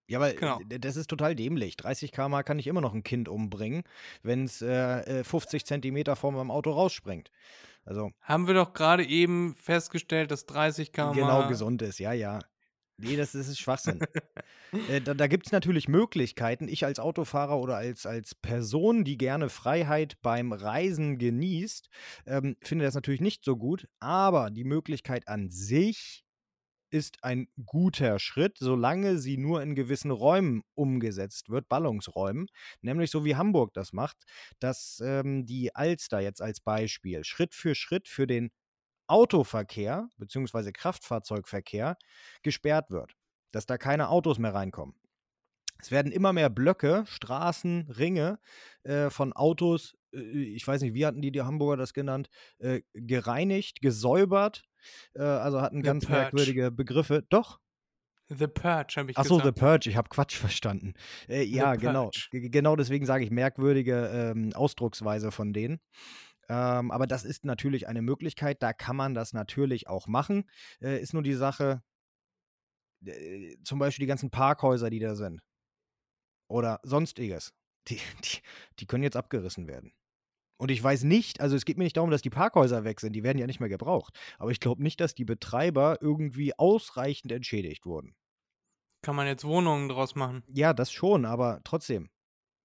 Ja, 0.08 0.20
weil 0.20 0.36
genau. 0.36 0.60
das 0.68 0.95
ist 0.95 1.10
total 1.10 1.36
dämlich. 1.36 1.76
30 1.76 2.12
km 2.12 2.43
kann 2.45 2.60
ich 2.60 2.68
immer 2.68 2.82
noch 2.82 2.93
ein 2.93 3.03
Kind 3.03 3.28
umbringen, 3.28 3.84
wenn 4.24 4.45
es 4.45 4.62
äh, 4.62 5.24
50 5.24 5.66
Zentimeter 5.66 6.16
vor 6.16 6.32
meinem 6.32 6.51
Auto 6.51 6.72
rausspringt. 6.72 7.30
Also 7.84 8.12
haben 8.22 8.47
wir 8.47 8.53
doch 8.53 8.74
gerade 8.74 9.05
eben 9.05 9.55
festgestellt, 9.55 10.32
dass 10.32 10.45
30 10.45 10.91
km 10.91 11.14
genau 11.14 11.47
gesund 11.47 11.82
ist. 11.82 11.99
Ja, 11.99 12.14
ja. 12.14 12.39
Nee, 12.99 13.16
das, 13.16 13.34
das 13.34 13.47
ist 13.47 13.60
Schwachsinn. 13.60 13.99
äh, 14.89 15.01
da 15.01 15.14
da 15.14 15.28
gibt 15.28 15.45
es 15.45 15.51
natürlich 15.51 15.88
Möglichkeiten. 15.88 16.68
Ich 16.68 16.84
als 16.84 16.99
Autofahrer 16.99 17.60
oder 17.60 17.76
als, 17.76 18.05
als 18.05 18.34
Person, 18.34 19.03
die 19.03 19.18
gerne 19.18 19.49
Freiheit 19.49 20.18
beim 20.22 20.51
Reisen 20.51 21.18
genießt, 21.20 21.89
ähm, 22.26 22.58
finde 22.62 22.86
das 22.86 22.95
natürlich 22.95 23.22
nicht 23.22 23.45
so 23.45 23.55
gut. 23.55 23.88
Aber 23.99 24.49
die 24.49 24.64
Möglichkeit 24.64 25.28
an 25.28 25.49
sich 25.49 26.26
ist 26.90 27.24
ein 27.24 27.48
guter 27.66 28.20
Schritt, 28.20 28.58
solange 28.60 29.18
sie 29.18 29.38
nur 29.38 29.62
in 29.62 29.76
gewissen 29.76 30.12
Räumen 30.12 30.64
umgesetzt 30.76 31.50
wird, 31.50 31.68
Ballungsräumen, 31.68 32.48
nämlich 32.82 33.12
so 33.12 33.26
wie 33.26 33.36
Hamburg 33.36 33.74
das 33.74 33.94
macht, 33.94 34.18
dass 34.60 35.02
ähm, 35.04 35.46
die 35.46 35.76
Alster 35.76 36.20
jetzt 36.20 36.42
als 36.42 36.60
Beispiel 36.60 37.24
Schritt 37.24 37.56
für 37.56 37.76
Schritt 37.76 38.08
für 38.08 38.28
den 38.28 38.52
Autoverkehr 39.08 40.10
bzw. 40.18 40.72
Kraftfahrzeugverkehr 40.72 41.98
gesperrt 42.44 42.92
wird, 42.92 43.14
dass 43.52 43.66
da 43.66 43.78
keine 43.78 44.10
Autos 44.10 44.38
mehr 44.40 44.54
reinkommen. 44.54 44.96
Es 45.80 45.92
werden 45.92 46.12
immer 46.12 46.34
mehr 46.34 46.50
Blöcke, 46.50 47.04
Straßen, 47.08 47.92
Ringe 47.92 48.40
äh, 48.84 49.10
von 49.10 49.34
Autos, 49.34 49.96
ich 50.18 50.65
weiß 50.68 50.82
nicht, 50.82 50.93
wie 50.93 51.05
hatten 51.05 51.22
die 51.22 51.32
die 51.32 51.41
Hamburger 51.41 51.78
das 51.78 51.93
genannt, 51.93 52.30
äh, 52.59 52.82
gereinigt, 52.93 53.82
gesäubert. 53.82 54.63
Äh, 55.13 55.22
also 55.24 55.61
hatten 55.61 55.78
The 55.78 55.84
ganz 55.84 56.05
Purge. 56.05 56.20
merkwürdige 56.22 56.72
Begriffe. 56.72 57.26
Doch. 57.30 57.59
The 58.30 58.47
Purge, 58.47 58.95
habe 58.97 59.11
ich 59.11 59.18
Achso, 59.18 59.36
The 59.36 59.41
gesagt. 59.43 59.59
Purge, 59.59 59.89
ich 59.89 59.95
habe 59.95 60.09
Quatsch 60.09 60.36
verstanden. 60.36 60.93
Äh, 61.30 61.43
ja, 61.43 61.76
genau. 61.76 62.09
G- 62.32 62.49
Genau 62.49 62.76
deswegen 62.76 63.05
sage 63.05 63.24
ich 63.24 63.32
merkwürdige 63.32 64.07
ähm, 64.36 64.51
Ausdrucksweise 64.53 65.32
von 65.32 65.53
denen. 65.53 65.80
Ähm, 66.49 66.91
aber 66.91 67.07
das 67.07 67.24
ist 67.26 67.45
natürlich 67.45 67.88
eine 67.88 68.01
Möglichkeit, 68.01 68.61
da 68.63 68.74
kann 68.74 68.95
man 68.95 69.13
das 69.13 69.34
natürlich 69.34 69.88
auch 69.88 70.07
machen. 70.07 70.49
Äh, 70.82 70.99
ist 71.01 71.13
nur 71.13 71.24
die 71.24 71.34
Sache, 71.34 71.82
äh, 73.05 73.55
zum 73.63 73.80
Beispiel 73.80 74.03
die 74.03 74.07
ganzen 74.07 74.30
Parkhäuser, 74.30 74.89
die 74.89 74.99
da 74.99 75.15
sind. 75.15 75.41
Oder 76.49 76.80
sonstiges. 76.84 77.53
Die, 77.88 77.95
die, 78.26 78.39
die 78.80 78.86
können 78.86 79.03
jetzt 79.03 79.15
abgerissen 79.18 79.68
werden. 79.68 79.93
Und 80.58 80.72
ich 80.72 80.84
weiß 80.84 81.03
nicht, 81.03 81.39
also 81.39 81.55
es 81.55 81.66
geht 81.66 81.78
mir 81.78 81.84
nicht 81.84 81.97
darum, 81.97 82.10
dass 82.10 82.22
die 82.22 82.30
Parkhäuser 82.30 82.84
weg 82.84 82.99
sind, 82.99 83.14
die 83.14 83.24
werden 83.24 83.38
ja 83.38 83.45
nicht 83.47 83.60
mehr 83.60 83.70
gebraucht. 83.70 84.18
Aber 84.39 84.51
ich 84.51 84.60
glaube 84.60 84.82
nicht, 84.84 84.99
dass 84.99 85.14
die 85.14 85.26
Betreiber 85.26 85.99
irgendwie 86.01 86.58
ausreichend 86.58 87.32
entschädigt 87.32 87.86
wurden. 87.86 88.16
Kann 89.03 89.16
man 89.16 89.28
jetzt 89.28 89.45
Wohnungen 89.45 89.88
draus 89.89 90.16
machen? 90.16 90.43
Ja, 90.47 90.74
das 90.74 90.91
schon, 90.91 91.26
aber 91.26 91.62
trotzdem. 91.64 92.10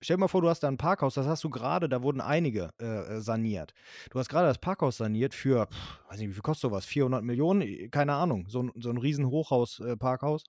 Stell 0.04 0.16
dir 0.16 0.20
mal 0.22 0.28
vor, 0.28 0.40
du 0.42 0.48
hast 0.48 0.60
da 0.64 0.68
ein 0.68 0.78
Parkhaus, 0.78 1.14
das 1.14 1.26
hast 1.28 1.44
du 1.44 1.50
gerade, 1.50 1.88
da 1.88 2.02
wurden 2.02 2.20
einige 2.20 2.70
äh, 2.80 2.84
äh, 2.86 3.20
saniert. 3.20 3.72
Du 4.10 4.18
hast 4.18 4.28
gerade 4.28 4.48
das 4.48 4.58
Parkhaus 4.58 4.96
saniert 4.96 5.32
für, 5.32 5.66
pff, 5.68 6.00
weiß 6.08 6.18
nicht, 6.18 6.30
wie 6.30 6.32
viel 6.32 6.42
kostet 6.42 6.62
sowas? 6.62 6.84
400 6.86 7.22
Millionen? 7.22 7.60
Äh, 7.62 7.88
Keine 7.88 8.14
Ahnung. 8.14 8.46
So 8.48 8.64
ein, 8.64 8.72
so 8.80 8.90
ein 8.90 8.96
riesen 8.96 9.26
Hochhaus-Parkhaus, 9.28 10.42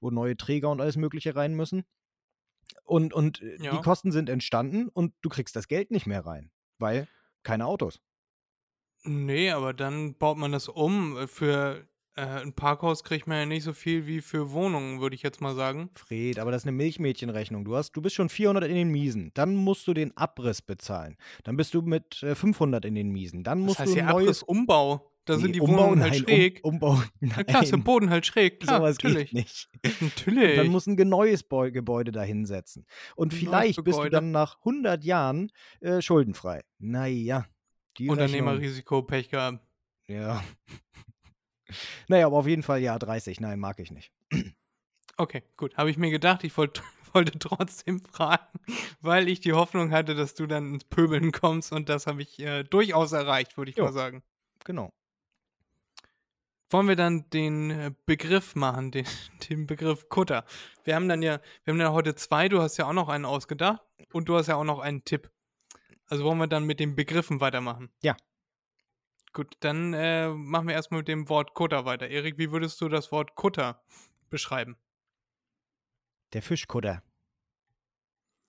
wo 0.00 0.10
neue 0.10 0.36
Träger 0.36 0.68
und 0.70 0.82
alles 0.82 0.96
Mögliche 0.96 1.34
rein 1.34 1.54
müssen. 1.54 1.84
Und, 2.84 3.14
und 3.14 3.40
äh, 3.40 3.56
Ja. 3.62 3.70
die 3.70 3.80
Kosten 3.80 4.12
sind 4.12 4.28
entstanden 4.28 4.88
und 4.88 5.14
du 5.22 5.30
kriegst 5.30 5.56
das 5.56 5.68
Geld 5.68 5.90
nicht 5.90 6.06
mehr 6.06 6.26
rein, 6.26 6.50
weil 6.78 7.08
keine 7.42 7.66
Autos. 7.66 8.00
Nee, 9.04 9.50
aber 9.50 9.72
dann 9.72 10.14
baut 10.14 10.38
man 10.38 10.52
das 10.52 10.68
um. 10.68 11.16
Äh, 11.16 11.26
Für 11.26 11.86
äh, 12.18 12.42
ein 12.42 12.52
Parkhaus 12.52 13.04
kriegt 13.04 13.26
man 13.28 13.38
ja 13.38 13.46
nicht 13.46 13.62
so 13.62 13.72
viel 13.72 14.06
wie 14.06 14.20
für 14.20 14.50
Wohnungen, 14.50 15.00
würde 15.00 15.14
ich 15.14 15.22
jetzt 15.22 15.40
mal 15.40 15.54
sagen. 15.54 15.90
Fred, 15.94 16.40
aber 16.40 16.50
das 16.50 16.62
ist 16.62 16.66
eine 16.66 16.76
Milchmädchenrechnung. 16.76 17.64
Du, 17.64 17.76
hast, 17.76 17.92
du 17.92 18.02
bist 18.02 18.16
schon 18.16 18.28
400 18.28 18.64
in 18.64 18.74
den 18.74 18.90
Miesen. 18.90 19.30
Dann 19.34 19.54
musst 19.54 19.86
du 19.86 19.94
den 19.94 20.16
Abriss 20.16 20.60
bezahlen. 20.60 21.16
Dann 21.44 21.56
bist 21.56 21.74
du 21.74 21.82
mit 21.82 22.22
äh, 22.24 22.34
500 22.34 22.84
in 22.84 22.96
den 22.96 23.10
Miesen. 23.10 23.44
Dann 23.44 23.60
Das 23.60 23.66
musst 23.66 23.78
heißt 23.78 23.94
du 23.94 24.00
ein 24.00 24.06
neues 24.06 24.42
Abriss-Umbau. 24.42 25.12
Da 25.28 25.36
Nee, 25.36 25.42
sind 25.42 25.54
die 25.56 25.60
Umbau, 25.60 25.84
Wohnungen 25.84 26.00
halt 26.00 26.12
nein, 26.12 26.22
schräg. 26.22 26.60
Um, 26.62 26.74
Umbau, 26.74 27.02
Na 27.20 27.44
klar, 27.44 27.62
ist 27.62 27.68
der 27.70 27.78
nein. 27.78 27.84
Boden 27.84 28.08
halt 28.10 28.24
schräg. 28.24 28.60
Klar, 28.60 28.78
Sowas 28.78 28.96
natürlich. 28.96 29.30
geht 29.30 29.34
nicht. 29.34 29.68
Natürlich. 30.00 30.56
Dann 30.56 30.68
muss 30.68 30.86
ein 30.86 30.94
neues 30.96 31.44
Gebäude 31.48 32.12
da 32.12 32.22
hinsetzen. 32.22 32.86
Und 33.14 33.34
vielleicht 33.34 33.84
bist 33.84 33.98
du 33.98 34.08
dann 34.08 34.30
nach 34.30 34.58
100 34.60 35.04
Jahren 35.04 35.52
äh, 35.80 36.00
schuldenfrei. 36.00 36.62
Naja, 36.78 37.46
Unternehmerrisiko, 38.00 39.02
Pech 39.02 39.28
gehabt. 39.28 39.66
Ja. 40.08 40.42
naja, 42.08 42.26
aber 42.26 42.36
auf 42.38 42.46
jeden 42.46 42.62
Fall 42.62 42.80
ja 42.80 42.98
30. 42.98 43.40
Nein, 43.40 43.58
mag 43.58 43.78
ich 43.80 43.90
nicht. 43.90 44.12
Okay, 45.18 45.42
gut. 45.56 45.76
Habe 45.76 45.90
ich 45.90 45.98
mir 45.98 46.10
gedacht, 46.10 46.44
ich 46.44 46.56
wollt, 46.56 46.82
wollte 47.12 47.38
trotzdem 47.38 48.00
fragen, 48.00 48.58
weil 49.00 49.28
ich 49.28 49.40
die 49.40 49.52
Hoffnung 49.52 49.90
hatte, 49.90 50.14
dass 50.14 50.34
du 50.34 50.46
dann 50.46 50.74
ins 50.74 50.84
Pöbeln 50.84 51.32
kommst 51.32 51.72
und 51.72 51.88
das 51.88 52.06
habe 52.06 52.22
ich 52.22 52.38
äh, 52.38 52.62
durchaus 52.64 53.12
erreicht, 53.12 53.58
würde 53.58 53.70
ich 53.70 53.76
Jo. 53.76 53.84
mal 53.84 53.92
sagen. 53.92 54.22
Genau. 54.64 54.92
Wollen 56.70 56.88
wir 56.88 56.96
dann 56.96 57.28
den 57.30 57.70
äh, 57.70 57.92
Begriff 58.06 58.54
machen, 58.54 58.90
den, 58.90 59.06
den 59.48 59.66
Begriff 59.66 60.08
Kutter? 60.08 60.44
Wir 60.84 60.94
haben 60.94 61.08
dann 61.08 61.22
ja, 61.22 61.40
wir 61.64 61.72
haben 61.72 61.80
ja 61.80 61.92
heute 61.92 62.14
zwei, 62.14 62.48
du 62.48 62.60
hast 62.60 62.76
ja 62.76 62.86
auch 62.86 62.92
noch 62.92 63.08
einen 63.08 63.24
ausgedacht 63.24 63.80
und 64.12 64.28
du 64.28 64.36
hast 64.36 64.48
ja 64.48 64.56
auch 64.56 64.64
noch 64.64 64.78
einen 64.80 65.04
Tipp. 65.04 65.30
Also 66.06 66.24
wollen 66.24 66.38
wir 66.38 66.46
dann 66.46 66.64
mit 66.64 66.80
den 66.80 66.94
Begriffen 66.94 67.40
weitermachen? 67.40 67.90
Ja. 68.02 68.16
Gut, 69.32 69.56
dann 69.60 69.92
äh, 69.94 70.28
machen 70.30 70.68
wir 70.68 70.74
erstmal 70.74 71.00
mit 71.00 71.08
dem 71.08 71.28
Wort 71.28 71.54
Kutter 71.54 71.84
weiter. 71.84 72.08
Erik, 72.08 72.38
wie 72.38 72.50
würdest 72.50 72.80
du 72.80 72.88
das 72.88 73.12
Wort 73.12 73.34
Kutter 73.34 73.82
beschreiben? 74.30 74.76
Der 76.32 76.42
Fischkutter. 76.42 77.02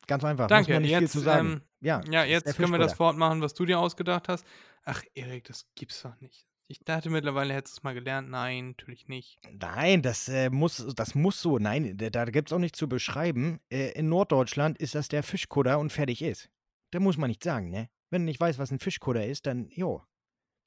Ganz 0.08 0.24
einfach. 0.24 0.48
Danke, 0.48 0.74
Muss 0.74 0.82
nicht 0.82 0.92
viel 0.92 1.02
jetzt, 1.02 1.12
zu 1.12 1.20
sagen. 1.20 1.52
ähm, 1.52 1.62
ja, 1.82 2.02
Ja, 2.10 2.24
jetzt 2.24 2.56
können 2.56 2.72
wir 2.72 2.80
das. 2.80 2.98
Wort 3.00 3.18
machen, 3.18 3.42
was 3.42 3.54
du 3.54 3.66
dir 3.66 3.80
ausgedacht 3.80 4.28
hast. 4.28 4.46
Ach, 4.84 5.04
Erik, 5.14 5.44
das 5.46 5.68
gibt's 5.76 6.02
doch 6.02 6.20
nicht. 6.20 6.48
Ich 6.72 6.84
dachte 6.86 7.10
mittlerweile, 7.10 7.56
hättest 7.56 7.78
du 7.78 7.80
es 7.80 7.84
mal 7.84 7.96
gelernt. 7.96 8.30
Nein, 8.30 8.70
natürlich 8.70 9.08
nicht. 9.08 9.40
Nein, 9.52 10.04
das, 10.04 10.30
äh, 10.30 10.52
muss, 10.52 10.78
das 10.96 11.16
muss 11.16 11.42
so. 11.42 11.58
Nein, 11.58 11.98
da, 11.98 12.12
da 12.12 12.26
gibt 12.26 12.50
es 12.50 12.54
auch 12.54 12.60
nichts 12.60 12.78
zu 12.78 12.88
beschreiben. 12.88 13.60
Äh, 13.72 13.94
in 13.94 14.08
Norddeutschland 14.08 14.78
ist 14.78 14.94
das 14.94 15.08
der 15.08 15.24
Fischkutter 15.24 15.80
und 15.80 15.92
fertig 15.92 16.22
ist. 16.22 16.52
Da 16.92 17.00
muss 17.00 17.18
man 17.18 17.30
nicht 17.30 17.44
sagen, 17.44 17.72
ne? 17.72 17.90
Wenn 18.12 18.22
du 18.22 18.26
nicht 18.26 18.40
weißt, 18.40 18.60
was 18.60 18.70
ein 18.70 18.78
Fischkutter 18.78 19.26
ist, 19.26 19.48
dann, 19.48 19.70
jo, 19.72 20.04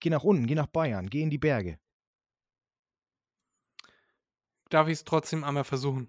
geh 0.01 0.11
nach 0.11 0.25
unten, 0.25 0.49
geh 0.49 0.57
nach 0.57 0.67
Bayern, 0.67 1.09
geh 1.09 1.23
in 1.23 1.31
die 1.31 1.39
Berge. 1.39 1.79
Darf 4.71 4.89
ich 4.89 4.95
es 4.95 5.05
trotzdem 5.05 5.45
einmal 5.45 5.65
versuchen? 5.65 6.09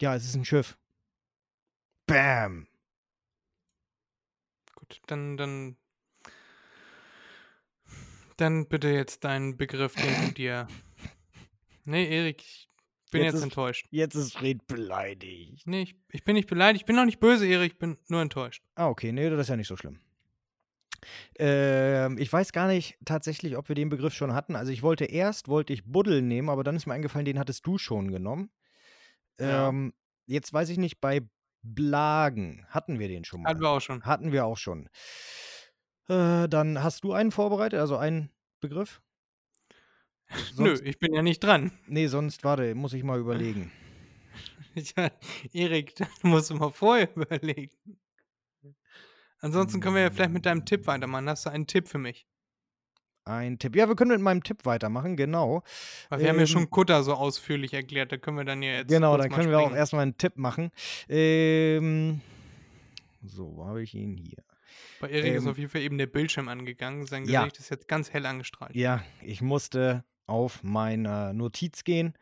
Ja, 0.00 0.14
es 0.14 0.24
ist 0.24 0.34
ein 0.34 0.46
Schiff. 0.46 0.78
Bam. 2.06 2.68
Gut, 4.76 5.02
dann, 5.08 5.36
dann. 5.36 5.76
Dann 8.36 8.66
bitte 8.68 8.88
jetzt 8.88 9.24
deinen 9.24 9.56
Begriff, 9.56 9.94
den 9.94 10.26
du 10.28 10.32
dir. 10.32 10.68
Nee, 11.88 12.08
Erik, 12.08 12.40
ich 12.42 12.68
bin 13.12 13.20
Jetzt 13.22 13.26
jetzt, 13.34 13.34
ist- 13.38 13.42
enttäuscht. 13.44 13.86
Jetzt 13.92 14.14
ist 14.16 14.36
Fred 14.36 14.66
beleidigt. 14.66 15.68
Nee, 15.68 15.82
ich, 15.82 15.94
ich 16.10 16.24
bin 16.24 16.34
nicht 16.34 16.48
beleidigt. 16.48 16.82
Ich 16.82 16.84
bin 16.86 16.98
auch 16.98 17.04
nicht 17.04 17.20
böse, 17.20 17.46
Erik. 17.46 17.74
Ich 17.74 17.78
bin 17.78 17.96
nur 18.08 18.20
enttäuscht. 18.20 18.64
Ah, 18.74 18.88
okay, 18.88 19.12
nee, 19.12 19.30
das 19.30 19.38
ist 19.42 19.48
ja 19.50 19.56
nicht 19.56 19.68
so 19.68 19.76
schlimm. 19.76 20.00
Ähm, 21.38 22.18
ich 22.18 22.32
weiß 22.32 22.50
gar 22.52 22.66
nicht 22.66 22.98
tatsächlich, 23.04 23.56
ob 23.56 23.68
wir 23.68 23.76
den 23.76 23.88
Begriff 23.88 24.14
schon 24.14 24.34
hatten. 24.34 24.56
Also 24.56 24.72
ich 24.72 24.82
wollte 24.82 25.04
erst, 25.04 25.46
wollte 25.46 25.72
ich 25.72 25.84
Buddel 25.84 26.22
nehmen, 26.22 26.48
aber 26.48 26.64
dann 26.64 26.74
ist 26.74 26.86
mir 26.86 26.94
eingefallen, 26.94 27.24
den 27.24 27.38
hattest 27.38 27.64
du 27.66 27.78
schon 27.78 28.10
genommen. 28.10 28.50
Ja. 29.38 29.68
Ähm, 29.68 29.92
jetzt 30.26 30.52
weiß 30.52 30.68
ich 30.70 30.78
nicht, 30.78 31.00
bei 31.00 31.20
Blagen 31.62 32.66
hatten 32.68 32.98
wir 32.98 33.06
den 33.06 33.24
schon 33.24 33.42
mal. 33.42 33.50
Hatten 33.50 33.60
wir 33.60 33.70
auch 33.70 33.80
schon. 33.80 34.02
Hatten 34.04 34.32
wir 34.32 34.44
auch 34.44 34.56
schon. 34.58 34.88
Äh, 36.08 36.48
dann 36.48 36.82
hast 36.82 37.04
du 37.04 37.12
einen 37.12 37.32
vorbereitet, 37.32 37.80
also 37.80 37.96
einen 37.96 38.30
Begriff? 38.60 39.00
Nö, 40.58 40.68
Sonst, 40.76 40.82
ich 40.82 40.98
bin 40.98 41.14
ja 41.14 41.22
nicht 41.22 41.40
dran. 41.42 41.72
Nee, 41.86 42.06
sonst, 42.08 42.44
warte, 42.44 42.74
muss 42.74 42.92
ich 42.92 43.02
mal 43.04 43.18
überlegen. 43.18 43.72
Ja, 44.94 45.10
Erik, 45.54 45.96
da 45.96 46.06
musst 46.20 46.50
du 46.50 46.54
mal 46.54 46.70
vorher 46.70 47.08
überlegen. 47.16 47.70
Ansonsten 49.40 49.80
können 49.80 49.94
wir 49.94 50.02
ja 50.02 50.10
vielleicht 50.10 50.32
mit 50.32 50.44
deinem 50.44 50.66
Tipp 50.66 50.86
weitermachen. 50.86 51.30
Hast 51.30 51.46
du 51.46 51.50
einen 51.50 51.66
Tipp 51.66 51.88
für 51.88 51.96
mich? 51.96 52.26
Ein 53.24 53.58
Tipp. 53.58 53.74
Ja, 53.74 53.88
wir 53.88 53.96
können 53.96 54.10
mit 54.10 54.20
meinem 54.20 54.42
Tipp 54.42 54.66
weitermachen, 54.66 55.16
genau. 55.16 55.62
Weil 56.10 56.20
wir 56.20 56.28
haben 56.28 56.36
ja 56.36 56.42
Ähm, 56.42 56.46
schon 56.46 56.68
Kutter 56.70 57.02
so 57.02 57.14
ausführlich 57.14 57.72
erklärt. 57.72 58.12
Da 58.12 58.18
können 58.18 58.36
wir 58.36 58.44
dann 58.44 58.62
ja 58.62 58.72
jetzt. 58.72 58.88
Genau, 58.88 59.16
dann 59.16 59.30
können 59.30 59.48
wir 59.48 59.58
auch 59.58 59.62
springen. 59.62 59.78
erstmal 59.78 60.02
einen 60.02 60.18
Tipp 60.18 60.36
machen. 60.36 60.70
Ähm, 61.08 62.20
so, 63.22 63.56
wo 63.56 63.64
habe 63.64 63.82
ich 63.82 63.94
ihn 63.94 64.16
hier? 64.18 64.44
Bei 65.00 65.10
Erik 65.10 65.34
ist 65.34 65.44
ähm, 65.44 65.50
auf 65.50 65.58
jeden 65.58 65.70
Fall 65.70 65.82
eben 65.82 65.98
der 65.98 66.06
Bildschirm 66.06 66.48
angegangen. 66.48 67.06
Sein 67.06 67.24
ja. 67.24 67.44
Gesicht 67.44 67.60
ist 67.60 67.70
jetzt 67.70 67.88
ganz 67.88 68.12
hell 68.12 68.26
angestrahlt. 68.26 68.74
Ja, 68.74 69.02
ich 69.22 69.42
musste 69.42 70.04
auf 70.26 70.62
meine 70.62 71.32
Notiz 71.34 71.84
gehen. 71.84 72.14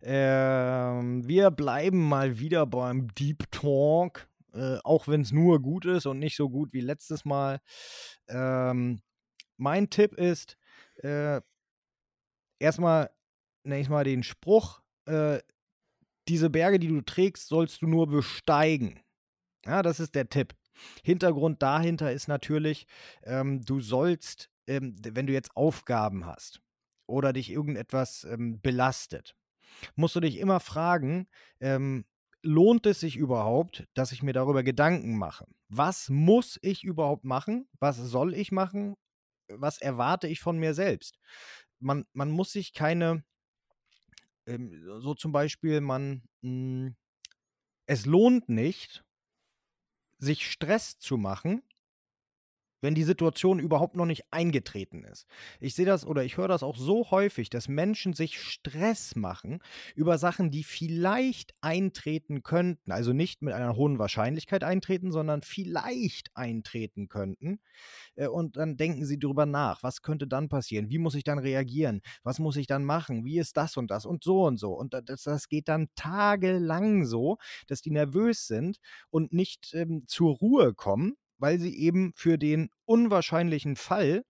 Ähm, 0.00 1.26
wir 1.26 1.50
bleiben 1.50 2.08
mal 2.08 2.38
wieder 2.38 2.66
beim 2.66 3.08
Deep 3.08 3.50
Talk, 3.50 4.28
äh, 4.54 4.78
auch 4.84 5.08
wenn 5.08 5.22
es 5.22 5.32
nur 5.32 5.60
gut 5.60 5.84
ist 5.84 6.06
und 6.06 6.18
nicht 6.18 6.36
so 6.36 6.48
gut 6.48 6.72
wie 6.72 6.80
letztes 6.80 7.24
Mal. 7.24 7.60
Ähm, 8.28 9.00
mein 9.56 9.90
Tipp 9.90 10.14
ist, 10.14 10.56
äh, 11.02 11.40
erstmal 12.58 13.10
nenne 13.64 13.80
ich 13.80 13.88
mal 13.88 14.04
den 14.04 14.22
Spruch, 14.22 14.80
äh, 15.06 15.40
diese 16.28 16.50
Berge, 16.50 16.78
die 16.78 16.88
du 16.88 17.00
trägst, 17.00 17.48
sollst 17.48 17.82
du 17.82 17.86
nur 17.86 18.06
besteigen. 18.06 19.00
Ja, 19.64 19.82
das 19.82 19.98
ist 19.98 20.14
der 20.14 20.28
Tipp. 20.28 20.54
Hintergrund 21.04 21.62
dahinter 21.62 22.12
ist 22.12 22.28
natürlich, 22.28 22.86
ähm, 23.24 23.62
du 23.64 23.80
sollst, 23.80 24.50
ähm, 24.66 24.96
wenn 25.02 25.26
du 25.26 25.32
jetzt 25.32 25.56
Aufgaben 25.56 26.26
hast 26.26 26.60
oder 27.06 27.32
dich 27.32 27.50
irgendetwas 27.50 28.24
ähm, 28.24 28.60
belastet, 28.60 29.36
musst 29.96 30.16
du 30.16 30.20
dich 30.20 30.38
immer 30.38 30.60
fragen, 30.60 31.28
ähm, 31.60 32.04
lohnt 32.42 32.86
es 32.86 33.00
sich 33.00 33.16
überhaupt, 33.16 33.86
dass 33.94 34.12
ich 34.12 34.22
mir 34.22 34.32
darüber 34.32 34.62
Gedanken 34.62 35.18
mache? 35.18 35.46
Was 35.68 36.08
muss 36.08 36.58
ich 36.62 36.84
überhaupt 36.84 37.24
machen? 37.24 37.68
Was 37.80 37.96
soll 37.96 38.34
ich 38.34 38.52
machen? 38.52 38.94
Was 39.48 39.78
erwarte 39.78 40.28
ich 40.28 40.40
von 40.40 40.58
mir 40.58 40.74
selbst? 40.74 41.18
Man, 41.80 42.06
man 42.12 42.30
muss 42.30 42.52
sich 42.52 42.72
keine 42.72 43.24
ähm, 44.46 45.00
so 45.00 45.14
zum 45.14 45.32
Beispiel, 45.32 45.80
man, 45.80 46.22
mh, 46.42 46.92
es 47.86 48.06
lohnt 48.06 48.48
nicht, 48.48 49.04
sich 50.18 50.50
Stress 50.50 50.98
zu 50.98 51.16
machen, 51.16 51.62
wenn 52.80 52.94
die 52.94 53.04
Situation 53.04 53.58
überhaupt 53.58 53.96
noch 53.96 54.06
nicht 54.06 54.24
eingetreten 54.30 55.04
ist. 55.04 55.26
Ich 55.60 55.74
sehe 55.74 55.86
das 55.86 56.06
oder 56.06 56.24
ich 56.24 56.36
höre 56.36 56.48
das 56.48 56.62
auch 56.62 56.76
so 56.76 57.10
häufig, 57.10 57.50
dass 57.50 57.68
Menschen 57.68 58.12
sich 58.12 58.40
Stress 58.40 59.16
machen 59.16 59.60
über 59.94 60.18
Sachen, 60.18 60.50
die 60.50 60.64
vielleicht 60.64 61.54
eintreten 61.60 62.42
könnten. 62.42 62.92
Also 62.92 63.12
nicht 63.12 63.42
mit 63.42 63.54
einer 63.54 63.76
hohen 63.76 63.98
Wahrscheinlichkeit 63.98 64.64
eintreten, 64.64 65.12
sondern 65.12 65.42
vielleicht 65.42 66.30
eintreten 66.34 67.08
könnten. 67.08 67.60
Äh, 68.14 68.28
und 68.28 68.56
dann 68.56 68.76
denken 68.76 69.04
sie 69.04 69.18
drüber 69.18 69.46
nach. 69.46 69.82
Was 69.82 70.02
könnte 70.02 70.26
dann 70.26 70.48
passieren? 70.48 70.90
Wie 70.90 70.98
muss 70.98 71.14
ich 71.14 71.24
dann 71.24 71.38
reagieren? 71.38 72.02
Was 72.22 72.38
muss 72.38 72.56
ich 72.56 72.66
dann 72.66 72.84
machen? 72.84 73.24
Wie 73.24 73.38
ist 73.38 73.56
das 73.56 73.76
und 73.76 73.90
das 73.90 74.06
und 74.06 74.24
so 74.24 74.44
und 74.44 74.58
so? 74.58 74.72
Und 74.72 74.94
das, 74.94 75.22
das 75.22 75.48
geht 75.48 75.68
dann 75.68 75.88
tagelang 75.94 77.04
so, 77.04 77.38
dass 77.66 77.82
die 77.82 77.90
nervös 77.90 78.46
sind 78.46 78.78
und 79.10 79.32
nicht 79.32 79.74
ähm, 79.74 80.04
zur 80.06 80.36
Ruhe 80.36 80.74
kommen 80.74 81.16
weil 81.38 81.58
sie 81.58 81.76
eben 81.78 82.12
für 82.14 82.38
den 82.38 82.70
unwahrscheinlichen 82.84 83.76
Fall 83.76 84.24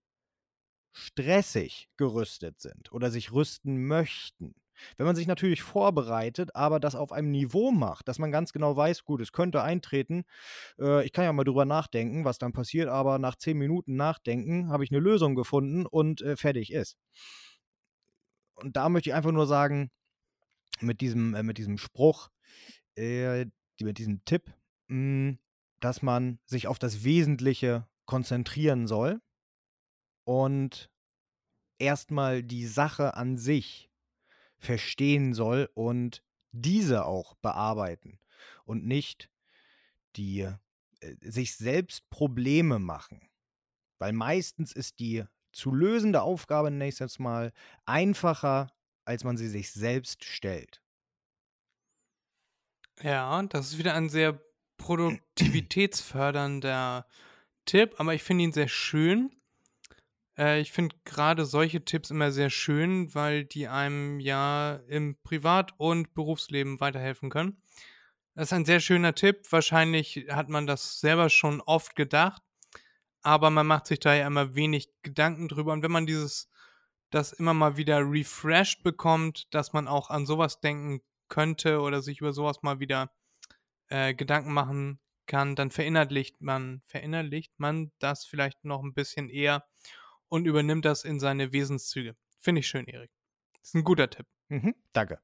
stressig 0.91 1.89
gerüstet 1.97 2.59
sind 2.59 2.91
oder 2.91 3.11
sich 3.11 3.31
rüsten 3.31 3.85
möchten. 3.85 4.55
Wenn 4.97 5.05
man 5.05 5.15
sich 5.15 5.27
natürlich 5.27 5.61
vorbereitet, 5.61 6.55
aber 6.55 6.79
das 6.79 6.95
auf 6.95 7.11
einem 7.11 7.31
Niveau 7.31 7.71
macht, 7.71 8.07
dass 8.07 8.19
man 8.19 8.31
ganz 8.31 8.53
genau 8.53 8.75
weiß, 8.75 9.03
gut, 9.03 9.21
es 9.21 9.31
könnte 9.31 9.61
eintreten, 9.61 10.23
äh, 10.79 11.05
ich 11.05 11.11
kann 11.11 11.25
ja 11.25 11.33
mal 11.33 11.43
drüber 11.43 11.65
nachdenken, 11.65 12.25
was 12.25 12.37
dann 12.37 12.53
passiert, 12.53 12.87
aber 12.87 13.19
nach 13.19 13.35
zehn 13.35 13.57
Minuten 13.57 13.95
Nachdenken 13.95 14.69
habe 14.69 14.83
ich 14.83 14.91
eine 14.91 14.99
Lösung 14.99 15.35
gefunden 15.35 15.85
und 15.85 16.21
äh, 16.21 16.37
fertig 16.37 16.71
ist. 16.71 16.97
Und 18.55 18.75
da 18.75 18.89
möchte 18.89 19.09
ich 19.09 19.13
einfach 19.13 19.31
nur 19.31 19.47
sagen, 19.47 19.91
mit 20.81 21.01
diesem, 21.01 21.33
äh, 21.35 21.43
mit 21.43 21.57
diesem 21.57 21.77
Spruch, 21.77 22.29
äh, 22.95 23.45
mit 23.81 23.97
diesem 23.97 24.23
Tipp, 24.25 24.51
mh, 24.87 24.95
hm, 24.95 25.39
dass 25.79 26.01
man 26.01 26.39
sich 26.45 26.67
auf 26.67 26.79
das 26.79 27.03
Wesentliche 27.03 27.87
konzentrieren 28.05 28.87
soll 28.87 29.21
und 30.23 30.91
erstmal 31.79 32.43
die 32.43 32.65
Sache 32.65 33.15
an 33.15 33.37
sich 33.37 33.89
verstehen 34.59 35.33
soll 35.33 35.69
und 35.73 36.23
diese 36.51 37.05
auch 37.05 37.35
bearbeiten 37.35 38.19
und 38.65 38.85
nicht 38.85 39.29
die 40.15 40.41
äh, 40.41 40.57
sich 41.21 41.55
selbst 41.55 42.09
Probleme 42.09 42.79
machen. 42.79 43.29
Weil 43.99 44.13
meistens 44.13 44.73
ist 44.73 44.99
die 44.99 45.25
zu 45.51 45.71
lösende 45.73 46.21
Aufgabe 46.21 46.71
nächstes 46.71 47.19
Mal 47.19 47.53
einfacher, 47.85 48.73
als 49.05 49.23
man 49.23 49.37
sie 49.37 49.49
sich 49.49 49.71
selbst 49.71 50.23
stellt. 50.23 50.83
Ja, 53.01 53.41
das 53.43 53.71
ist 53.71 53.77
wieder 53.77 53.93
ein 53.93 54.09
sehr 54.09 54.41
produktivitätsfördernder 54.89 57.05
Tipp, 57.65 57.93
aber 57.99 58.15
ich 58.15 58.23
finde 58.23 58.45
ihn 58.45 58.53
sehr 58.53 58.67
schön. 58.67 59.29
Äh, 60.35 60.61
ich 60.61 60.71
finde 60.71 60.95
gerade 61.05 61.45
solche 61.45 61.85
Tipps 61.85 62.09
immer 62.09 62.31
sehr 62.31 62.49
schön, 62.49 63.13
weil 63.13 63.45
die 63.45 63.67
einem 63.67 64.19
ja 64.19 64.77
im 64.87 65.15
Privat- 65.21 65.75
und 65.77 66.15
Berufsleben 66.15 66.79
weiterhelfen 66.79 67.29
können. 67.29 67.61
Das 68.33 68.47
ist 68.47 68.53
ein 68.53 68.65
sehr 68.65 68.79
schöner 68.79 69.13
Tipp. 69.13 69.43
Wahrscheinlich 69.51 70.25
hat 70.31 70.49
man 70.49 70.65
das 70.65 70.99
selber 70.99 71.29
schon 71.29 71.61
oft 71.61 71.95
gedacht, 71.95 72.41
aber 73.21 73.51
man 73.51 73.67
macht 73.67 73.85
sich 73.85 73.99
da 73.99 74.15
ja 74.15 74.25
immer 74.25 74.55
wenig 74.55 74.89
Gedanken 75.03 75.49
drüber. 75.49 75.71
Und 75.71 75.83
wenn 75.83 75.91
man 75.91 76.07
dieses, 76.07 76.49
das 77.11 77.31
immer 77.31 77.53
mal 77.53 77.77
wieder 77.77 77.99
refreshed 77.99 78.81
bekommt, 78.81 79.53
dass 79.53 79.71
man 79.71 79.87
auch 79.87 80.09
an 80.09 80.25
sowas 80.25 80.61
denken 80.61 81.03
könnte 81.27 81.81
oder 81.81 82.01
sich 82.01 82.21
über 82.21 82.33
sowas 82.33 82.63
mal 82.63 82.79
wieder 82.79 83.11
äh, 83.89 84.13
Gedanken 84.13 84.53
machen 84.53 84.99
kann, 85.25 85.55
dann 85.55 85.71
verinnerlicht 85.71 86.41
man, 86.41 86.81
verinnerlicht 86.85 87.53
man 87.59 87.91
das 87.99 88.25
vielleicht 88.25 88.65
noch 88.65 88.83
ein 88.83 88.93
bisschen 88.93 89.29
eher 89.29 89.65
und 90.27 90.45
übernimmt 90.45 90.85
das 90.85 91.03
in 91.03 91.19
seine 91.19 91.51
Wesenszüge. 91.51 92.15
Finde 92.39 92.59
ich 92.59 92.67
schön, 92.67 92.85
Erik. 92.87 93.11
Das 93.53 93.69
ist 93.69 93.75
ein 93.75 93.83
guter 93.83 94.09
Tipp. 94.09 94.25
Mhm, 94.47 94.75
danke. 94.93 95.19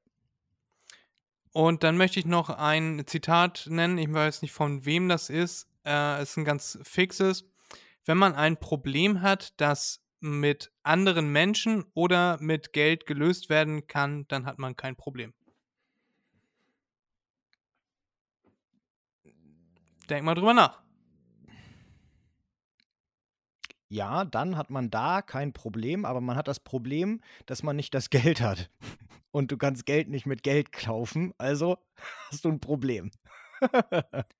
Und 1.52 1.82
dann 1.82 1.96
möchte 1.96 2.20
ich 2.20 2.26
noch 2.26 2.50
ein 2.50 3.04
Zitat 3.06 3.66
nennen. 3.70 3.98
Ich 3.98 4.12
weiß 4.12 4.42
nicht, 4.42 4.52
von 4.52 4.84
wem 4.84 5.08
das 5.08 5.30
ist. 5.30 5.68
Äh, 5.84 6.20
es 6.20 6.30
ist 6.30 6.36
ein 6.36 6.44
ganz 6.44 6.78
fixes. 6.82 7.44
Wenn 8.04 8.18
man 8.18 8.34
ein 8.34 8.58
Problem 8.58 9.22
hat, 9.22 9.58
das 9.60 10.04
mit 10.20 10.70
anderen 10.82 11.30
Menschen 11.32 11.84
oder 11.94 12.38
mit 12.40 12.72
Geld 12.72 13.06
gelöst 13.06 13.48
werden 13.48 13.86
kann, 13.86 14.26
dann 14.28 14.46
hat 14.46 14.58
man 14.58 14.76
kein 14.76 14.96
Problem. 14.96 15.34
Denk 20.08 20.24
mal 20.24 20.34
drüber 20.34 20.54
nach. 20.54 20.82
Ja, 23.88 24.24
dann 24.24 24.56
hat 24.56 24.70
man 24.70 24.90
da 24.90 25.22
kein 25.22 25.52
Problem, 25.52 26.04
aber 26.04 26.20
man 26.20 26.36
hat 26.36 26.48
das 26.48 26.60
Problem, 26.60 27.20
dass 27.46 27.62
man 27.62 27.76
nicht 27.76 27.94
das 27.94 28.10
Geld 28.10 28.40
hat. 28.40 28.70
Und 29.30 29.52
du 29.52 29.56
kannst 29.56 29.86
Geld 29.86 30.08
nicht 30.08 30.26
mit 30.26 30.42
Geld 30.42 30.72
kaufen, 30.72 31.34
also 31.38 31.78
hast 32.30 32.44
du 32.44 32.48
ein 32.48 32.60
Problem. 32.60 33.10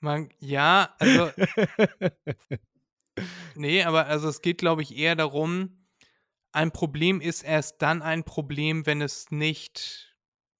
Man, 0.00 0.28
ja, 0.38 0.94
also. 0.98 1.30
nee, 3.54 3.82
aber 3.82 4.06
also 4.06 4.28
es 4.28 4.42
geht, 4.42 4.58
glaube 4.58 4.82
ich, 4.82 4.96
eher 4.96 5.16
darum, 5.16 5.86
ein 6.52 6.70
Problem 6.70 7.20
ist 7.20 7.42
erst 7.42 7.80
dann 7.82 8.02
ein 8.02 8.24
Problem, 8.24 8.86
wenn 8.86 9.00
es 9.00 9.30
nicht 9.30 10.14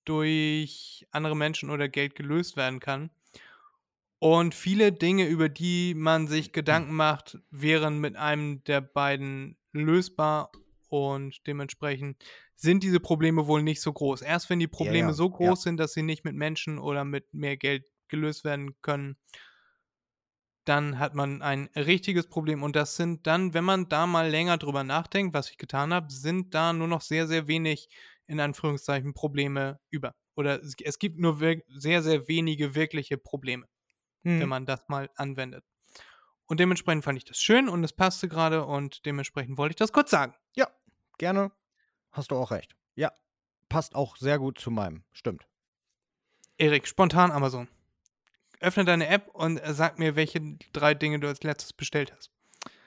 durch 0.04 1.06
andere 1.10 1.36
Menschen 1.36 1.70
oder 1.70 1.88
Geld 1.88 2.14
gelöst 2.14 2.56
werden 2.56 2.80
kann. 2.80 3.10
Und 4.18 4.54
viele 4.54 4.92
Dinge, 4.92 5.26
über 5.26 5.48
die 5.48 5.94
man 5.94 6.26
sich 6.26 6.52
Gedanken 6.52 6.94
macht, 6.94 7.38
wären 7.50 8.00
mit 8.00 8.16
einem 8.16 8.64
der 8.64 8.80
beiden 8.80 9.58
lösbar 9.72 10.50
und 10.88 11.46
dementsprechend 11.46 12.24
sind 12.54 12.82
diese 12.82 13.00
Probleme 13.00 13.46
wohl 13.46 13.62
nicht 13.62 13.82
so 13.82 13.92
groß. 13.92 14.22
Erst 14.22 14.48
wenn 14.48 14.58
die 14.58 14.68
Probleme 14.68 14.98
ja, 14.98 15.06
ja. 15.08 15.12
so 15.12 15.28
groß 15.28 15.48
ja. 15.48 15.56
sind, 15.56 15.76
dass 15.76 15.92
sie 15.92 16.02
nicht 16.02 16.24
mit 16.24 16.34
Menschen 16.34 16.78
oder 16.78 17.04
mit 17.04 17.34
mehr 17.34 17.58
Geld 17.58 17.84
gelöst 18.08 18.44
werden 18.44 18.80
können, 18.80 19.16
dann 20.64 20.98
hat 20.98 21.14
man 21.14 21.42
ein 21.42 21.68
richtiges 21.76 22.28
Problem. 22.28 22.62
Und 22.62 22.74
das 22.74 22.96
sind 22.96 23.26
dann, 23.26 23.52
wenn 23.52 23.64
man 23.64 23.88
da 23.88 24.06
mal 24.06 24.30
länger 24.30 24.56
drüber 24.56 24.82
nachdenkt, 24.82 25.34
was 25.34 25.50
ich 25.50 25.58
getan 25.58 25.92
habe, 25.92 26.10
sind 26.10 26.54
da 26.54 26.72
nur 26.72 26.88
noch 26.88 27.02
sehr, 27.02 27.26
sehr 27.26 27.46
wenig, 27.46 27.88
in 28.26 28.40
Anführungszeichen, 28.40 29.12
Probleme 29.12 29.78
über. 29.90 30.14
Oder 30.34 30.62
es, 30.62 30.74
es 30.82 30.98
gibt 30.98 31.18
nur 31.18 31.38
sehr, 31.68 32.02
sehr 32.02 32.26
wenige 32.26 32.74
wirkliche 32.74 33.18
Probleme 33.18 33.66
mhm. 34.26 34.40
wenn 34.40 34.48
man 34.48 34.66
das 34.66 34.88
mal 34.88 35.10
anwendet. 35.16 35.64
Und 36.46 36.60
dementsprechend 36.60 37.04
fand 37.04 37.18
ich 37.18 37.24
das 37.24 37.38
schön 37.38 37.68
und 37.68 37.82
es 37.82 37.92
passte 37.92 38.28
gerade 38.28 38.64
und 38.64 39.04
dementsprechend 39.04 39.58
wollte 39.58 39.72
ich 39.72 39.76
das 39.76 39.92
kurz 39.92 40.10
sagen. 40.10 40.34
Ja, 40.54 40.68
gerne. 41.18 41.50
Hast 42.12 42.30
du 42.30 42.36
auch 42.36 42.50
recht. 42.50 42.76
Ja, 42.94 43.12
passt 43.68 43.94
auch 43.94 44.16
sehr 44.16 44.38
gut 44.38 44.58
zu 44.58 44.70
meinem. 44.70 45.04
Stimmt. 45.12 45.46
Erik, 46.58 46.86
spontan 46.86 47.30
Amazon. 47.30 47.68
Öffne 48.60 48.84
deine 48.84 49.08
App 49.08 49.28
und 49.34 49.60
sag 49.64 49.98
mir, 49.98 50.16
welche 50.16 50.40
drei 50.72 50.94
Dinge 50.94 51.20
du 51.20 51.28
als 51.28 51.42
letztes 51.42 51.72
bestellt 51.72 52.14
hast. 52.16 52.30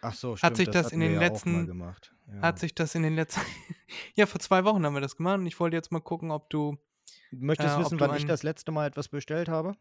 Ach 0.01 0.13
so, 0.13 0.35
stimmt. 0.35 0.51
Hat 0.51 0.57
sich 0.57 0.69
das, 0.69 0.83
das 0.85 0.91
in 0.93 1.01
den 1.01 1.13
ja 1.13 1.19
letzten 1.19 1.79
ja. 1.79 2.41
hat 2.41 2.59
sich 2.59 2.73
das 2.73 2.95
in 2.95 3.03
den 3.03 3.15
letzten 3.15 3.41
ja 4.15 4.25
vor 4.25 4.39
zwei 4.39 4.63
Wochen 4.63 4.85
haben 4.85 4.93
wir 4.93 5.01
das 5.01 5.15
gemacht 5.15 5.39
und 5.39 5.45
ich 5.45 5.59
wollte 5.59 5.75
jetzt 5.75 5.91
mal 5.91 5.99
gucken, 5.99 6.31
ob 6.31 6.49
du 6.49 6.77
möchtest 7.31 7.75
äh, 7.75 7.79
wissen, 7.79 7.99
wann 7.99 8.15
ich 8.15 8.25
das 8.25 8.43
letzte 8.43 8.71
Mal 8.71 8.87
etwas 8.87 9.09
bestellt 9.09 9.49
habe. 9.49 9.75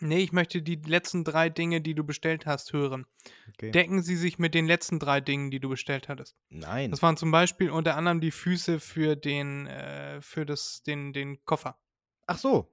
Nee, 0.00 0.18
ich 0.18 0.32
möchte 0.32 0.62
die 0.62 0.76
letzten 0.76 1.24
drei 1.24 1.50
Dinge, 1.50 1.80
die 1.80 1.94
du 1.94 2.04
bestellt 2.04 2.46
hast, 2.46 2.72
hören. 2.72 3.06
Okay. 3.50 3.70
Decken 3.70 4.02
sie 4.02 4.16
sich 4.16 4.38
mit 4.38 4.54
den 4.54 4.66
letzten 4.66 4.98
drei 4.98 5.20
Dingen, 5.20 5.50
die 5.50 5.60
du 5.60 5.68
bestellt 5.68 6.08
hattest? 6.08 6.36
Nein. 6.48 6.90
Das 6.90 7.02
waren 7.02 7.16
zum 7.16 7.30
Beispiel 7.30 7.70
unter 7.70 7.96
anderem 7.96 8.20
die 8.20 8.30
Füße 8.30 8.80
für 8.80 9.16
den, 9.16 9.66
äh, 9.66 10.20
für 10.20 10.46
das, 10.46 10.82
den, 10.82 11.12
den 11.12 11.44
Koffer. 11.44 11.78
Ach 12.26 12.38
so. 12.38 12.72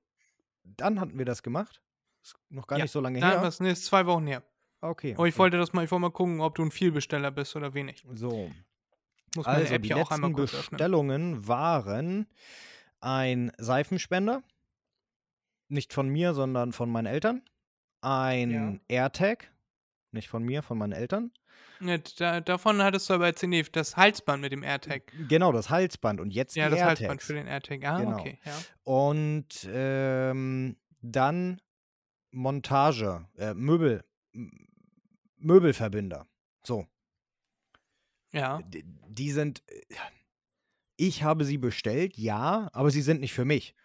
Dann 0.64 1.00
hatten 1.00 1.18
wir 1.18 1.26
das 1.26 1.44
gemacht. 1.44 1.82
Ist 2.24 2.36
noch 2.50 2.68
gar 2.68 2.78
ja, 2.80 2.86
nicht 2.86 2.92
so 2.92 3.02
lange 3.02 3.20
her. 3.20 3.42
Das 3.42 3.60
nee, 3.60 3.72
ist 3.72 3.86
zwei 3.86 4.06
Wochen 4.06 4.28
her. 4.28 4.44
Okay. 4.82 5.14
Aber 5.16 5.28
ich 5.28 5.38
wollte 5.38 5.58
das 5.58 5.74
mal, 5.74 5.84
ich 5.84 5.92
wollte 5.92 6.02
mal 6.02 6.12
gucken, 6.12 6.42
ob 6.42 6.56
du 6.56 6.64
ein 6.64 6.72
Vielbesteller 6.72 7.32
bist 7.32 7.56
oder 7.56 7.74
wenig. 7.74 8.04
So. 8.14 8.52
Muss 9.36 9.46
also, 9.46 9.74
App 9.74 9.84
die 9.84 9.90
letzten 9.90 10.34
Bestellungen 10.34 11.48
waren 11.48 12.28
ein 13.00 13.52
Seifenspender 13.58 14.44
nicht 15.70 15.94
von 15.94 16.10
mir, 16.10 16.34
sondern 16.34 16.74
von 16.74 16.90
meinen 16.90 17.08
Eltern. 17.08 17.42
Ein 18.02 18.52
ja. 18.52 19.04
AirTag, 19.04 19.52
nicht 20.12 20.28
von 20.30 20.44
mir, 20.44 20.62
von 20.62 20.78
meinen 20.78 20.94
Eltern. 20.94 21.32
Ja, 21.80 21.98
da, 22.18 22.42
davon 22.42 22.82
hattest 22.82 23.10
du 23.10 23.14
aber 23.14 23.28
erzählt, 23.28 23.50
nee, 23.52 23.64
das 23.72 23.98
Halsband 23.98 24.42
mit 24.42 24.52
dem 24.52 24.64
AirTag. 24.64 25.12
Genau, 25.28 25.52
das 25.52 25.70
Halsband 25.70 26.20
und 26.20 26.32
jetzt 26.32 26.56
ja, 26.56 26.70
das 26.70 26.80
AirTags. 26.80 27.00
Halsband 27.02 27.22
für 27.22 27.34
den 27.34 27.48
AirTag. 27.48 27.84
Ah, 27.86 28.00
genau. 28.00 28.20
okay. 28.20 28.40
Ja. 28.44 28.54
Und 28.84 29.68
ähm, 29.72 30.78
dann 31.02 31.62
Montage, 32.32 33.28
äh, 33.38 33.54
Möbel, 33.54 34.04
Möbelverbinder. 35.38 36.28
So. 36.64 36.88
Ja. 38.32 38.60
Die, 38.64 38.84
die 39.08 39.32
sind, 39.32 39.64
Ich 40.98 41.24
habe 41.24 41.46
sie 41.46 41.58
bestellt, 41.58 42.18
ja, 42.18 42.70
aber 42.74 42.90
sie 42.90 43.02
sind 43.02 43.22
nicht 43.22 43.34
für 43.34 43.46
mich, 43.46 43.76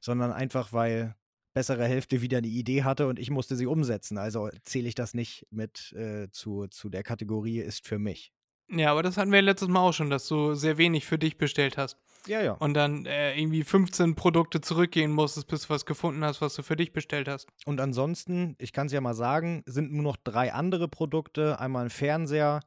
sondern 0.00 0.32
einfach, 0.32 0.72
weil 0.72 1.16
bessere 1.54 1.84
Hälfte 1.84 2.22
wieder 2.22 2.38
eine 2.38 2.46
Idee 2.46 2.84
hatte 2.84 3.06
und 3.06 3.18
ich 3.18 3.30
musste 3.30 3.56
sie 3.56 3.66
umsetzen. 3.66 4.18
Also 4.18 4.50
zähle 4.62 4.88
ich 4.88 4.94
das 4.94 5.14
nicht 5.14 5.46
mit 5.50 5.92
äh, 5.92 6.30
zu, 6.30 6.66
zu 6.68 6.88
der 6.88 7.02
Kategorie 7.02 7.58
ist 7.58 7.86
für 7.86 7.98
mich. 7.98 8.32
Ja, 8.70 8.90
aber 8.90 9.02
das 9.02 9.16
hatten 9.16 9.32
wir 9.32 9.40
letztes 9.40 9.68
Mal 9.68 9.80
auch 9.80 9.92
schon, 9.92 10.10
dass 10.10 10.28
du 10.28 10.54
sehr 10.54 10.76
wenig 10.76 11.06
für 11.06 11.18
dich 11.18 11.38
bestellt 11.38 11.78
hast. 11.78 11.96
Ja, 12.26 12.42
ja. 12.42 12.52
Und 12.52 12.74
dann 12.74 13.06
äh, 13.06 13.38
irgendwie 13.38 13.64
15 13.64 14.14
Produkte 14.14 14.60
zurückgehen 14.60 15.12
musstest, 15.12 15.46
bis 15.46 15.62
du 15.62 15.70
was 15.70 15.86
gefunden 15.86 16.22
hast, 16.22 16.42
was 16.42 16.54
du 16.54 16.62
für 16.62 16.76
dich 16.76 16.92
bestellt 16.92 17.28
hast. 17.28 17.48
Und 17.64 17.80
ansonsten, 17.80 18.56
ich 18.58 18.72
kann 18.72 18.88
es 18.88 18.92
ja 18.92 19.00
mal 19.00 19.14
sagen, 19.14 19.62
sind 19.64 19.92
nur 19.92 20.02
noch 20.02 20.16
drei 20.16 20.52
andere 20.52 20.88
Produkte. 20.88 21.58
Einmal 21.58 21.86
ein 21.86 21.90
Fernseher, 21.90 22.60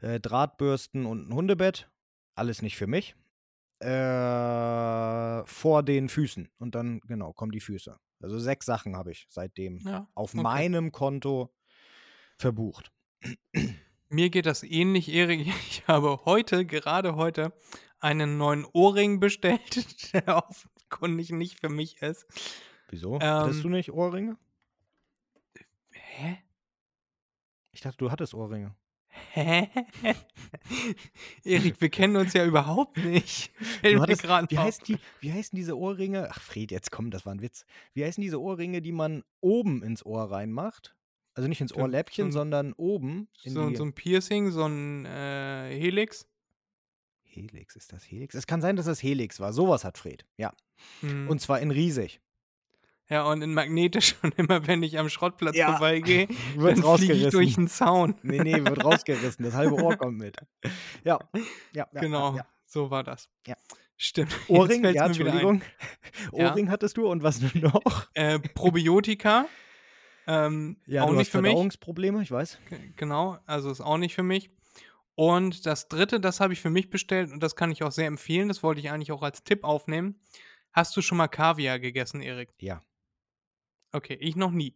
äh, 0.00 0.20
Drahtbürsten 0.20 1.06
und 1.06 1.28
ein 1.28 1.34
Hundebett. 1.34 1.90
Alles 2.36 2.62
nicht 2.62 2.76
für 2.76 2.86
mich. 2.86 3.16
Äh, 3.80 5.44
vor 5.46 5.82
den 5.82 6.08
Füßen. 6.08 6.48
Und 6.58 6.76
dann, 6.76 7.00
genau, 7.00 7.32
kommen 7.32 7.50
die 7.50 7.60
Füße. 7.60 7.96
Also 8.22 8.38
sechs 8.38 8.66
Sachen 8.66 8.96
habe 8.96 9.12
ich 9.12 9.26
seitdem 9.28 9.78
Ja, 9.78 10.08
auf 10.14 10.34
okay. 10.34 10.42
meinem 10.42 10.92
Konto 10.92 11.54
verbucht. 12.38 12.92
Mir 14.08 14.30
geht 14.30 14.46
das 14.46 14.62
ähnlich, 14.62 15.08
Erik. 15.12 15.46
Ich 15.68 15.86
habe 15.88 16.24
heute, 16.24 16.66
gerade 16.66 17.16
heute, 17.16 17.52
einen 17.98 18.36
neuen 18.36 18.64
Ohrring 18.72 19.20
bestellt, 19.20 20.12
der 20.12 20.44
offenkundig 20.48 21.30
nicht 21.30 21.60
für 21.60 21.68
mich 21.68 22.02
ist. 22.02 22.26
Wieso? 22.88 23.14
Ähm, 23.14 23.20
Hattest 23.20 23.64
du 23.64 23.68
nicht 23.68 23.92
Ohrringe? 23.92 24.36
Hä? 25.92 26.38
Ich 27.72 27.80
dachte, 27.80 27.96
du 27.96 28.10
hattest 28.10 28.34
Ohrringe. 28.34 28.74
Hä? 29.32 29.68
Erik, 31.44 31.80
wir 31.80 31.90
kennen 31.90 32.16
uns 32.16 32.32
ja 32.32 32.44
überhaupt 32.44 32.96
nicht. 32.98 33.52
Hattest, 33.82 34.24
wie, 34.24 34.58
heißt 34.58 34.88
die, 34.88 34.98
wie 35.20 35.32
heißen 35.32 35.54
diese 35.56 35.78
Ohrringe? 35.78 36.28
Ach, 36.30 36.40
Fred, 36.40 36.70
jetzt 36.70 36.90
komm, 36.90 37.10
das 37.10 37.26
war 37.26 37.34
ein 37.34 37.42
Witz. 37.42 37.64
Wie 37.94 38.04
heißen 38.04 38.22
diese 38.22 38.40
Ohrringe, 38.40 38.82
die 38.82 38.92
man 38.92 39.22
oben 39.40 39.82
ins 39.82 40.04
Ohr 40.04 40.30
reinmacht? 40.30 40.94
Also 41.34 41.48
nicht 41.48 41.60
ins 41.60 41.74
Ohrläppchen, 41.74 42.30
so 42.30 42.40
sondern 42.40 42.72
oben 42.74 43.28
in 43.42 43.52
So, 43.52 43.74
so 43.74 43.84
ein 43.84 43.94
Piercing, 43.94 44.50
so 44.50 44.66
ein 44.66 45.06
äh, 45.06 45.70
Helix. 45.78 46.26
Helix, 47.22 47.76
ist 47.76 47.92
das 47.92 48.04
Helix? 48.04 48.34
Es 48.34 48.46
kann 48.46 48.60
sein, 48.60 48.76
dass 48.76 48.86
das 48.86 49.02
Helix 49.02 49.40
war. 49.40 49.52
Sowas 49.52 49.84
hat 49.84 49.96
Fred, 49.96 50.26
ja. 50.36 50.52
Hm. 51.00 51.28
Und 51.28 51.40
zwar 51.40 51.60
in 51.60 51.70
riesig. 51.70 52.20
Ja, 53.12 53.24
und 53.24 53.42
in 53.42 53.52
magnetisch 53.54 54.16
und 54.22 54.36
immer, 54.38 54.66
wenn 54.66 54.82
ich 54.82 54.98
am 54.98 55.08
Schrottplatz 55.08 55.56
Ja. 55.56 55.72
vorbeigehe, 55.72 56.28
Wird 56.56 56.78
fliege 56.78 56.80
ich 56.80 56.84
rausgerissen. 56.84 57.30
durch 57.30 57.54
den 57.54 57.68
Zaun. 57.68 58.14
Nee, 58.22 58.38
nee, 58.42 58.54
wird 58.64 58.84
rausgerissen. 58.84 59.44
Das 59.44 59.54
halbe 59.54 59.74
Ohr 59.74 59.96
kommt 59.96 60.18
mit. 60.18 60.36
Ja, 61.04 61.18
ja, 61.72 61.86
ja. 61.92 62.00
genau, 62.00 62.36
Ja, 62.36 62.46
so 62.66 62.90
war 62.90 63.04
das. 63.04 63.28
Ja. 63.46 63.54
Stimmt. 63.96 64.34
Ohrring, 64.48 64.84
ja. 64.84 65.06
Entschuldigung. 65.06 65.62
Ohrring 66.32 66.70
hattest 66.70 66.96
du 66.96 67.06
und 67.06 67.22
was 67.22 67.40
noch? 67.54 68.08
Äh, 68.14 68.38
Probiotika. 68.40 69.46
Ähm, 70.26 70.76
Ja, 70.86 71.02
auch 71.04 71.12
nicht 71.12 71.30
für 71.30 71.42
mich. 71.42 71.50
Verdauungsprobleme, 71.50 72.22
ich 72.22 72.30
weiß. 72.30 72.58
Genau, 72.96 73.38
also 73.46 73.70
ist 73.70 73.80
auch 73.80 73.98
nicht 73.98 74.14
für 74.14 74.22
mich. 74.22 74.50
Und 75.14 75.66
das 75.66 75.88
dritte, 75.88 76.20
das 76.20 76.40
habe 76.40 76.52
ich 76.52 76.60
für 76.60 76.70
mich 76.70 76.88
bestellt 76.90 77.30
und 77.32 77.42
das 77.42 77.54
kann 77.54 77.70
ich 77.70 77.82
auch 77.82 77.92
sehr 77.92 78.06
empfehlen. 78.06 78.48
Das 78.48 78.62
wollte 78.62 78.80
ich 78.80 78.90
eigentlich 78.90 79.12
auch 79.12 79.22
als 79.22 79.44
Tipp 79.44 79.62
aufnehmen. 79.64 80.18
Hast 80.72 80.96
du 80.96 81.02
schon 81.02 81.18
mal 81.18 81.28
Kaviar 81.28 81.78
gegessen, 81.78 82.22
Erik? 82.22 82.48
Ja, 82.58 82.80
Okay, 83.92 84.16
ich 84.20 84.36
noch 84.36 84.50
nie. 84.50 84.74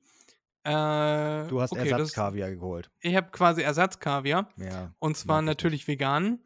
Äh, 0.65 1.47
du 1.49 1.61
hast 1.61 1.73
okay, 1.73 1.89
Ersatzkaviar 1.89 2.51
geholt. 2.51 2.91
Ich 3.01 3.15
habe 3.15 3.31
quasi 3.31 3.63
Ersatzkaviar 3.63 4.49
Ja. 4.57 4.93
und 4.99 5.17
zwar 5.17 5.41
ich 5.41 5.47
natürlich 5.47 5.87
vegan. 5.87 6.41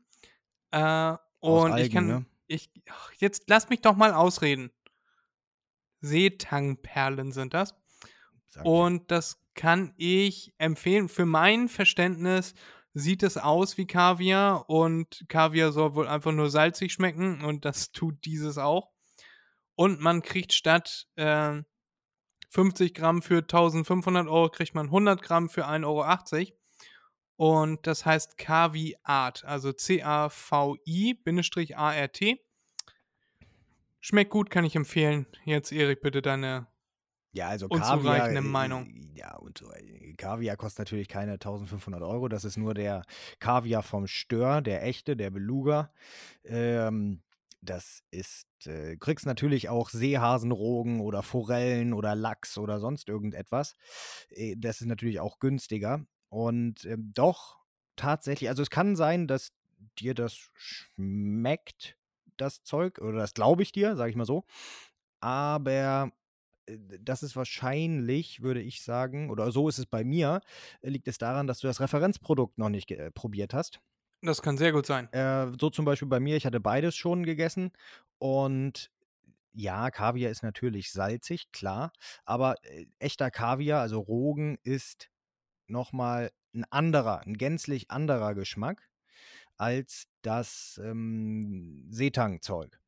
Äh, 0.71 1.17
und 1.41 1.69
ich 1.69 1.75
Algen, 1.75 1.93
kann, 1.95 2.07
ne? 2.07 2.27
ich, 2.47 2.71
ach, 2.91 3.13
jetzt 3.19 3.45
lass 3.49 3.71
mich 3.71 3.81
doch 3.81 3.97
mal 3.97 4.13
ausreden. 4.13 4.71
Seetangperlen 6.01 7.33
sind 7.33 7.55
das. 7.55 7.75
Ich. 8.49 8.65
Und 8.65 9.11
das 9.11 9.43
kann 9.55 9.95
ich 9.97 10.53
empfehlen. 10.59 11.09
Für 11.09 11.27
mein 11.27 11.69
Verständnis 11.69 12.55
sieht 12.93 13.23
es 13.23 13.37
aus 13.37 13.79
wie 13.79 13.87
Kaviar 13.87 14.69
und 14.69 15.25
Kaviar 15.29 15.73
soll 15.73 15.95
wohl 15.95 16.09
einfach 16.09 16.33
nur 16.33 16.51
salzig 16.51 16.93
schmecken 16.93 17.45
und 17.45 17.65
das 17.65 17.93
tut 17.93 18.25
dieses 18.25 18.59
auch. 18.59 18.91
Und 19.77 20.01
man 20.01 20.23
kriegt 20.23 20.53
statt 20.53 21.07
äh, 21.17 21.63
50 22.51 22.93
Gramm 22.95 23.23
für 23.23 23.39
1500 23.39 24.27
Euro, 24.29 24.51
kriegt 24.51 24.75
man 24.75 24.87
100 24.87 25.23
Gramm 25.23 25.49
für 25.49 25.67
1,80 25.67 25.87
Euro. 25.87 26.05
Und 27.37 27.87
das 27.87 28.05
heißt 28.05 28.37
Kavi-Art, 28.37 29.45
also 29.45 29.73
C-A-V-I-A-R-T. 29.73 30.81
Schmeckt 34.01 34.31
gut, 34.31 34.51
kann 34.51 34.65
ich 34.65 34.77
empfehlen. 34.77 35.27
Jetzt, 35.45 35.73
Erik, 35.73 36.01
bitte 36.03 36.23
deine 36.23 36.67
Ja, 37.33 37.49
also 37.49 37.69
Kaviar. 37.69 38.31
äh, 38.31 38.41
Meinung. 38.41 39.13
Ja, 39.15 39.37
und 39.37 39.59
so, 39.59 39.71
äh, 39.73 40.15
Kaviar 40.15 40.57
kostet 40.57 40.81
natürlich 40.81 41.09
keine 41.09 41.39
1500 41.39 42.03
Euro. 42.03 42.29
Das 42.29 42.45
ist 42.45 42.57
nur 42.57 42.75
der 42.75 43.05
Kaviar 43.39 43.83
vom 43.83 44.07
Stör, 44.07 44.61
der 44.61 44.83
echte, 44.85 45.17
der 45.17 45.31
Beluga. 45.31 45.93
Ähm, 46.45 47.23
das 47.63 48.03
ist, 48.11 48.47
äh, 48.67 48.97
kriegst 48.97 49.27
natürlich 49.27 49.69
auch 49.69 49.91
Seehasenrogen 49.91 51.01
oder 51.01 51.23
Forellen 51.23 51.93
oder 51.93 52.15
Lachs 52.15 52.59
oder 52.59 52.81
sonst 52.81 53.09
irgendetwas. 53.09 53.77
Äh, 54.31 54.57
das 54.57 54.81
ist 54.81 54.87
natürlich 54.87 55.21
auch 55.21 55.39
günstiger. 55.39 56.05
Und 56.29 56.85
ähm, 56.85 57.13
doch, 57.15 57.59
tatsächlich, 57.97 58.49
also 58.49 58.63
es 58.63 58.71
kann 58.71 58.97
sein, 58.97 59.27
dass 59.27 59.53
dir 59.99 60.15
das 60.15 60.51
schmeckt, 60.55 61.97
das 62.37 62.63
Zeug, 62.63 62.99
oder 63.01 63.19
das 63.19 63.35
glaube 63.35 63.63
ich 63.63 63.73
dir, 63.73 63.97
sage 63.97 64.11
ich 64.11 64.17
mal 64.17 64.25
so. 64.25 64.45
Aber 65.21 66.13
äh, 66.67 66.79
das 67.01 67.23
ist 67.23 67.37
wahrscheinlich, 67.37 68.43
würde 68.43 68.63
ich 68.63 68.83
sagen, 68.83 69.31
oder 69.31 69.53
so 69.53 69.69
ist 69.69 69.79
es 69.79 69.87
bei 69.87 70.05
mir, 70.05 70.41
äh, 70.83 70.91
liegt 70.91 71.09
es 71.09 71.19
daran, 71.19 71.47
dass 71.47 71.61
du 71.61 71.67
das 71.67 71.81
Referenzprodukt 71.81 72.59
noch 72.59 72.71
nicht 72.71 72.91
äh, 72.93 73.11
probiert 73.11 73.55
hast. 73.55 73.81
Das 74.23 74.43
kann 74.43 74.59
sehr 74.59 74.73
gut 74.73 74.87
sein. 74.87 75.11
Äh, 75.13 75.53
so 75.59 75.71
zum 75.71 75.85
Beispiel 75.85 76.09
bei 76.09 76.21
mir, 76.21 76.37
ich 76.37 76.45
hatte 76.47 76.61
beides 76.61 76.95
schon 76.97 77.25
gegessen 77.25 77.73
und 78.19 78.91
ja, 79.53 79.91
Kaviar 79.91 80.31
ist 80.31 80.43
natürlich 80.43 80.93
salzig, 80.93 81.53
klar, 81.53 81.93
aber 82.25 82.57
äh, 82.65 82.87
echter 82.99 83.31
Kaviar, 83.31 83.81
also 83.81 84.01
Rogen, 84.01 84.59
ist 84.63 85.11
nochmal 85.69 86.33
ein 86.55 86.65
anderer, 86.71 87.21
ein 87.21 87.35
gänzlich 87.37 87.91
anderer 87.91 88.35
Geschmack 88.35 88.91
als 89.57 90.07
das 90.23 90.81
ähm, 90.85 91.87
Seetang-Zeug. 91.91 92.81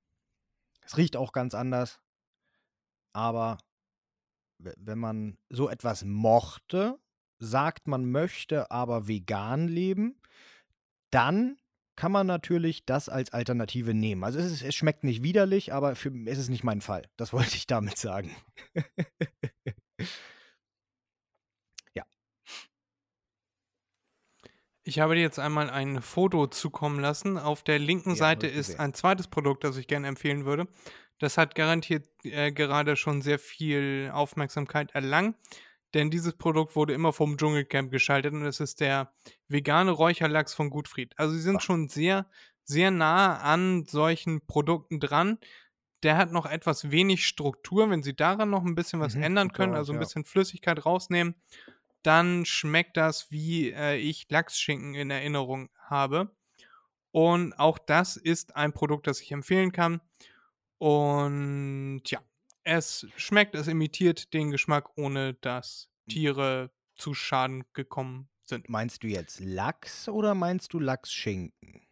Es 0.83 0.97
riecht 0.99 1.16
auch 1.16 1.33
ganz 1.33 1.55
anders, 1.55 2.01
aber 3.12 3.59
we- 4.59 4.74
wenn 4.78 4.99
man 4.99 5.39
so 5.51 5.68
etwas 5.68 6.05
mochte, 6.05 6.99
sagt, 7.39 7.89
man 7.89 8.11
möchte 8.11 8.70
aber 8.70 9.09
vegan 9.09 9.68
leben, 9.68 10.20
dann 11.12 11.56
kann 11.94 12.10
man 12.10 12.26
natürlich 12.26 12.84
das 12.86 13.08
als 13.08 13.32
Alternative 13.32 13.94
nehmen. 13.94 14.24
Also 14.24 14.38
es, 14.38 14.50
ist, 14.50 14.62
es 14.62 14.74
schmeckt 14.74 15.04
nicht 15.04 15.22
widerlich, 15.22 15.72
aber 15.72 15.94
für, 15.94 16.10
es 16.26 16.38
ist 16.38 16.48
nicht 16.48 16.64
mein 16.64 16.80
Fall. 16.80 17.02
Das 17.16 17.32
wollte 17.32 17.54
ich 17.54 17.66
damit 17.66 17.98
sagen. 17.98 18.34
Ich 24.84 24.98
habe 24.98 25.14
dir 25.14 25.20
jetzt 25.20 25.38
einmal 25.38 25.70
ein 25.70 26.02
Foto 26.02 26.48
zukommen 26.48 26.98
lassen. 26.98 27.38
Auf 27.38 27.62
der 27.62 27.78
linken 27.78 28.10
Ja, 28.10 28.16
Seite 28.16 28.48
ist 28.48 28.80
ein 28.80 28.94
zweites 28.94 29.28
Produkt, 29.28 29.62
das 29.62 29.76
ich 29.76 29.86
gerne 29.86 30.08
empfehlen 30.08 30.44
würde. 30.44 30.66
Das 31.20 31.38
hat 31.38 31.54
garantiert 31.54 32.08
äh, 32.24 32.50
gerade 32.50 32.96
schon 32.96 33.22
sehr 33.22 33.38
viel 33.38 34.10
Aufmerksamkeit 34.12 34.90
erlangt, 34.92 35.36
denn 35.95 36.11
dieses 36.11 36.34
Produkt 36.34 36.76
wurde 36.76 36.95
immer 36.95 37.12
vom 37.12 37.36
Dschungelcamp 37.36 37.90
geschaltet 37.90 38.32
und 38.32 38.45
es 38.45 38.61
ist 38.61 38.80
der 38.80 39.12
vegane 39.49 39.90
Räucherlachs 39.90 40.55
von 40.55 40.70
Gutfried. 40.70 41.12
Also 41.18 41.34
sie 41.34 41.43
sind 41.43 41.57
Ach. 41.57 41.61
schon 41.61 41.88
sehr, 41.88 42.26
sehr 42.64 42.90
nah 42.90 43.38
an 43.38 43.84
solchen 43.84 44.47
Produkten 44.47 45.01
dran. 45.01 45.38
Der 46.03 46.16
hat 46.16 46.32
noch 46.32 46.47
etwas 46.47 46.90
wenig 46.90 47.26
Struktur. 47.26 47.90
Wenn 47.90 48.03
sie 48.03 48.16
daran 48.16 48.51
noch 48.51 48.64
ein 48.64 48.74
bisschen 48.74 49.01
was 49.01 49.14
Mhm, 49.14 49.22
ändern 49.22 49.53
können, 49.53 49.74
also 49.74 49.93
ein 49.93 49.97
ja. 49.97 50.01
bisschen 50.01 50.24
Flüssigkeit 50.24 50.84
rausnehmen, 50.84 51.34
dann 52.03 52.45
schmeckt 52.45 52.97
das, 52.97 53.30
wie 53.30 53.70
äh, 53.70 53.97
ich 53.97 54.26
Lachsschinken 54.28 54.95
in 54.95 55.11
Erinnerung 55.11 55.70
habe. 55.78 56.34
Und 57.12 57.53
auch 57.59 57.78
das 57.78 58.16
ist 58.16 58.57
ein 58.57 58.72
Produkt, 58.72 59.07
das 59.07 59.20
ich 59.20 59.30
empfehlen 59.32 59.70
kann. 59.70 60.01
Und 60.78 62.03
ja, 62.07 62.20
es 62.64 63.06
schmeckt, 63.16 63.54
es 63.54 63.68
imitiert 63.68 64.32
den 64.32 64.50
Geschmack, 64.50 64.96
ohne 64.96 65.34
dass 65.34 65.88
Tiere 66.08 66.70
zu 66.94 67.14
Schaden 67.14 67.64
gekommen 67.72 68.28
sind. 68.44 68.68
Meinst 68.68 69.02
du 69.02 69.08
jetzt 69.08 69.40
Lachs 69.40 70.08
oder 70.08 70.34
meinst 70.34 70.72
du 70.72 70.78
Lachsschinken? 70.78 71.86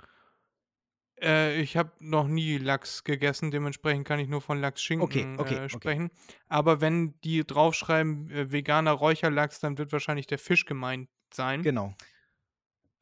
Äh, 1.20 1.60
ich 1.60 1.76
habe 1.76 1.92
noch 2.00 2.26
nie 2.26 2.58
Lachs 2.58 3.04
gegessen, 3.04 3.50
dementsprechend 3.50 4.06
kann 4.06 4.18
ich 4.18 4.28
nur 4.28 4.40
von 4.40 4.60
Lachsschinken 4.60 5.04
Okay, 5.04 5.34
okay, 5.36 5.54
äh, 5.54 5.64
okay. 5.64 5.68
sprechen. 5.68 6.10
Aber 6.48 6.80
wenn 6.80 7.20
die 7.22 7.44
draufschreiben, 7.44 8.30
äh, 8.30 8.52
veganer 8.52 8.92
Räucherlachs, 8.92 9.60
dann 9.60 9.78
wird 9.78 9.92
wahrscheinlich 9.92 10.26
der 10.26 10.38
Fisch 10.38 10.64
gemeint 10.64 11.08
sein. 11.32 11.62
Genau. 11.62 11.94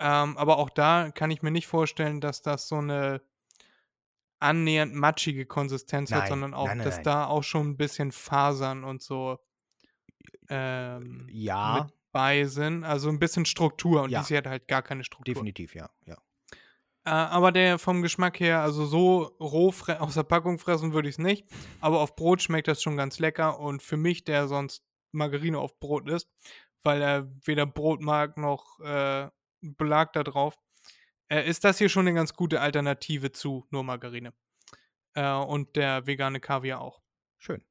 Ähm, 0.00 0.36
aber 0.36 0.58
auch 0.58 0.70
da 0.70 1.10
kann 1.10 1.30
ich 1.30 1.42
mir 1.42 1.50
nicht 1.50 1.66
vorstellen, 1.66 2.20
dass 2.20 2.42
das 2.42 2.68
so 2.68 2.76
eine 2.76 3.20
annähernd 4.40 4.94
matschige 4.94 5.46
Konsistenz 5.46 6.12
hat, 6.12 6.20
Nein, 6.20 6.28
sondern 6.28 6.54
auch, 6.54 6.66
nein, 6.66 6.78
nein, 6.78 6.84
dass 6.84 7.02
da 7.02 7.26
auch 7.26 7.42
schon 7.42 7.70
ein 7.70 7.76
bisschen 7.76 8.12
Fasern 8.12 8.84
und 8.84 9.02
so 9.02 9.38
ähm, 10.48 11.26
mit 11.26 11.34
Ja, 11.34 11.88
bei 12.12 12.44
sind. 12.44 12.84
Also 12.84 13.08
ein 13.08 13.18
bisschen 13.18 13.44
Struktur 13.44 14.02
und 14.02 14.10
Ja. 14.10 14.26
hier 14.26 14.38
hat 14.38 14.46
halt 14.46 14.68
gar 14.68 14.82
keine 14.82 15.04
Struktur. 15.04 15.34
definitiv, 15.34 15.74
ja. 15.74 15.90
ja. 16.06 16.16
Äh, 17.04 17.10
aber 17.10 17.52
der 17.52 17.78
vom 17.78 18.02
Geschmack 18.02 18.40
her, 18.40 18.60
also 18.60 18.84
so 18.86 19.36
roh 19.40 19.72
aus 19.98 20.14
der 20.14 20.22
Packung 20.24 20.58
fressen 20.58 20.92
würde 20.92 21.08
ich 21.08 21.14
es 21.14 21.18
nicht. 21.18 21.46
Aber 21.80 22.00
auf 22.00 22.16
Brot 22.16 22.42
schmeckt 22.42 22.68
das 22.68 22.82
schon 22.82 22.96
ganz 22.96 23.18
lecker. 23.18 23.58
Und 23.60 23.82
für 23.82 23.96
mich, 23.96 24.24
der 24.24 24.48
sonst 24.48 24.84
Margarine 25.12 25.58
auf 25.58 25.78
Brot 25.80 26.08
isst, 26.08 26.28
weil 26.82 27.00
er 27.02 27.28
weder 27.44 27.66
Brot 27.66 28.00
mag 28.00 28.36
noch 28.36 28.78
äh, 28.80 29.28
Belag 29.60 30.12
da 30.12 30.22
drauf, 30.22 30.56
äh, 31.28 31.48
ist 31.48 31.64
das 31.64 31.78
hier 31.78 31.88
schon 31.88 32.06
eine 32.06 32.14
ganz 32.14 32.34
gute 32.34 32.60
Alternative 32.60 33.32
zu 33.32 33.66
nur 33.70 33.84
Margarine. 33.84 34.32
Äh, 35.14 35.32
und 35.32 35.76
der 35.76 36.06
vegane 36.06 36.40
Kaviar 36.40 36.80
auch. 36.80 37.02
Schön. 37.38 37.62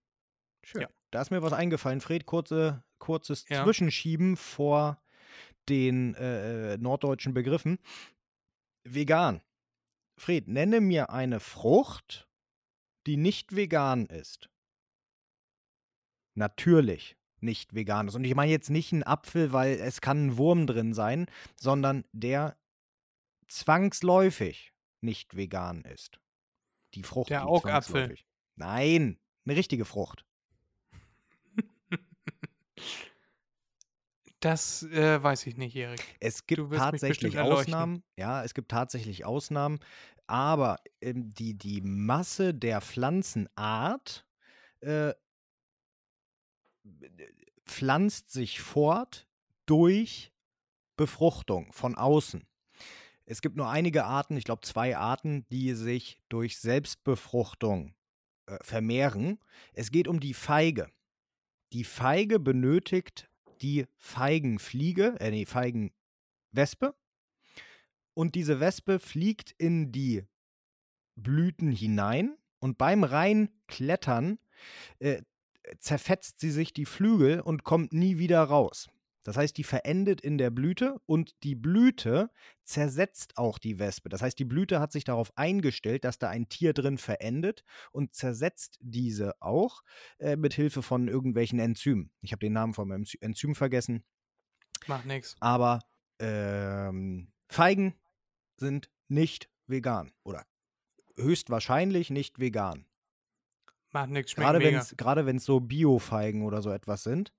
Schön. 0.64 0.82
Ja. 0.82 0.89
Da 1.12 1.22
ist 1.22 1.32
mir 1.32 1.41
was 1.41 1.53
eingefallen, 1.53 2.01
Fred. 2.01 2.26
Kurze, 2.26 2.84
kurzes 2.99 3.47
Ja. 3.49 3.64
Zwischenschieben 3.64 4.36
vor 4.36 5.01
den 5.70 6.16
äh, 6.16 6.74
äh, 6.74 6.78
norddeutschen 6.78 7.34
Begriffen. 7.34 7.80
Vegan. 8.84 9.41
Fred, 10.18 10.47
nenne 10.47 10.82
mir 10.82 11.12
eine 11.12 11.39
Frucht, 11.39 12.28
die 13.05 13.18
nicht 13.18 13.55
vegan 13.55 14.08
ist. 14.08 14.49
Natürlich 16.36 17.18
nicht 17.39 17.76
vegan 17.76 18.08
ist. 18.08 18.16
Und 18.16 18.24
ich 18.24 18.36
meine 18.36 18.51
jetzt 18.51 18.70
nicht 18.70 18.93
einen 18.93 19.03
Apfel, 19.03 19.53
weil 19.53 19.74
es 19.80 20.01
kann 20.01 20.28
ein 20.28 20.38
Wurm 20.38 20.66
drin 20.66 20.93
sein, 20.93 21.28
sondern 21.55 22.03
der 22.12 22.58
zwangsläufig 23.47 24.73
nicht 25.01 25.35
vegan 25.35 25.83
ist. 25.83 26.19
Die 26.93 27.03
Frucht, 27.03 27.29
Der 27.29 27.47
Augapfel. 27.47 28.17
Nein, 28.55 29.19
eine 29.45 29.55
richtige 29.55 29.85
Frucht. 29.85 30.25
Das 34.39 34.83
äh, 34.83 35.21
weiß 35.21 35.47
ich 35.47 35.57
nicht, 35.57 35.75
Erik. 35.75 35.99
Es 36.19 36.45
gibt 36.45 36.71
tatsächlich. 36.71 37.39
Ausnahmen. 37.39 38.03
Ja, 38.17 38.43
es 38.43 38.53
gibt 38.53 38.69
tatsächlich 38.69 39.25
Ausnahmen. 39.25 39.79
Aber 40.27 40.77
ähm, 41.01 41.33
die, 41.33 41.57
die 41.57 41.81
Masse 41.81 42.53
der 42.53 42.81
Pflanzenart 42.81 44.27
äh, 44.81 45.13
pflanzt 47.65 48.31
sich 48.31 48.61
fort 48.61 49.27
durch 49.65 50.31
Befruchtung 50.97 51.71
von 51.73 51.95
außen. 51.95 52.45
Es 53.30 53.41
gibt 53.41 53.57
nur 53.57 53.69
einige 53.69 54.05
Arten, 54.05 54.38
ich 54.38 54.45
glaube 54.45 54.61
zwei 54.61 54.97
Arten, 54.97 55.45
die 55.49 55.73
sich 55.73 56.17
durch 56.30 56.57
Selbstbefruchtung 56.59 57.93
äh, 58.45 58.57
vermehren. 58.61 59.39
Es 59.73 59.91
geht 59.91 60.07
um 60.07 60.21
die 60.21 60.34
Feige. 60.34 60.89
Die 61.73 61.84
Feige 61.84 62.39
benötigt 62.39 63.30
die 63.61 63.86
Feigenfliege, 63.97 65.17
äh, 65.19 65.30
nee, 65.30 65.45
Feigenwespe. 65.45 66.95
Und 68.13 68.36
diese 68.36 68.61
Wespe 68.61 68.97
fliegt 68.97 69.51
in 69.57 69.91
die 69.91 70.23
Blüten 71.15 71.69
hinein 71.69 72.38
und 72.59 72.78
beim 72.78 73.03
Reinklettern 73.03 74.39
äh, 74.99 75.21
zerfetzt 75.80 76.39
sie 76.39 76.51
sich 76.51 76.71
die 76.71 76.86
Flügel 76.86 77.41
und 77.41 77.65
kommt 77.65 77.91
nie 77.91 78.19
wieder 78.19 78.41
raus. 78.41 78.88
Das 79.28 79.36
heißt, 79.36 79.57
die 79.57 79.65
verendet 79.65 80.21
in 80.21 80.38
der 80.38 80.49
Blüte 80.51 81.01
und 81.05 81.36
die 81.43 81.53
Blüte 81.55 82.32
zersetzt 82.63 83.38
auch 83.38 83.59
die 83.59 83.78
Wespe. 83.78 84.07
Das 84.07 84.21
heißt, 84.21 84.39
die 84.39 84.45
Blüte 84.45 84.80
hat 84.80 84.93
sich 84.93 85.03
darauf 85.03 85.38
eingestellt, 85.38 86.05
dass 86.05 86.17
da 86.17 86.30
ein 86.30 86.47
Tier 86.47 86.71
drin 86.71 86.97
verendet 86.97 87.65
und 87.91 88.13
zersetzt 88.15 88.78
diese 88.80 89.34
auch 89.41 89.82
äh, 90.19 90.38
mit 90.38 90.53
Hilfe 90.53 90.82
von 90.82 91.09
irgendwelchen 91.09 91.59
Enzymen. 91.59 92.09
Ich 92.21 92.32
habe 92.32 92.39
den 92.39 92.53
Namen 92.53 92.73
vom 92.73 92.89
Enzy- 92.93 93.17
Enzym 93.19 93.53
vergessen, 93.53 94.05
Macht 94.88 95.05
nichts. 95.05 95.36
aber 95.41 95.82
ähm, 96.19 97.34
Feigen 97.49 97.95
sind 98.55 98.89
nicht 99.09 99.49
vegan 99.65 100.13
oder 100.23 100.45
höchstwahrscheinlich 101.17 102.11
nicht 102.11 102.39
vegan. 102.39 102.86
Macht 103.91 104.09
nichts. 104.09 104.32
Schmeckt 104.32 104.97
Gerade 104.97 105.25
wenn 105.25 105.36
es 105.36 105.43
so 105.43 105.59
Bio-Feigen 105.59 106.43
oder 106.43 106.61
so 106.61 106.71
etwas 106.71 107.03
sind. 107.03 107.34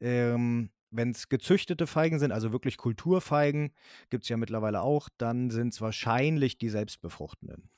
Ähm, 0.00 0.70
wenn 0.90 1.10
es 1.10 1.28
gezüchtete 1.28 1.86
Feigen 1.86 2.18
sind, 2.18 2.32
also 2.32 2.52
wirklich 2.52 2.76
Kulturfeigen, 2.76 3.72
gibt 4.10 4.24
es 4.24 4.28
ja 4.28 4.36
mittlerweile 4.36 4.82
auch, 4.82 5.08
dann 5.18 5.50
sind 5.50 5.72
es 5.72 5.80
wahrscheinlich 5.80 6.58
die 6.58 6.68
selbstbefruchtenden. 6.68 7.70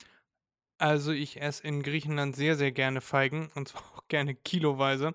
Also 0.79 1.13
ich 1.13 1.41
esse 1.41 1.63
in 1.65 1.83
Griechenland 1.83 2.35
sehr, 2.35 2.57
sehr 2.57 2.73
gerne 2.73 3.01
Feigen 3.01 3.51
und 3.55 3.69
zwar 3.69 3.83
auch 3.95 4.09
gerne 4.09 4.35
kiloweise. 4.35 5.15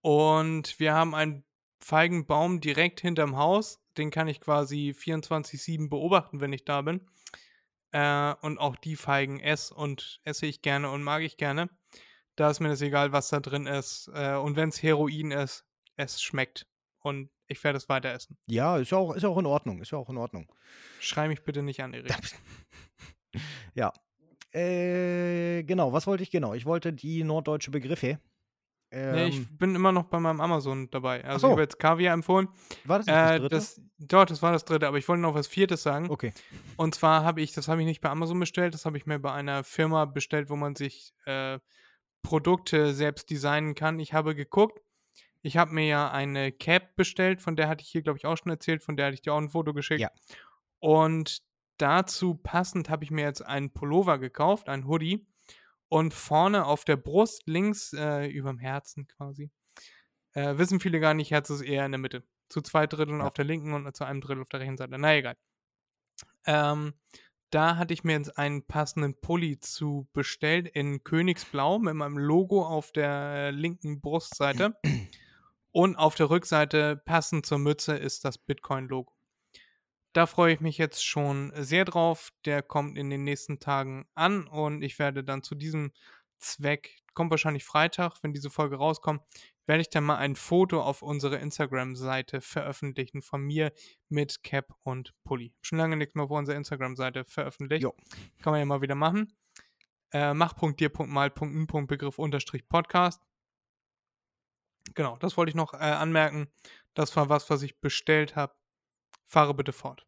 Und 0.00 0.80
wir 0.80 0.94
haben 0.94 1.14
einen 1.14 1.44
Feigenbaum 1.80 2.60
direkt 2.60 3.00
hinterm 3.00 3.36
Haus. 3.36 3.80
Den 3.98 4.10
kann 4.10 4.28
ich 4.28 4.40
quasi 4.40 4.94
24-7 4.96 5.90
beobachten, 5.90 6.40
wenn 6.40 6.52
ich 6.52 6.64
da 6.64 6.82
bin. 6.82 7.00
Äh, 7.92 8.34
und 8.40 8.58
auch 8.58 8.76
die 8.76 8.96
Feigen 8.96 9.40
esse 9.40 9.74
und 9.74 10.20
esse 10.24 10.46
ich 10.46 10.62
gerne 10.62 10.90
und 10.90 11.02
mag 11.02 11.22
ich 11.22 11.36
gerne. 11.36 11.68
Da 12.36 12.50
ist 12.50 12.60
mir 12.60 12.68
das 12.68 12.80
egal, 12.80 13.12
was 13.12 13.28
da 13.28 13.40
drin 13.40 13.66
ist. 13.66 14.10
Äh, 14.14 14.36
und 14.36 14.56
wenn 14.56 14.70
es 14.70 14.82
Heroin 14.82 15.32
ist, 15.32 15.66
es 15.96 16.22
schmeckt. 16.22 16.69
Und 17.00 17.30
ich 17.46 17.62
werde 17.64 17.78
es 17.78 17.88
weiter 17.88 18.12
essen. 18.12 18.36
Ja, 18.46 18.76
ist 18.76 18.90
ja 18.90 18.98
auch, 18.98 19.14
ist 19.14 19.24
auch 19.24 19.38
in 19.38 19.46
Ordnung, 19.46 19.80
ist 19.80 19.90
ja 19.90 19.98
auch 19.98 20.08
in 20.10 20.18
Ordnung. 20.18 20.52
Schrei 21.00 21.28
mich 21.28 21.42
bitte 21.42 21.62
nicht 21.62 21.82
an, 21.82 21.94
Erik. 21.94 22.12
Ja. 23.74 23.92
Äh, 24.52 25.62
genau, 25.62 25.92
was 25.92 26.06
wollte 26.06 26.22
ich 26.24 26.30
genau? 26.30 26.54
Ich 26.54 26.66
wollte 26.66 26.92
die 26.92 27.22
norddeutsche 27.22 27.70
Begriffe. 27.70 28.18
Ähm, 28.90 29.14
Nee, 29.14 29.26
ich 29.28 29.58
bin 29.58 29.76
immer 29.76 29.92
noch 29.92 30.04
bei 30.06 30.18
meinem 30.18 30.40
Amazon 30.40 30.90
dabei. 30.90 31.24
Also 31.24 31.38
so. 31.38 31.46
ich 31.46 31.50
habe 31.52 31.62
jetzt 31.62 31.78
Kaviar 31.78 32.12
empfohlen. 32.12 32.48
war 32.84 32.98
das 32.98 33.06
das 33.06 33.30
Äh, 33.30 33.38
dritte? 33.38 33.54
das, 33.54 33.80
dort, 33.98 34.30
das 34.30 34.42
war 34.42 34.50
das 34.52 34.64
dritte, 34.64 34.88
aber 34.88 34.98
ich 34.98 35.06
wollte 35.08 35.22
noch 35.22 35.34
was 35.34 35.46
Viertes 35.46 35.84
sagen. 35.84 36.10
okay. 36.10 36.32
Und 36.76 36.96
zwar 36.96 37.22
habe 37.22 37.40
ich, 37.40 37.52
das 37.52 37.68
habe 37.68 37.80
ich 37.80 37.86
nicht 37.86 38.00
bei 38.00 38.10
Amazon 38.10 38.40
bestellt, 38.40 38.74
das 38.74 38.84
habe 38.84 38.96
ich 38.98 39.06
mir 39.06 39.20
bei 39.20 39.32
einer 39.32 39.62
Firma 39.62 40.06
bestellt, 40.06 40.50
wo 40.50 40.56
man 40.56 40.74
sich 40.74 41.14
äh, 41.26 41.60
Produkte 42.22 42.92
selbst 42.92 43.30
designen 43.30 43.76
kann. 43.76 44.00
Ich 44.00 44.12
habe 44.12 44.34
geguckt, 44.34 44.80
ich 45.42 45.56
habe 45.56 45.72
mir 45.72 45.86
ja 45.86 46.10
eine 46.10 46.52
Cap 46.52 46.96
bestellt, 46.96 47.40
von 47.40 47.56
der 47.56 47.68
hatte 47.68 47.82
ich 47.82 47.90
hier, 47.90 48.02
glaube 48.02 48.18
ich, 48.18 48.26
auch 48.26 48.36
schon 48.36 48.50
erzählt, 48.50 48.82
von 48.82 48.96
der 48.96 49.06
hatte 49.06 49.14
ich 49.14 49.22
dir 49.22 49.32
auch 49.32 49.38
ein 49.38 49.50
Foto 49.50 49.72
geschickt. 49.72 50.00
Ja. 50.00 50.10
Und 50.78 51.42
dazu 51.78 52.34
passend 52.34 52.90
habe 52.90 53.04
ich 53.04 53.10
mir 53.10 53.24
jetzt 53.24 53.44
einen 53.44 53.72
Pullover 53.72 54.18
gekauft, 54.18 54.68
einen 54.68 54.86
Hoodie. 54.86 55.26
Und 55.88 56.14
vorne 56.14 56.66
auf 56.66 56.84
der 56.84 56.96
Brust, 56.96 57.42
links 57.46 57.92
äh, 57.92 58.26
überm 58.28 58.58
Herzen 58.58 59.08
quasi, 59.08 59.50
äh, 60.34 60.56
wissen 60.56 60.78
viele 60.78 61.00
gar 61.00 61.14
nicht, 61.14 61.32
Herz 61.32 61.50
ist 61.50 61.62
eher 61.62 61.84
in 61.84 61.90
der 61.90 61.98
Mitte. 61.98 62.22
Zu 62.48 62.60
zwei 62.60 62.86
Dritteln 62.86 63.18
Ja. 63.20 63.26
auf 63.26 63.34
der 63.34 63.44
linken 63.44 63.72
und 63.74 63.96
zu 63.96 64.04
einem 64.04 64.20
Drittel 64.20 64.42
auf 64.42 64.48
der 64.48 64.60
rechten 64.60 64.76
Seite. 64.76 64.96
Na 64.98 65.16
egal. 65.16 65.36
Ähm, 66.46 66.94
da 67.50 67.76
hatte 67.76 67.92
ich 67.92 68.04
mir 68.04 68.12
jetzt 68.12 68.38
einen 68.38 68.64
passenden 68.64 69.20
Pulli 69.20 69.58
zu 69.58 70.08
bestellt 70.12 70.68
in 70.68 71.02
Königsblau 71.02 71.80
mit 71.80 71.94
meinem 71.94 72.18
Logo 72.18 72.64
auf 72.64 72.92
der 72.92 73.50
linken 73.50 74.00
Brustseite. 74.00 74.76
Und 75.72 75.96
auf 75.96 76.14
der 76.14 76.30
Rückseite, 76.30 76.96
passend 76.96 77.46
zur 77.46 77.58
Mütze, 77.58 77.94
ist 77.96 78.24
das 78.24 78.38
Bitcoin-Logo. 78.38 79.12
Da 80.12 80.26
freue 80.26 80.54
ich 80.54 80.60
mich 80.60 80.76
jetzt 80.78 81.04
schon 81.04 81.52
sehr 81.54 81.84
drauf. 81.84 82.30
Der 82.44 82.62
kommt 82.62 82.98
in 82.98 83.10
den 83.10 83.22
nächsten 83.22 83.60
Tagen 83.60 84.08
an 84.14 84.48
und 84.48 84.82
ich 84.82 84.98
werde 84.98 85.22
dann 85.22 85.42
zu 85.44 85.54
diesem 85.54 85.92
Zweck, 86.40 86.96
kommt 87.14 87.30
wahrscheinlich 87.30 87.64
Freitag, 87.64 88.16
wenn 88.22 88.32
diese 88.32 88.50
Folge 88.50 88.76
rauskommt, 88.76 89.22
werde 89.66 89.82
ich 89.82 89.90
dann 89.90 90.04
mal 90.04 90.16
ein 90.16 90.34
Foto 90.34 90.82
auf 90.82 91.02
unsere 91.02 91.36
Instagram-Seite 91.36 92.40
veröffentlichen 92.40 93.22
von 93.22 93.42
mir 93.42 93.72
mit 94.08 94.42
Cap 94.42 94.74
und 94.82 95.14
Pulli. 95.22 95.54
Schon 95.62 95.78
lange 95.78 95.96
nichts 95.96 96.16
mehr 96.16 96.24
auf 96.24 96.30
unserer 96.30 96.56
Instagram-Seite 96.56 97.24
veröffentlicht. 97.24 97.84
Jo. 97.84 97.94
Kann 98.42 98.52
man 98.52 98.58
ja 98.58 98.66
mal 98.66 98.80
wieder 98.82 98.96
machen. 98.96 99.32
Äh, 100.12 100.34
mach.dir.mal.n.begriff 100.34 102.18
unterstrich 102.18 102.68
Podcast. 102.68 103.29
Genau, 104.94 105.16
das 105.18 105.36
wollte 105.36 105.50
ich 105.50 105.56
noch 105.56 105.74
äh, 105.74 105.78
anmerken. 105.78 106.48
Das 106.94 107.14
war 107.16 107.28
was, 107.28 107.50
was 107.50 107.62
ich 107.62 107.80
bestellt 107.80 108.36
habe. 108.36 108.54
Fahre 109.24 109.54
bitte 109.54 109.72
fort. 109.72 110.06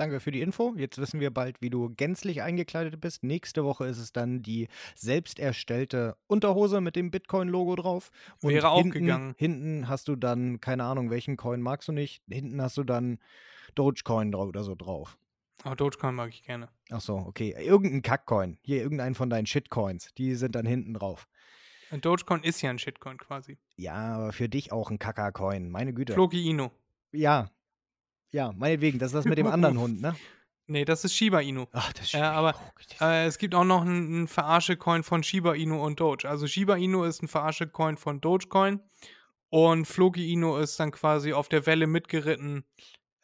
Danke 0.00 0.20
für 0.20 0.30
die 0.30 0.40
Info. 0.40 0.72
Jetzt 0.78 0.96
wissen 0.96 1.20
wir 1.20 1.30
bald, 1.30 1.60
wie 1.60 1.68
du 1.68 1.90
gänzlich 1.94 2.40
eingekleidet 2.40 2.98
bist. 3.02 3.22
Nächste 3.22 3.64
Woche 3.64 3.84
ist 3.84 3.98
es 3.98 4.12
dann 4.12 4.40
die 4.40 4.68
selbst 4.94 5.38
erstellte 5.38 6.16
Unterhose 6.26 6.80
mit 6.80 6.96
dem 6.96 7.10
Bitcoin-Logo 7.10 7.76
drauf. 7.76 8.10
Und 8.40 8.54
Wäre 8.54 8.70
auch 8.70 8.80
hinten, 8.80 9.00
gegangen. 9.00 9.34
Hinten 9.36 9.88
hast 9.88 10.08
du 10.08 10.16
dann, 10.16 10.58
keine 10.58 10.84
Ahnung, 10.84 11.10
welchen 11.10 11.36
Coin 11.36 11.60
magst 11.60 11.88
du 11.88 11.92
nicht. 11.92 12.22
Hinten 12.30 12.62
hast 12.62 12.78
du 12.78 12.82
dann 12.82 13.18
Dogecoin 13.74 14.34
oder 14.34 14.64
so 14.64 14.74
drauf. 14.74 15.18
Aber 15.64 15.76
Dogecoin 15.76 16.14
mag 16.14 16.30
ich 16.30 16.44
gerne. 16.44 16.70
Ach 16.90 17.02
so, 17.02 17.16
okay. 17.16 17.54
Irgendein 17.58 18.00
Kackcoin. 18.00 18.58
Hier 18.62 18.82
irgendein 18.82 19.14
von 19.14 19.28
deinen 19.28 19.44
Shitcoins. 19.44 20.14
Die 20.16 20.34
sind 20.34 20.54
dann 20.54 20.64
hinten 20.64 20.94
drauf. 20.94 21.28
Und 21.90 22.04
Dogecoin 22.04 22.42
ist 22.44 22.60
ja 22.62 22.70
ein 22.70 22.78
Shitcoin 22.78 23.18
quasi. 23.18 23.58
Ja, 23.76 23.94
aber 24.16 24.32
für 24.32 24.48
dich 24.48 24.70
auch 24.72 24.90
ein 24.90 24.98
Kackercoin. 24.98 25.70
Meine 25.70 25.92
Güte. 25.92 26.12
Floki 26.12 26.48
Ino. 26.48 26.70
Ja. 27.12 27.50
Ja, 28.32 28.52
meinetwegen. 28.52 28.98
Das 28.98 29.08
ist 29.08 29.14
das 29.14 29.24
mit 29.24 29.38
dem 29.38 29.46
anderen 29.48 29.78
Hund, 29.78 30.00
ne? 30.00 30.14
Nee, 30.68 30.84
das 30.84 31.04
ist 31.04 31.16
Shiba 31.16 31.40
Inu. 31.40 31.66
Ach, 31.72 31.92
das 31.94 32.04
ist 32.04 32.12
Ja, 32.12 32.30
aber, 32.30 32.54
Oh, 33.00 33.04
Äh, 33.04 33.26
es 33.26 33.38
gibt 33.38 33.56
auch 33.56 33.64
noch 33.64 33.80
einen, 33.80 34.06
einen 34.06 34.28
Verarsche-Coin 34.28 35.02
von 35.02 35.24
Shiba 35.24 35.54
Inu 35.54 35.84
und 35.84 35.98
Doge. 35.98 36.28
Also 36.28 36.46
Shiba 36.46 36.76
Inu 36.76 37.02
ist 37.02 37.22
ein 37.24 37.28
Verarsche-Coin 37.28 37.96
von 37.96 38.20
Dogecoin 38.20 38.78
und 39.48 39.86
Floki 39.86 40.32
Inu 40.32 40.58
ist 40.58 40.78
dann 40.78 40.92
quasi 40.92 41.32
auf 41.32 41.48
der 41.48 41.66
Welle 41.66 41.88
mitgeritten, 41.88 42.62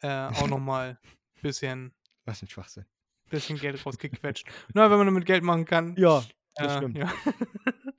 äh, 0.01 0.09
auch 0.27 0.47
nochmal 0.49 0.99
ein 1.37 1.41
bisschen, 1.41 1.93
Was 2.25 2.41
ein 2.41 2.49
Schwachsinn. 2.49 2.83
bisschen 3.29 3.57
Geld 3.57 3.85
rausgequetscht. 3.85 4.45
Na, 4.73 4.91
wenn 4.91 4.97
man 4.97 5.07
damit 5.07 5.25
Geld 5.25 5.45
machen 5.45 5.63
kann. 5.63 5.95
Ja, 5.97 6.25
das 6.55 6.73
äh, 6.73 6.77
stimmt. 6.79 6.97
Ja. 6.97 7.09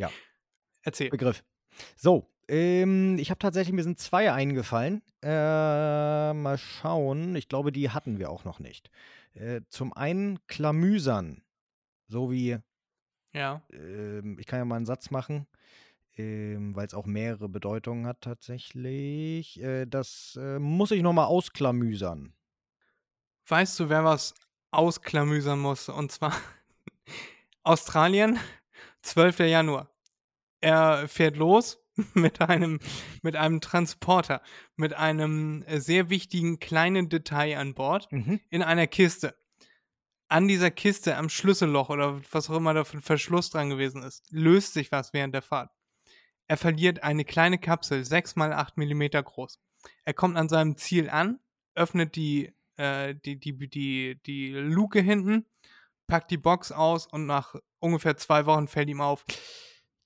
Ja. 0.00 0.10
Erzähl. 0.82 1.10
Begriff. 1.10 1.44
So, 1.96 2.26
ähm, 2.48 3.18
ich 3.18 3.30
habe 3.30 3.38
tatsächlich, 3.38 3.74
mir 3.74 3.82
sind 3.84 3.98
zwei 3.98 4.32
eingefallen. 4.32 5.02
Äh, 5.22 6.32
mal 6.32 6.56
schauen. 6.58 7.36
Ich 7.36 7.48
glaube, 7.48 7.70
die 7.70 7.90
hatten 7.90 8.18
wir 8.18 8.30
auch 8.30 8.44
noch 8.44 8.58
nicht. 8.58 8.90
Äh, 9.34 9.60
zum 9.68 9.92
einen 9.92 10.38
Klamüsern. 10.46 11.42
So 12.08 12.32
wie, 12.32 12.56
Ja. 13.34 13.62
ähm, 13.72 14.38
ich 14.40 14.46
kann 14.46 14.58
ja 14.58 14.64
mal 14.64 14.76
einen 14.76 14.86
Satz 14.86 15.10
machen, 15.10 15.46
ähm, 16.16 16.74
weil 16.74 16.86
es 16.86 16.94
auch 16.94 17.06
mehrere 17.06 17.48
Bedeutungen 17.48 18.06
hat 18.06 18.22
tatsächlich. 18.22 19.60
Äh, 19.62 19.84
das 19.86 20.38
äh, 20.40 20.58
muss 20.58 20.90
ich 20.90 21.02
nochmal 21.02 21.26
ausklamüsern. 21.26 22.32
Weißt 23.46 23.78
du, 23.78 23.88
wer 23.90 24.04
was 24.04 24.34
ausklamüsern 24.70 25.58
muss? 25.60 25.88
Und 25.88 26.10
zwar 26.10 26.32
Australien, 27.62 28.38
12. 29.02 29.40
Januar. 29.40 29.90
Er 30.60 31.08
fährt 31.08 31.36
los 31.36 31.78
mit 32.14 32.40
einem, 32.40 32.80
mit 33.22 33.36
einem 33.36 33.60
Transporter, 33.60 34.42
mit 34.76 34.94
einem 34.94 35.62
äh, 35.66 35.80
sehr 35.80 36.10
wichtigen 36.10 36.58
kleinen 36.58 37.08
Detail 37.08 37.56
an 37.58 37.74
Bord 37.74 38.10
Mhm. 38.12 38.40
in 38.50 38.62
einer 38.62 38.86
Kiste. 38.86 39.36
An 40.28 40.46
dieser 40.46 40.70
Kiste, 40.70 41.16
am 41.16 41.28
Schlüsselloch 41.28 41.88
oder 41.90 42.20
was 42.30 42.48
auch 42.50 42.56
immer 42.56 42.72
da 42.72 42.84
für 42.84 42.98
ein 42.98 43.02
Verschluss 43.02 43.50
dran 43.50 43.68
gewesen 43.70 44.02
ist, 44.04 44.24
löst 44.30 44.74
sich 44.74 44.92
was 44.92 45.12
während 45.12 45.34
der 45.34 45.42
Fahrt. 45.42 45.70
Er 46.46 46.56
verliert 46.56 47.02
eine 47.02 47.24
kleine 47.24 47.58
Kapsel, 47.58 48.04
6 48.04 48.36
mal 48.36 48.52
8 48.52 48.76
Millimeter 48.76 49.22
groß. 49.22 49.58
Er 50.04 50.14
kommt 50.14 50.36
an 50.36 50.48
seinem 50.48 50.76
Ziel 50.76 51.08
an, 51.10 51.40
öffnet 51.74 52.14
die, 52.16 52.52
äh, 52.76 53.14
die, 53.24 53.40
die, 53.40 53.68
die, 53.68 54.20
die 54.24 54.52
Luke 54.52 55.00
hinten, 55.00 55.46
packt 56.10 56.30
die 56.30 56.36
Box 56.36 56.72
aus 56.72 57.06
und 57.06 57.26
nach 57.26 57.54
ungefähr 57.78 58.16
zwei 58.16 58.44
Wochen 58.44 58.68
fällt 58.68 58.88
ihm 58.88 59.00
auf, 59.00 59.24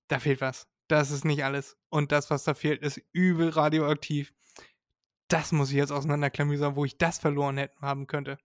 da 0.09 0.19
fehlt 0.19 0.41
was. 0.41 0.69
Das 0.87 1.11
ist 1.11 1.25
nicht 1.25 1.45
alles. 1.45 1.77
Und 1.89 2.13
das, 2.13 2.31
was 2.31 2.45
da 2.45 2.53
fehlt, 2.53 2.83
ist 2.83 3.01
übel 3.13 3.49
radioaktiv. 3.49 4.35
Das 5.29 5.51
muss 5.51 5.71
ich 5.71 5.77
jetzt 5.77 5.91
auseinanderklamüsern, 5.91 6.77
wo 6.77 6.85
ich 6.85 6.99
das 6.99 7.19
verloren 7.19 7.57
hätten 7.57 7.81
haben 7.81 8.07
könnte. 8.07 8.37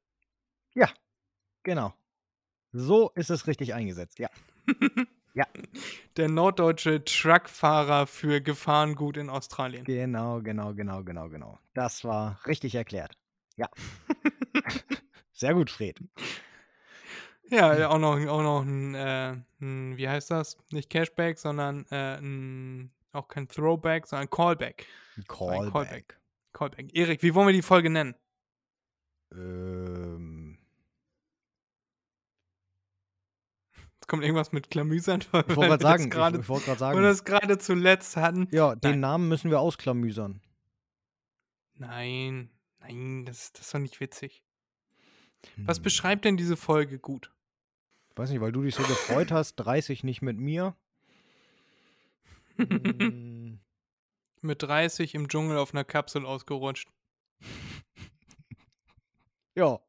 Genau. 1.63 1.93
So 2.71 3.11
ist 3.15 3.29
es 3.29 3.45
richtig 3.47 3.73
eingesetzt, 3.73 4.19
ja. 5.33 5.45
Der 6.15 6.29
norddeutsche 6.29 7.03
Truckfahrer 7.03 8.07
für 8.07 8.39
Gefahrengut 8.41 9.17
in 9.17 9.29
Australien. 9.29 9.83
Genau, 9.83 10.41
genau, 10.41 10.73
genau, 10.73 11.03
genau, 11.03 11.29
genau. 11.29 11.59
Das 11.73 12.03
war 12.05 12.39
richtig 12.47 12.75
erklärt. 12.75 13.17
Ja. 13.57 13.69
Sehr 15.33 15.53
gut, 15.53 15.69
Fred. 15.69 15.99
Ja, 17.51 17.75
ja, 17.77 17.89
auch 17.89 17.97
noch, 17.97 18.17
auch 18.27 18.41
noch 18.43 18.61
ein, 18.63 18.93
äh, 18.95 19.35
ein, 19.61 19.97
wie 19.97 20.07
heißt 20.07 20.29
das? 20.31 20.57
Nicht 20.71 20.89
Cashback, 20.89 21.37
sondern 21.39 21.85
äh, 21.89 22.17
ein, 22.19 22.91
auch 23.11 23.27
kein 23.27 23.47
Throwback, 23.47 24.05
sondern 24.07 24.29
Callback. 24.29 24.85
Ein 25.17 25.23
Callback. 25.27 25.71
Callback. 25.73 26.19
Callback. 26.53 26.95
Erik, 26.95 27.23
wie 27.23 27.33
wollen 27.33 27.47
wir 27.47 27.53
die 27.53 27.61
Folge 27.61 27.89
nennen? 27.89 28.15
Ähm, 29.31 30.57
Es 34.01 34.07
kommt 34.07 34.23
irgendwas 34.23 34.51
mit 34.51 34.71
Klamüsern. 34.71 35.21
ich 35.21 35.33
wollte 35.33 35.53
gerade 35.55 35.83
sagen, 35.83 36.03
ich, 36.05 36.09
Gerade, 36.09 36.39
ich 36.39 36.49
wollte 36.49 36.65
gerade 36.65 36.79
weil 36.81 36.95
wir 36.95 37.01
sagen, 37.01 37.03
das 37.03 37.23
gerade 37.25 37.57
zuletzt 37.59 38.17
hatten. 38.17 38.47
ja, 38.51 38.75
den 38.75 38.91
Nein. 38.91 38.99
Namen 39.01 39.27
müssen 39.29 39.51
wir 39.51 39.59
ausklamüsern. 39.59 40.41
Nein, 41.75 42.49
nein, 42.79 43.25
das, 43.25 43.53
das 43.53 43.61
ist 43.67 43.73
doch 43.73 43.79
nicht 43.79 43.99
witzig. 43.99 44.43
Was 45.57 45.77
Hm. 45.77 45.83
beschreibt 45.83 46.25
denn 46.25 46.37
diese 46.37 46.57
Folge 46.57 46.99
gut? 46.99 47.31
Weiß 48.15 48.29
nicht, 48.29 48.41
weil 48.41 48.51
du 48.51 48.63
dich 48.63 48.75
so 48.75 48.83
gefreut 48.83 49.31
hast, 49.31 49.55
30 49.55 50.03
nicht 50.03 50.21
mit 50.21 50.37
mir. 50.37 50.75
Hm, 52.57 53.57
Mit 54.41 54.61
30 54.63 55.15
im 55.15 55.29
Dschungel 55.29 55.57
auf 55.57 55.73
einer 55.73 55.85
Kapsel 55.85 56.25
ausgerutscht. 56.25 56.89
ja. 59.55 59.79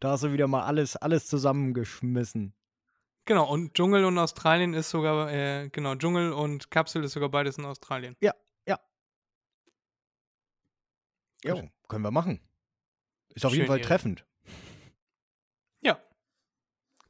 Da 0.00 0.12
hast 0.12 0.24
du 0.24 0.32
wieder 0.32 0.46
mal 0.48 0.62
alles, 0.62 0.96
alles 0.96 1.26
zusammengeschmissen. 1.26 2.54
Genau, 3.26 3.50
und 3.52 3.74
Dschungel 3.74 4.06
und 4.06 4.16
Australien 4.16 4.72
ist 4.72 4.88
sogar, 4.88 5.30
äh, 5.30 5.68
genau, 5.68 5.94
Dschungel 5.94 6.32
und 6.32 6.70
Kapsel 6.70 7.04
ist 7.04 7.12
sogar 7.12 7.28
beides 7.28 7.58
in 7.58 7.66
Australien. 7.66 8.16
Jo, 11.44 11.56
Gut. 11.56 11.70
können 11.88 12.04
wir 12.04 12.10
machen. 12.12 12.40
Ist 13.34 13.44
auf 13.44 13.52
jeden 13.52 13.62
Schön, 13.62 13.66
Fall 13.66 13.78
Erik. 13.78 13.86
treffend. 13.88 14.24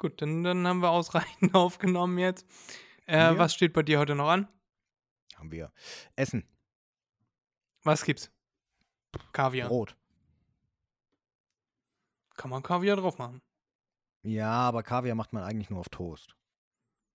Gut, 0.03 0.21
dann, 0.21 0.43
dann 0.43 0.67
haben 0.67 0.83
wir 0.83 0.91
ausreichend 0.91 1.55
aufgenommen 1.55 2.19
jetzt. 2.19 2.45
Äh. 3.07 3.39
Was 3.39 3.55
steht 3.55 3.73
bei 3.73 3.85
dir 3.85 4.01
heute 4.01 4.17
noch 4.17 4.29
an? 4.29 4.49
Haben 5.37 5.53
wir. 5.53 5.71
Essen, 6.17 6.45
Was 7.85 8.05
gibt's? 8.05 8.29
Kaviar. 9.33 9.69
Brot. 9.69 9.95
Kann 12.35 12.51
man 12.51 12.65
Kaviar 12.65 12.97
drauf 12.97 13.19
machen? 13.19 13.43
Ja, 14.25 14.51
aber 14.51 14.83
Kaviar 14.83 15.15
macht 15.15 15.33
man 15.33 15.45
eigentlich 15.45 15.71
nur 15.71 15.79
auf 15.79 15.89
Toast. 15.89 16.35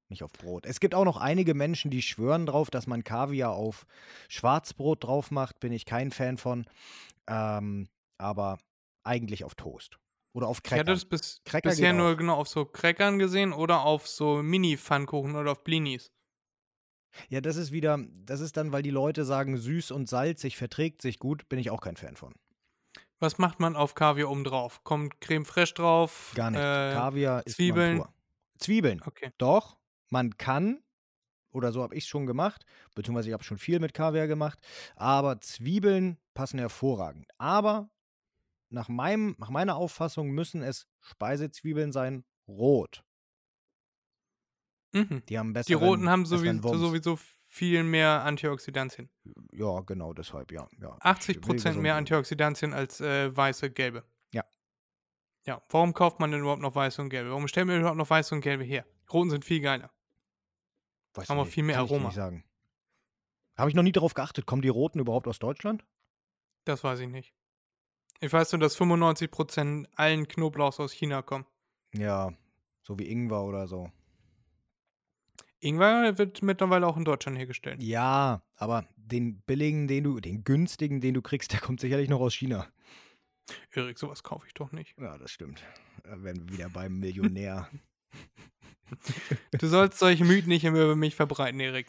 Nicht 0.08 0.24
auf 0.24 0.32
Brot. 0.32 0.66
Es 0.66 0.80
gibt 0.80 0.96
auch 0.96 1.04
noch 1.04 1.18
einige 1.18 1.56
Menschen, 1.56 1.92
die 1.92 2.02
schwören 2.02 2.46
drauf, 2.46 2.70
dass 2.70 2.88
man 2.88 3.04
Kaviar 3.04 3.52
auf 3.52 3.86
Schwarzbrot 4.30 5.04
drauf 5.04 5.30
macht. 5.30 5.60
Bin 5.60 5.74
ich 5.74 5.86
kein 5.86 6.12
Fan 6.12 6.38
von. 6.38 6.66
Ähm, 7.28 7.90
aber 8.18 8.60
eigentlich 9.04 9.44
auf 9.44 9.56
Toast. 9.56 10.00
Oder 10.38 10.50
auf 10.50 10.62
Ich 10.64 10.72
hatte 10.72 10.84
das 10.84 11.04
bis, 11.04 11.42
Cracker 11.46 11.70
bisher 11.70 11.94
nur 11.94 12.16
genau 12.16 12.36
auf 12.36 12.48
so 12.48 12.64
Crackern 12.64 13.18
gesehen 13.18 13.54
oder 13.54 13.82
auf 13.82 14.08
so 14.08 14.44
Mini-Pfannkuchen 14.44 15.36
oder 15.36 15.54
auf 15.54 15.64
Blinis. 15.64 16.12
Ja, 17.28 17.42
das 17.42 17.56
ist 17.56 17.72
wieder, 17.72 17.98
das 18.14 18.40
ist 18.40 18.56
dann, 18.56 18.72
weil 18.72 18.84
die 18.84 18.92
Leute 18.92 19.26
sagen, 19.26 19.58
süß 19.58 19.90
und 19.90 20.08
salzig 20.08 20.56
verträgt 20.56 21.02
sich 21.02 21.18
gut, 21.18 21.50
bin 21.50 21.58
ich 21.58 21.72
auch 21.72 21.82
kein 21.82 21.98
Fan 21.98 22.16
von. 22.18 22.36
Was 23.18 23.40
macht 23.40 23.60
man 23.60 23.76
auf 23.76 23.96
Kaviar 23.96 24.30
oben 24.30 24.44
drauf? 24.44 24.84
Kommt 24.84 25.20
Creme 25.22 25.44
fraiche 25.44 25.74
drauf? 25.74 26.34
Gar 26.36 26.52
nicht. 26.52 26.60
Äh, 26.60 26.94
Kaviar 26.94 27.42
ist 27.48 27.56
Zwiebeln. 27.56 28.04
Zwiebeln. 28.60 29.02
okay. 29.08 29.32
Doch, 29.40 29.80
man 30.12 30.38
kann, 30.38 30.84
oder 31.52 31.72
so 31.72 31.82
habe 31.82 31.96
ich 31.96 32.04
es 32.04 32.10
schon 32.10 32.28
gemacht, 32.28 32.64
beziehungsweise 32.94 33.30
ich 33.30 33.34
habe 33.34 33.44
schon 33.44 33.58
viel 33.58 33.80
mit 33.80 33.96
Kaviar 33.96 34.28
gemacht, 34.28 34.60
aber 34.96 35.42
Zwiebeln 35.42 36.20
passen 36.36 36.60
hervorragend. 36.60 37.26
Aber 37.40 37.90
nach, 38.70 38.90
meinem, 38.90 39.36
nach 39.38 39.50
meiner 39.50 39.76
Auffassung 39.76 40.30
müssen 40.32 40.62
es 40.62 40.88
Speisezwiebeln 41.02 41.92
sein, 41.92 42.26
rot. 42.48 43.04
Mhm. 44.94 45.24
Die 45.28 45.38
haben 45.38 45.50
Die 45.50 45.54
besseren, 45.54 45.84
roten 45.84 46.10
haben 46.10 46.26
sowieso, 46.26 46.78
sowieso 46.78 47.18
viel 47.48 47.84
mehr 47.84 48.24
Antioxidantien. 48.24 49.10
Ja, 49.52 49.82
genau, 49.82 50.14
deshalb, 50.14 50.52
ja. 50.52 50.68
ja. 50.80 50.96
Ich 50.98 51.06
80 51.06 51.36
will 51.36 51.42
Prozent 51.42 51.82
mehr. 51.82 51.96
Antioxidantien 51.96 52.74
als 52.74 53.02
äh, 53.02 53.36
weiße, 53.36 53.72
gelbe. 53.72 54.04
Ja. 54.32 54.44
Ja, 55.46 55.62
warum 55.70 55.94
kauft 55.94 56.20
man 56.20 56.32
denn 56.32 56.42
überhaupt 56.42 56.62
noch 56.62 56.76
weiße 56.76 57.02
und 57.02 57.10
gelbe? 57.10 57.30
Warum 57.30 57.48
stellen 57.48 57.68
wir 57.68 57.78
überhaupt 57.78 57.98
noch 57.98 58.10
weiße 58.10 58.36
und 58.36 58.42
gelbe 58.42 58.64
her? 58.64 58.86
Roten 59.12 59.30
sind 59.30 59.46
viel 59.46 59.62
geiler. 59.62 59.92
Weiß 61.14 61.30
haben 61.30 61.38
nicht, 61.38 61.54
viel 61.54 61.64
mehr 61.64 61.80
Aroma. 61.80 62.14
Habe 63.58 63.70
ich 63.70 63.76
noch 63.76 63.84
nie 63.84 63.92
darauf 63.92 64.14
geachtet. 64.14 64.46
Kommen 64.46 64.62
die 64.62 64.68
roten 64.68 65.00
überhaupt 65.00 65.28
aus 65.28 65.40
Deutschland? 65.40 65.84
Das 66.66 66.84
weiß 66.84 67.00
ich 67.00 67.10
nicht. 67.10 67.34
Ich 68.20 68.34
weiß 68.34 68.52
nur, 68.54 68.60
dass 68.60 68.76
95 68.76 69.30
Prozent 69.30 69.88
allen 69.96 70.28
Knoblauchs 70.28 70.80
aus 70.80 70.92
China 70.92 71.22
kommen. 71.22 71.46
Ja, 71.94 72.34
so 72.82 72.98
wie 72.98 73.10
Ingwer 73.10 73.44
oder 73.44 73.68
so. 73.68 73.92
Ingwer 75.60 76.18
wird 76.18 76.42
mittlerweile 76.42 76.88
auch 76.88 76.98
in 76.98 77.06
Deutschland 77.06 77.38
hergestellt. 77.38 77.82
Ja, 77.82 78.44
aber 78.56 78.88
den 78.96 79.42
billigen, 79.42 79.88
den 79.88 80.04
du, 80.04 80.20
den 80.20 80.44
günstigen, 80.44 81.02
den 81.02 81.14
du 81.14 81.22
kriegst, 81.22 81.52
der 81.54 81.60
kommt 81.60 81.80
sicherlich 81.80 82.10
noch 82.10 82.20
aus 82.20 82.34
China. 82.34 82.68
Erik, 83.72 83.98
sowas 83.98 84.24
kaufe 84.24 84.46
ich 84.48 84.54
doch 84.54 84.72
nicht. 84.72 84.96
Ja, 84.98 85.18
das 85.18 85.32
stimmt. 85.32 85.64
Da 86.04 86.22
wären 86.22 86.48
wir 86.48 86.58
wieder 86.58 86.70
beim 86.70 87.00
Millionär. 87.00 87.70
Du 89.60 89.68
sollst 89.68 90.00
solche 90.00 90.24
Mythen 90.24 90.48
nicht 90.48 90.64
immer 90.64 90.82
über 90.82 90.96
mich 90.96 91.14
verbreiten, 91.14 91.60
Erik. 91.60 91.88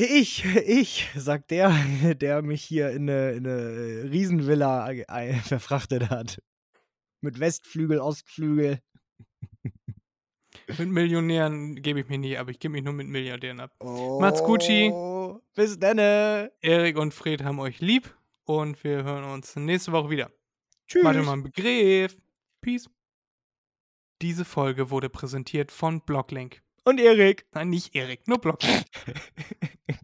Ich, 0.00 0.44
ich, 0.44 1.08
sagt 1.14 1.50
der, 1.50 1.70
der 2.20 2.42
mich 2.42 2.62
hier 2.62 2.90
in 2.90 3.08
eine, 3.08 3.32
in 3.32 3.46
eine 3.46 4.10
Riesenvilla 4.10 4.90
äh, 4.90 5.34
verfrachtet 5.44 6.10
hat. 6.10 6.42
Mit 7.20 7.38
Westflügel, 7.38 7.98
Ostflügel. 7.98 8.80
Mit 10.78 10.88
Millionären 10.88 11.76
gebe 11.82 12.00
ich 12.00 12.08
mich 12.08 12.18
nicht 12.18 12.38
ab. 12.38 12.48
Ich 12.48 12.58
gebe 12.58 12.72
mich 12.72 12.84
nur 12.84 12.94
mit 12.94 13.08
Milliardären 13.08 13.60
ab. 13.60 13.72
Macht's 13.82 14.42
Gucci. 14.42 14.90
Oh, 14.92 15.40
Bis 15.54 15.78
denne. 15.78 16.52
Erik 16.60 16.96
und 16.96 17.12
Fred 17.12 17.42
haben 17.44 17.58
euch 17.58 17.80
lieb 17.80 18.16
und 18.44 18.82
wir 18.84 19.02
hören 19.02 19.24
uns 19.24 19.56
nächste 19.56 19.92
Woche 19.92 20.10
wieder. 20.10 20.30
Tschüss. 20.86 21.04
Warte 21.04 21.22
mal, 21.22 21.34
einen 21.34 21.42
Begriff. 21.42 22.20
Peace. 22.60 22.88
Diese 24.22 24.44
Folge 24.44 24.90
wurde 24.90 25.08
präsentiert 25.08 25.72
von 25.72 26.00
Blocklink. 26.02 26.62
Und 26.84 27.00
Erik. 27.00 27.46
Nein, 27.52 27.70
nicht 27.70 27.94
Erik, 27.94 28.26
nur 28.26 28.38
Blocklink. 28.38 28.84